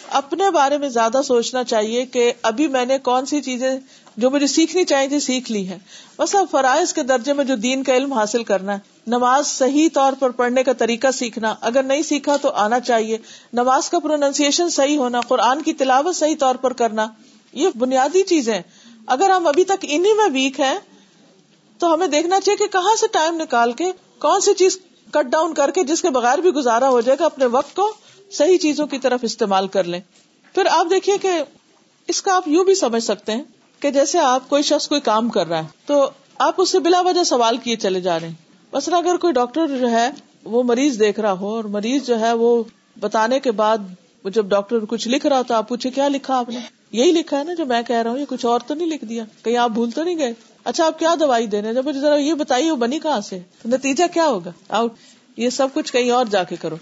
[0.08, 3.78] اپنے بارے میں زیادہ سوچنا چاہیے کہ ابھی میں نے کون سی چیزیں
[4.16, 5.78] جو مجھے سیکھنی چاہیے تھی، سیکھ لی ہے
[6.18, 9.88] بس اب فرائض کے درجے میں جو دین کا علم حاصل کرنا ہے، نماز صحیح
[9.92, 13.18] طور پر پڑھنے کا طریقہ سیکھنا، اگر نہیں سیکھا تو آنا چاہیے۔
[13.52, 17.06] نماز کا پروننسیشن صحیح ہونا، قرآن کی تلاوت صحیح طور پر کرنا،
[17.52, 18.60] یہ بنیادی چیزیں
[19.06, 20.78] اگر ہم ابھی تک انہیں میں ویک ہیں،
[21.78, 24.78] تو ہمیں دیکھنا چاہیے کہ کہاں سے ٹائم نکال کے کون سی چیز
[25.10, 27.90] کٹ ڈاؤن کر کے جس کے بغیر بھی گزارا ہو جائے گا، اپنے وقت کو
[28.32, 30.00] صحیح چیزوں کی طرف استعمال کر لیں۔
[30.54, 31.32] پھر آپ دیکھیے کہ
[32.08, 33.42] اس کا آپ یوں بھی سمجھ سکتے ہیں
[33.82, 37.00] کہ جیسے آپ کوئی شخص کوئی کام کر رہا ہے، تو آپ اس سے بلا
[37.00, 38.34] وجہ سوال کیے چلے جا رہے ہیں۔
[38.72, 40.10] مثلا اگر کوئی ڈاکٹر جو ہے
[40.44, 42.62] وہ مریض دیکھ رہا ہو اور مریض جو ہے وہ
[43.00, 43.78] بتانے کے بعد
[44.26, 46.60] جب ڈاکٹر کچھ لکھ رہا تو آپ پوچھے کیا لکھا آپ نے؟
[46.92, 49.04] یہی لکھا ہے نا جو میں کہہ رہا ہوں، یہ کچھ اور تو نہیں لکھ
[49.04, 50.32] دیا، کہیں آپ بھول تو نہیں گئے؟
[50.64, 53.20] اچھا آپ کیا دوائی دے رہے ہیں؟ جب مجھے ذرا یہ بتائیے، وہ بنی کہاں
[53.20, 54.92] سے؟ نتیجہ کیا ہوگا؟ آؤٹ
[55.36, 56.76] یہ سب کچھ کہیں اور جا کے کرو۔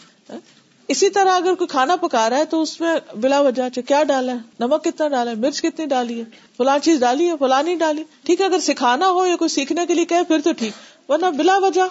[0.89, 4.03] اسی طرح اگر کوئی کھانا پکا رہا ہے تو اس میں بلا وجہ اچھا، کیا
[4.03, 6.25] ڈالا ہے؟ نمک کتنا ڈالا ہے؟ مرچ کتنی ڈالی ہے؟
[6.57, 9.87] فلاں چیز ڈالی ہے فلاں نہیں ڈالی ٹھیک ہے، اگر سکھانا ہو یا کوئی سیکھنے
[9.87, 11.83] کے لیے کہ پھر تو ٹھیک، ورنہ بلا وجہ۔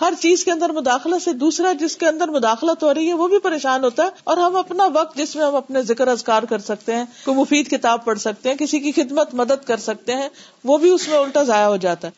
[0.00, 3.28] ہر چیز کے اندر مداخلہ سے دوسرا جس کے اندر مداخلت ہو رہی ہے وہ
[3.28, 6.58] بھی پریشان ہوتا ہے اور ہم اپنا وقت جس میں ہم اپنے ذکر ازکار کر
[6.58, 10.28] سکتے ہیں، کوئی مفید کتاب پڑھ سکتے ہیں، کسی کی خدمت مدد کر سکتے ہیں،
[10.64, 12.12] وہ بھی اس میں الٹا ضائع ہو جاتا ہے۔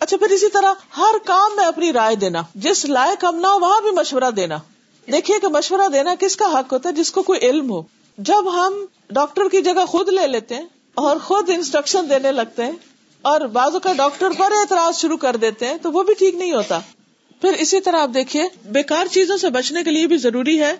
[0.00, 3.58] اچھا پھر اسی طرح ہر کام میں اپنی رائے دینا، جس لائق ہم نہ ہو
[3.58, 4.56] وہاں بھی مشورہ دینا۔
[5.12, 7.82] دیکھیے کہ مشورہ دینا کس کا حق ہوتا ہے، جس کو کوئی علم ہو۔
[8.18, 12.72] جب ہم ڈاکٹر کی جگہ خود لے لیتے ہیں اور خود انسٹرکشن دینے لگتے ہیں
[13.22, 16.52] اور بازو کا ڈاکٹر پر اعتراض شروع کر دیتے ہیں، تو وہ بھی ٹھیک نہیں
[16.52, 16.80] ہوتا۔
[17.40, 20.72] پھر اسی طرح آپ دیکھیے، بیکار چیزوں سے بچنے کے لیے بھی ضروری ہے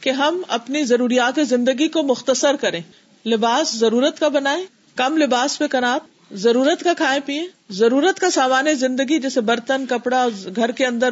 [0.00, 2.80] کہ ہم اپنی ضروریات زندگی کو مختصر کریں۔
[3.26, 4.64] لباس ضرورت کا بنائے
[4.94, 6.00] کم لباس پہ کنات
[6.32, 11.08] ضرورت کا کھائے پیئے ضرورت کا سامان زندگی، جیسے برتن، کپڑا، گھر کے اندر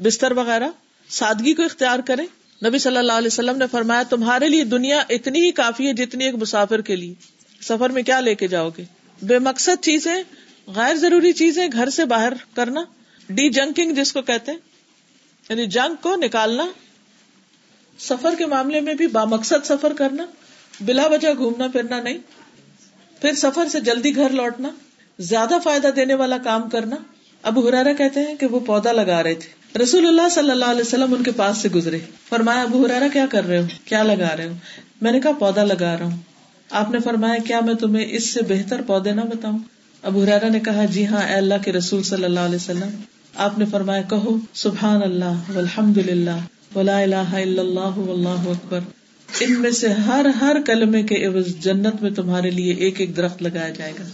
[0.00, 0.68] بستر وغیرہ،
[1.08, 2.26] سادگی کو اختیار کریں۔
[2.66, 6.24] نبی صلی اللہ علیہ وسلم نے فرمایا، تمہارے لیے دنیا اتنی ہی کافی ہے جتنی
[6.24, 7.14] ایک مسافر کے لیے۔
[7.62, 8.84] سفر میں کیا لے کے جاؤ گے؟
[9.22, 10.22] بے مقصد چیزیں،
[10.66, 12.80] غیر ضروری چیزیں گھر سے باہر کرنا۔
[13.30, 14.58] ڈی جنکنگ جس کو کہتے ہیں
[15.48, 16.66] یعنی جنگ کو نکالنا،
[17.98, 20.26] سفر کے معاملے میں بھی بامقصد سفر کرنا،
[20.80, 22.18] بلا وجہ گھومنا پھرنا نہیں،
[23.20, 24.68] پھر سفر سے جلدی گھر لوٹنا،
[25.18, 26.96] زیادہ فائدہ دینے والا کام کرنا۔
[27.42, 30.80] اب ہرارا کہتے ہیں کہ وہ پودا لگا رہے تھے۔ رسول اللہ صلی اللہ علیہ
[30.80, 31.98] وسلم ان کے پاس سے گزرے۔
[32.28, 34.52] فرمایا، ابو ہرارا کیا کر رہے ہو؟ کیا لگا رہے ہو؟
[35.00, 36.16] میں نے کہا، پودا لگا رہا ہوں۔
[36.70, 39.58] آپ نے فرمایا، کیا میں تمہیں اس سے بہتر پودے نہ بتاؤں؟
[40.02, 42.88] ابو ہرارا نے کہا جی ہاں اے اللہ کے رسول صلی اللہ علیہ وسلم۔
[43.34, 46.36] آپ نے فرمایا، کہو سبحان اللہ الحمد للہ
[46.76, 48.80] ولا الہ الا اللہ واللہ اکبر۔
[49.40, 53.42] ان میں سے ہر ہر کلمے کے عوض جنت میں تمہارے لیے ایک ایک درخت
[53.42, 54.04] لگایا جائے گا۔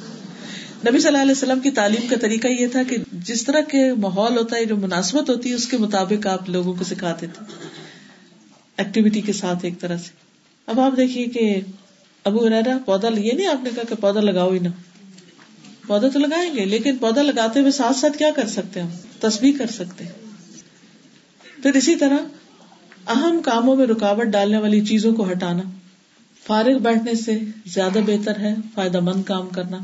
[0.88, 3.94] نبی صلی اللہ علیہ وسلم کی تعلیم کا طریقہ یہ تھا کہ جس طرح کے
[3.94, 7.44] ماحول ہوتا ہے، جو مناسبت ہوتی ہے، اس کے مطابق آپ لوگوں کو سکھاتے تھے۔
[8.76, 10.10] ایکٹیویٹی کے ساتھ ایک طرح سے۔
[10.66, 11.60] اب آپ دیکھیے کہ
[12.24, 14.70] ابو ارا پودا، یہ نہیں آپ نے کہا کہ پودا لگاؤ ہی نا
[15.86, 19.54] پودا تو لگائیں گے، لیکن پودا لگاتے ہوئے ساتھ ساتھ کیا کر سکتے ہیں تصویر
[19.58, 20.04] کر سکتے
[21.62, 22.16] پھر اسی طرح
[23.06, 25.62] اہم کاموں میں رکاوٹ ڈالنے والی چیزوں کو ہٹانا۔
[26.46, 29.78] فارغ بیٹھنے سے زیادہ بہتر ہے فائدہ مند کام کرنا۔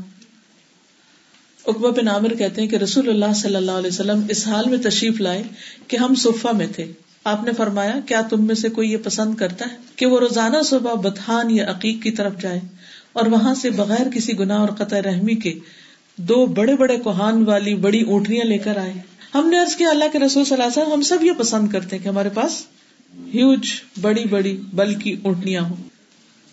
[1.65, 4.77] اکبا بن عامر کہتے ہیں کہ رسول اللہ صلی اللہ علیہ وسلم اس حال میں
[4.77, 5.43] تشریف لائے
[5.87, 6.91] کہ ہم صفا میں تھے۔
[7.23, 10.57] آپ نے فرمایا، کیا تم میں سے کوئی یہ پسند کرتا ہے کہ وہ روزانہ
[10.65, 12.59] صبح بتان یا عقیق کی طرف جائے
[13.13, 15.59] اور وہاں سے بغیر کسی گناہ اور قطع رحمی کے
[16.17, 18.93] دو بڑے بڑے کوہان والی بڑی اونٹنیاں لے کر آئے؟
[19.33, 21.95] ہم نے کیا اللہ کے رسول صلی اللہ علیہ وسلم ہم سب یہ پسند کرتے
[21.95, 22.65] ہیں کہ ہمارے پاس
[23.33, 23.67] ہیوج،
[24.01, 25.75] بڑی بڑی بل کی اونٹنیاں ہوں۔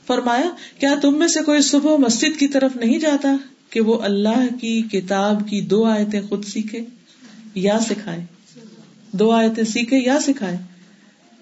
[0.07, 3.37] فرمایا، کیا تم میں سے کوئی صبح مسجد کی طرف نہیں جاتا
[3.71, 6.81] کہ وہ اللہ کی کتاب کی دو آیتیں خود سیکھے
[7.55, 8.25] یا سکھائے؟
[9.13, 10.57] دو آیتیں سیکھے یا سکھائے؟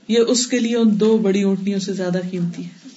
[0.09, 2.89] یہ اس کے لیے ان دو بڑی اونٹنیوں سے زیادہ قیمتی ہے۔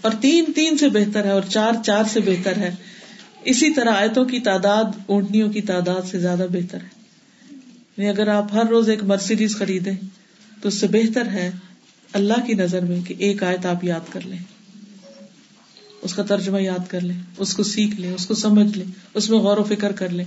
[0.00, 2.74] اور تین تین سے بہتر ہے اور چار چار سے بہتر ہے۔
[3.44, 6.99] اسی طرح آیتوں کی تعداد اونٹنیوں کی تعداد سے زیادہ بہتر ہے۔
[8.00, 9.92] یعنی اگر آپ ہر روز ایک مرسیڈیز خریدیں،
[10.62, 11.50] تو اس سے بہتر ہے
[12.12, 14.38] اللہ کی نظر میں کہ ایک آیت آپ یاد کر لیں۔
[16.02, 19.30] اس کا ترجمہ یاد کر لیں، اس کو سیکھ لیں، اس کو سمجھ لیں، اس
[19.30, 20.24] میں غور و فکر کر لیں۔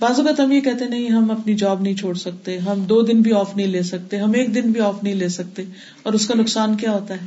[0.00, 3.22] بعض اوقات ہم یہ کہتے نہیں، ہم اپنی جاب نہیں چھوڑ سکتے، ہم دو دن
[3.22, 5.62] بھی آف نہیں لے سکتے، ہم ایک دن بھی آف نہیں لے سکتے۔
[6.02, 7.26] اور اس کا نقصان کیا ہوتا ہے؟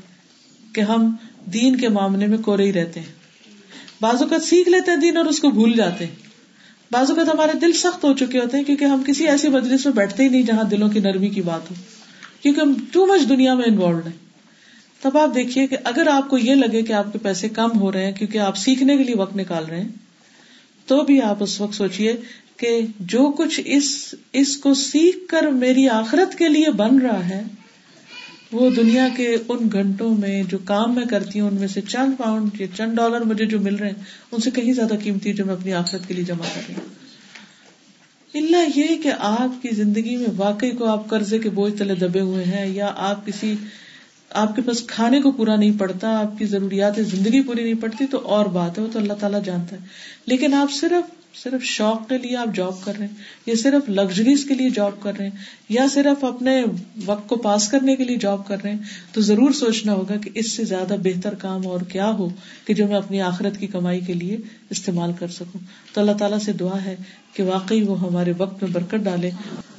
[0.74, 1.16] کہ ہم
[1.46, 3.14] دین کے معاملے میں کورے ہی رہتے ہیں۔
[4.02, 6.27] بعض اوقات سیکھ لیتے ہیں دین اور اس کو بھول جاتے ہیں۔
[6.92, 9.94] بعض اوقات ہمارے دل سخت ہو چکے ہوتے ہیں کیونکہ ہم کسی ایسی مجلس میں
[9.94, 11.76] بیٹھتے ہی نہیں جہاں دلوں کی نرمی کی بات ہو۔
[12.42, 14.28] کیونکہ ہم ٹو مچ دنیا میں انوالوڈ ہیں۔
[15.02, 17.92] تب آپ دیکھیے کہ اگر آپ کو یہ لگے کہ آپ کے پیسے کم ہو
[17.92, 19.88] رہے ہیں کیونکہ آپ سیکھنے کے لیے وقت نکال رہے ہیں،
[20.86, 22.16] تو بھی آپ اس وقت سوچیے
[22.58, 27.44] کہ جو کچھ اس اس کو سیکھ کر میری آخرت کے لیے بن رہا ہے
[28.52, 32.12] وہ دنیا کے ان گھنٹوں میں جو کام میں کرتی ہوں، ان میں سے چند
[32.18, 35.46] پاؤنڈ یا چند ڈالر مجھے جو مل رہے ہیں، ان سے کہیں زیادہ قیمتی جو
[35.46, 36.98] میں اپنی آخرت کے لیے جمع کر رہی ہوں۔
[38.34, 42.20] اللہ یہ کہ آپ کی زندگی میں واقعی کو آپ قرضے کے بوجھ تلے دبے
[42.20, 43.56] ہوئے ہیں، یا آپ کسی،
[44.30, 48.06] آپ کے پاس کھانے کو پورا نہیں پڑتا، آپ کی ضروریات زندگی پوری نہیں پڑتی،
[48.08, 49.82] تو اور بات ہے، وہ تو اللہ تعالیٰ جانتا ہے۔
[50.26, 53.16] لیکن آپ صرف صرف شوق کے لیے آپ جاب کر رہے ہیں،
[53.46, 55.38] یا صرف لگژریز کے لیے جاب کر رہے ہیں،
[55.70, 56.64] یا صرف اپنے
[57.06, 58.80] وقت کو پاس کرنے کے لیے جاب کر رہے ہیں،
[59.12, 62.30] تو ضرور سوچنا ہوگا کہ اس سے زیادہ بہتر کام اور کیا ہو
[62.66, 64.38] کہ جو میں اپنی آخرت کی کمائی کے لیے
[64.70, 65.62] استعمال کر سکوں۔
[65.94, 66.96] تو اللہ تعالیٰ سے دعا ہے
[67.34, 69.30] کہ واقعی وہ ہمارے وقت میں برکت ڈالے۔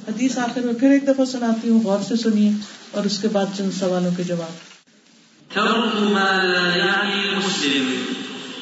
[0.07, 2.51] حدیث آخر میں پھر ایک دفعہ سناتی ہوں، غور سے سنیے
[2.91, 4.51] اور اس کے بعد چند سوالوں کے جواب۔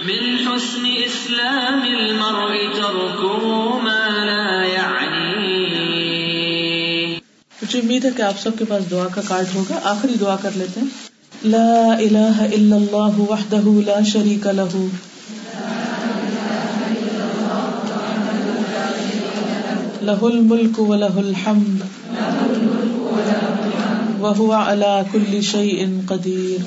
[0.06, 5.58] من حسن اسلام المرء تركه ما لا يعنيه.
[7.62, 10.50] مجھے امید ہے کہ آپ سب کے پاس دعا کا کارڈ ہوگا۔ آخری دعا کر
[10.54, 10.88] لیتے ہیں۔
[11.44, 14.46] لا الہ الا اللہ وحدہ لا شریک
[20.08, 21.80] لہ له الملك وله الحمد
[24.20, 26.60] وهو على كل شيء قدير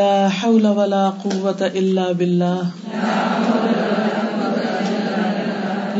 [0.00, 2.70] لا حول ولا قوة إلا بالله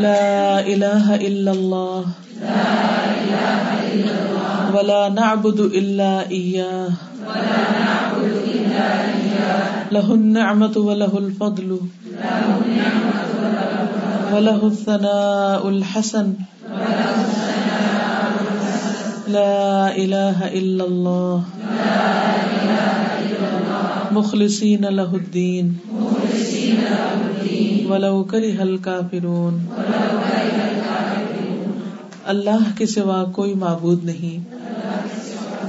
[0.03, 2.01] لا إله إلا الله.
[4.75, 6.91] ولا نعبد إلا إياه.
[9.95, 11.69] له النعمة وله الفضل.
[12.19, 13.19] له النعمة
[14.33, 16.27] وله الثناء الحسن.
[19.27, 21.37] لا إله إلا الله.
[24.11, 25.69] مخلصين له الدين
[27.89, 29.55] ولو كره الكافرون
[32.33, 34.37] اللہ کے سوا کوئی معبود نہیں.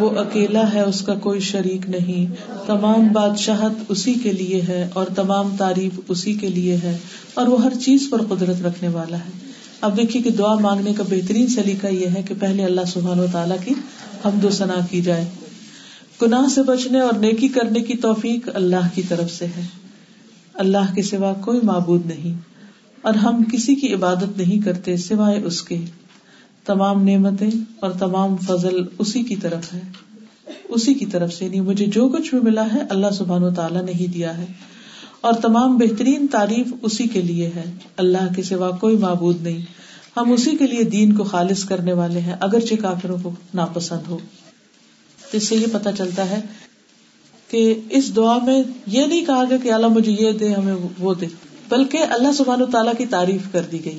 [0.00, 2.24] وہ اکیلا ہے، اس کا کوئی شریک نہیں.
[2.66, 6.96] تمام بادشاہت اسی کے لیے ہے اور تمام تعریف اسی کے لیے ہے،
[7.34, 9.32] اور وہ ہر چیز پر قدرت رکھنے والا ہے۔
[9.80, 13.26] اب دیکھیے کہ دعا مانگنے کا بہترین سلیقہ یہ ہے کہ پہلے اللہ سبحان و
[13.32, 13.74] تعالیٰ کی
[14.24, 15.24] حمد و ثنا کی جائے۔
[16.24, 19.66] گناہ سے بچنے اور نیکی کرنے کی توفیق اللہ کی طرف سے ہے۔
[20.54, 22.40] اللہ کے سوا کوئی معبود نہیں
[23.02, 25.78] اور ہم کسی کی عبادت نہیں کرتے سوائے اس کے۔
[26.66, 29.80] تمام نعمتیں اور تمام فضل اسی کی طرف ہے۔
[30.68, 33.82] اسی کی طرف سے نہیں مجھے جو کچھ بھی ملا ہے اللہ سبحان و تعالیٰ
[33.82, 34.46] نے ہی دیا ہے۔
[35.20, 39.62] اور تمام بہترین تعریف اسی کے لیے ہے۔ اللہ کے سوا کوئی معبود نہیں۔
[40.16, 44.18] ہم اسی کے لیے دین کو خالص کرنے والے ہیں، اگرچہ کافروں کو ناپسند ہو۔
[45.34, 46.40] تو اس سے یہ پتا چلتا ہے
[47.48, 51.14] کہ اس دعا میں یہ نہیں کہا گیا کہ اللہ مجھے یہ دے، ہمیں وہ
[51.14, 51.26] دے۔
[51.68, 53.98] بلکہ اللہ سبحان و تعالیٰ کی تعریف کر دی گئی۔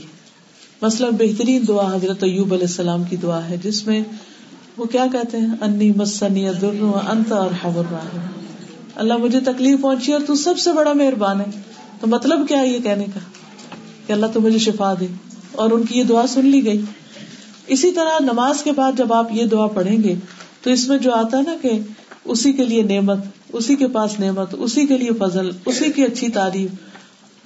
[0.81, 4.01] مثلاً بہترین دعا حضرت ایوب علیہ السلام کی دعا ہے، جس میں
[4.77, 7.65] وہ کیا کہتے ہیں؟ انی مسنی انت اور
[8.95, 11.61] اللہ مجھے تکلیف پہنچی اور تو سب سے بڑا مہربان ہے۔
[11.99, 13.19] تو مطلب کیا ہے یہ کہنے کا؟
[14.07, 15.07] کہ اللہ تو مجھے شفا دے۔
[15.51, 16.81] اور ان کی یہ دعا سن لی گئی۔
[17.67, 20.15] اسی طرح نماز کے بعد جب آپ یہ دعا پڑھیں گے
[20.65, 21.69] تو اس میں جو آتا ہے نا کہ
[22.25, 23.17] اسی کے لیے نعمت،
[23.53, 26.71] اسی کے پاس نعمت، اسی کے لیے فضل، اسی کی اچھی تعریف۔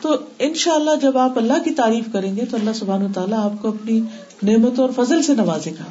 [0.01, 3.07] تو ان شاء اللہ جب آپ اللہ کی تعریف کریں گے تو اللہ سبحان و
[3.15, 4.01] تعالیٰ آپ کو اپنی
[4.43, 5.83] نعمت اور فضل سے نوازے گا۔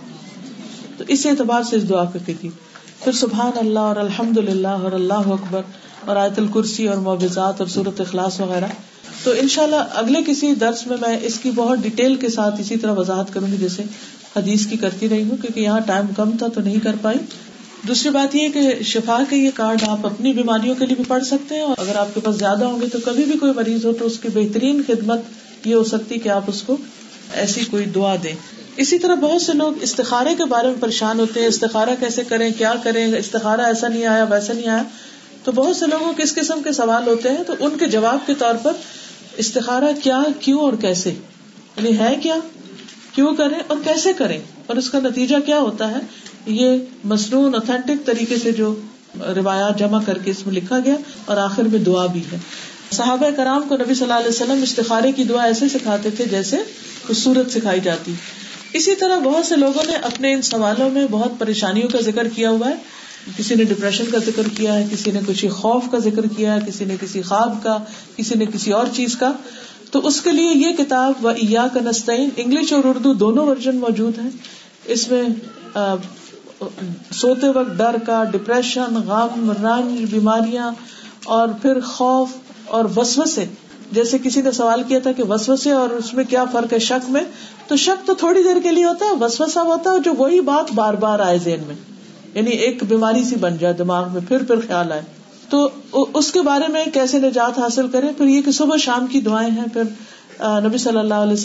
[0.97, 2.49] تو اس اعتبار سے اس دعا کو کی جی۔
[3.05, 5.63] پھر سبحان اللہ اور الحمد للہ اور اللہ اکبر
[6.07, 8.67] اور آیت الکرسی اور معاوضات اور صورت اخلاص وغیرہ۔
[9.25, 12.61] تو ان شاء اللہ اگلے کسی درس میں میں اس کی بہت ڈیٹیل کے ساتھ
[12.61, 13.83] اسی طرح وضاحت کروں گی، جیسے
[14.39, 17.19] حدیث کی کرتی رہی ہوں، کیونکہ یہاں ٹائم کم تھا تو نہیں کر پائی۔
[17.89, 21.25] دوسری بات یہ کہ شفا کے یہ کارڈ آپ اپنی بیماریوں کے لیے بھی پڑھ
[21.25, 23.85] سکتے ہیں، اور اگر آپ کے پاس زیادہ ہوں گے تو کبھی بھی کوئی مریض
[23.85, 26.77] ہو تو اس کی بہترین خدمت یہ ہو سکتی کہ آپ اس کو
[27.35, 28.35] ایسی کوئی دعا دیں۔
[28.77, 32.49] اسی طرح بہت سے لوگ استخارے کے بارے میں پریشان ہوتے ہیں، استخارہ کیسے کریں،
[32.59, 34.83] کیا کریں، استخارہ ایسا نہیں آیا، ویسا نہیں آیا۔
[35.45, 38.27] تو بہت سے لوگوں کے اس قسم کے سوال ہوتے ہیں، تو ان کے جواب
[38.27, 38.73] کے طور پر
[39.37, 42.35] استخارا کیا، کیوں اور کیسے؟ یعنی ہے کیا؟
[43.19, 45.97] کیوں کریں اور کیسے کریں اور اس کا نتیجہ کیا ہوتا ہے؟
[46.47, 48.75] یہ مصنون اوتھینٹک طریقے سے جو
[49.21, 52.39] روایات جمع کر کے اس میں لکھا گیا اور آخر میں دعا بھی ہے۔
[52.93, 56.57] صحابہ کرام کو نبی صلی اللہ علیہ وسلم استخارے کی دعا ایسے سکھاتے تھے جیسے
[57.07, 58.15] خوبصورت سکھائی جاتی۔
[58.73, 62.51] اسی طرح بہت سے لوگوں نے اپنے ان سوالوں میں بہت پریشانیوں کا ذکر کیا
[62.51, 62.75] ہوا ہے۔
[63.39, 66.61] کسی نے ڈپریشن کا ذکر کیا ہے، کسی نے کچھ خوف کا ذکر کیا ہے،
[66.67, 67.79] کسی نے کسی خواب کا،
[68.17, 69.33] کسی نے کسی اور چیز کا۔
[69.91, 73.77] تو اس کے لیے یہ کتاب و ایا کا نسطین انگلش اور اردو دونوں ورژن
[73.77, 74.31] موجود ہیں۔
[74.85, 75.23] اس میں
[77.13, 80.71] سوتے وقت ڈر کا، ڈپریشن، غم، رنج، بیماریاں
[81.25, 82.29] اور پھر خوف
[82.67, 83.45] اور وسو سے
[83.93, 86.79] جیسے کسی نے سوال کیا تھا کہ وسو سے اور اس میں کیا فرق ہے
[86.79, 87.23] شک میں،
[87.69, 90.41] تو شک تو تھوڑی دیر کے لیے ہوتا ہے وسو سا ہوتا ہے جو وہی
[90.41, 91.75] بات بار بار آئے ذہن میں
[92.35, 95.03] یعنی ایک بیماری سی بن جائے دماغ میں، پھر پھر خیال آئے۔
[95.51, 95.69] تو
[96.15, 99.51] اس کے بارے میں کیسے نجات حاصل کرے پھر یہ کہ صبح شام کی دعائیں
[99.51, 99.83] ہیں، پھر
[100.65, 101.37] نبی صلی اللہ علیہ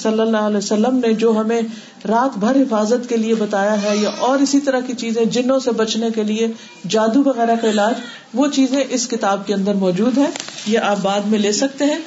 [0.00, 1.60] صلی اللہ علیہ وسلم نے جو ہمیں
[2.08, 5.70] رات بھر حفاظت کے لیے بتایا ہے، یا اور اسی طرح کی چیزیں جنوں سے
[5.76, 6.46] بچنے کے لیے
[6.88, 7.94] جادو وغیرہ کا علاج،
[8.34, 10.30] وہ چیزیں اس کتاب کے اندر موجود ہے
[10.66, 11.98] یہ آپ بعد میں لے سکتے ہیں۔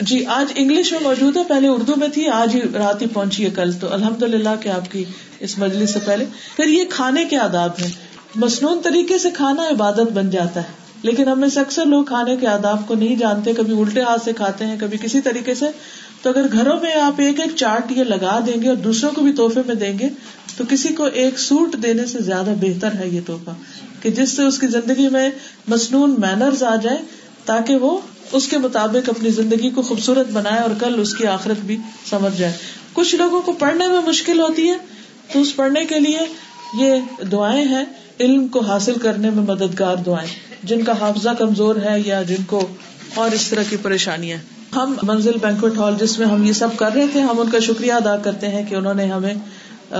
[0.00, 3.44] جی آج انگلش میں موجود ہے، پہلے اردو میں تھی، آج ہی رات ہی پہنچی
[3.44, 5.04] ہے کل، تو الحمد للہ کہ آپ کی
[5.40, 6.24] اس مجلس سے پہلے۔
[6.56, 7.90] پھر یہ کھانے کے آداب ہے
[8.36, 12.36] مصنون طریقے سے کھانا عبادت بن جاتا ہے۔ لیکن ہم میں سے اکثر لوگ کھانے
[12.36, 15.66] کے آداب کو نہیں جانتے، کبھی الٹے ہاتھ سے کھاتے ہیں، کبھی کسی طریقے سے۔
[16.22, 19.20] تو اگر گھروں میں آپ ایک ایک چارٹ یہ لگا دیں گے اور دوسروں کو
[19.20, 20.08] بھی تحفے میں دیں گے،
[20.56, 23.50] تو کسی کو ایک سوٹ دینے سے زیادہ بہتر ہے یہ تحفہ۔
[24.02, 25.30] کہ جس سے اس کی زندگی میں
[25.68, 26.98] مصنون مینرز آ جائے،
[27.44, 27.98] تاکہ وہ
[28.32, 31.76] اس کے مطابق اپنی زندگی کو خوبصورت بنائے اور کل اس کی آخرت بھی
[32.10, 32.52] سمجھ جائے۔
[32.92, 34.74] کچھ لوگوں کو پڑھنے میں مشکل ہوتی ہے،
[35.32, 36.18] تو اس پڑھنے کے لیے
[36.78, 37.84] یہ دعائیں ہیں۔
[38.20, 40.30] علم کو حاصل کرنے میں مددگار دعائیں۔
[40.62, 42.66] جن کا حافظہ کمزور ہے یا جن کو
[43.14, 44.38] اور اس طرح کی پریشانیاں۔
[44.76, 47.58] ہم منزل بینکوٹ ہال جس میں ہم یہ سب کر رہے تھے، ہم ان کا
[47.58, 49.34] شکریہ ادا کرتے ہیں کہ انہوں نے ہمیں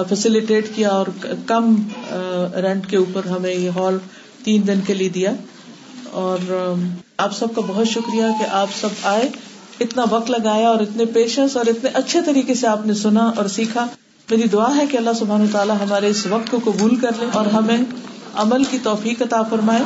[0.09, 1.07] فیسلٹیٹ کیا اور
[1.47, 1.89] کم
[2.63, 3.99] رینٹ کے اوپر ہمیں یہ ہال
[4.45, 5.33] تین دن کے لیے دیا۔
[6.11, 6.75] اور
[7.17, 9.29] آپ سب کا بہت شکریہ کہ آپ سب آئے،
[9.81, 13.47] اتنا وقت لگایا اور اتنے پیشنس اور اتنے اچھے طریقے سے آپ نے سنا اور
[13.47, 13.87] سیکھا۔
[14.31, 17.47] میری دعا ہے کہ اللہ سبحانہ تعالیٰ ہمارے اس وقت کو قبول کر لے اور
[17.47, 17.79] ہمیں
[18.35, 19.83] عمل کی توفیق عطا فرمائے۔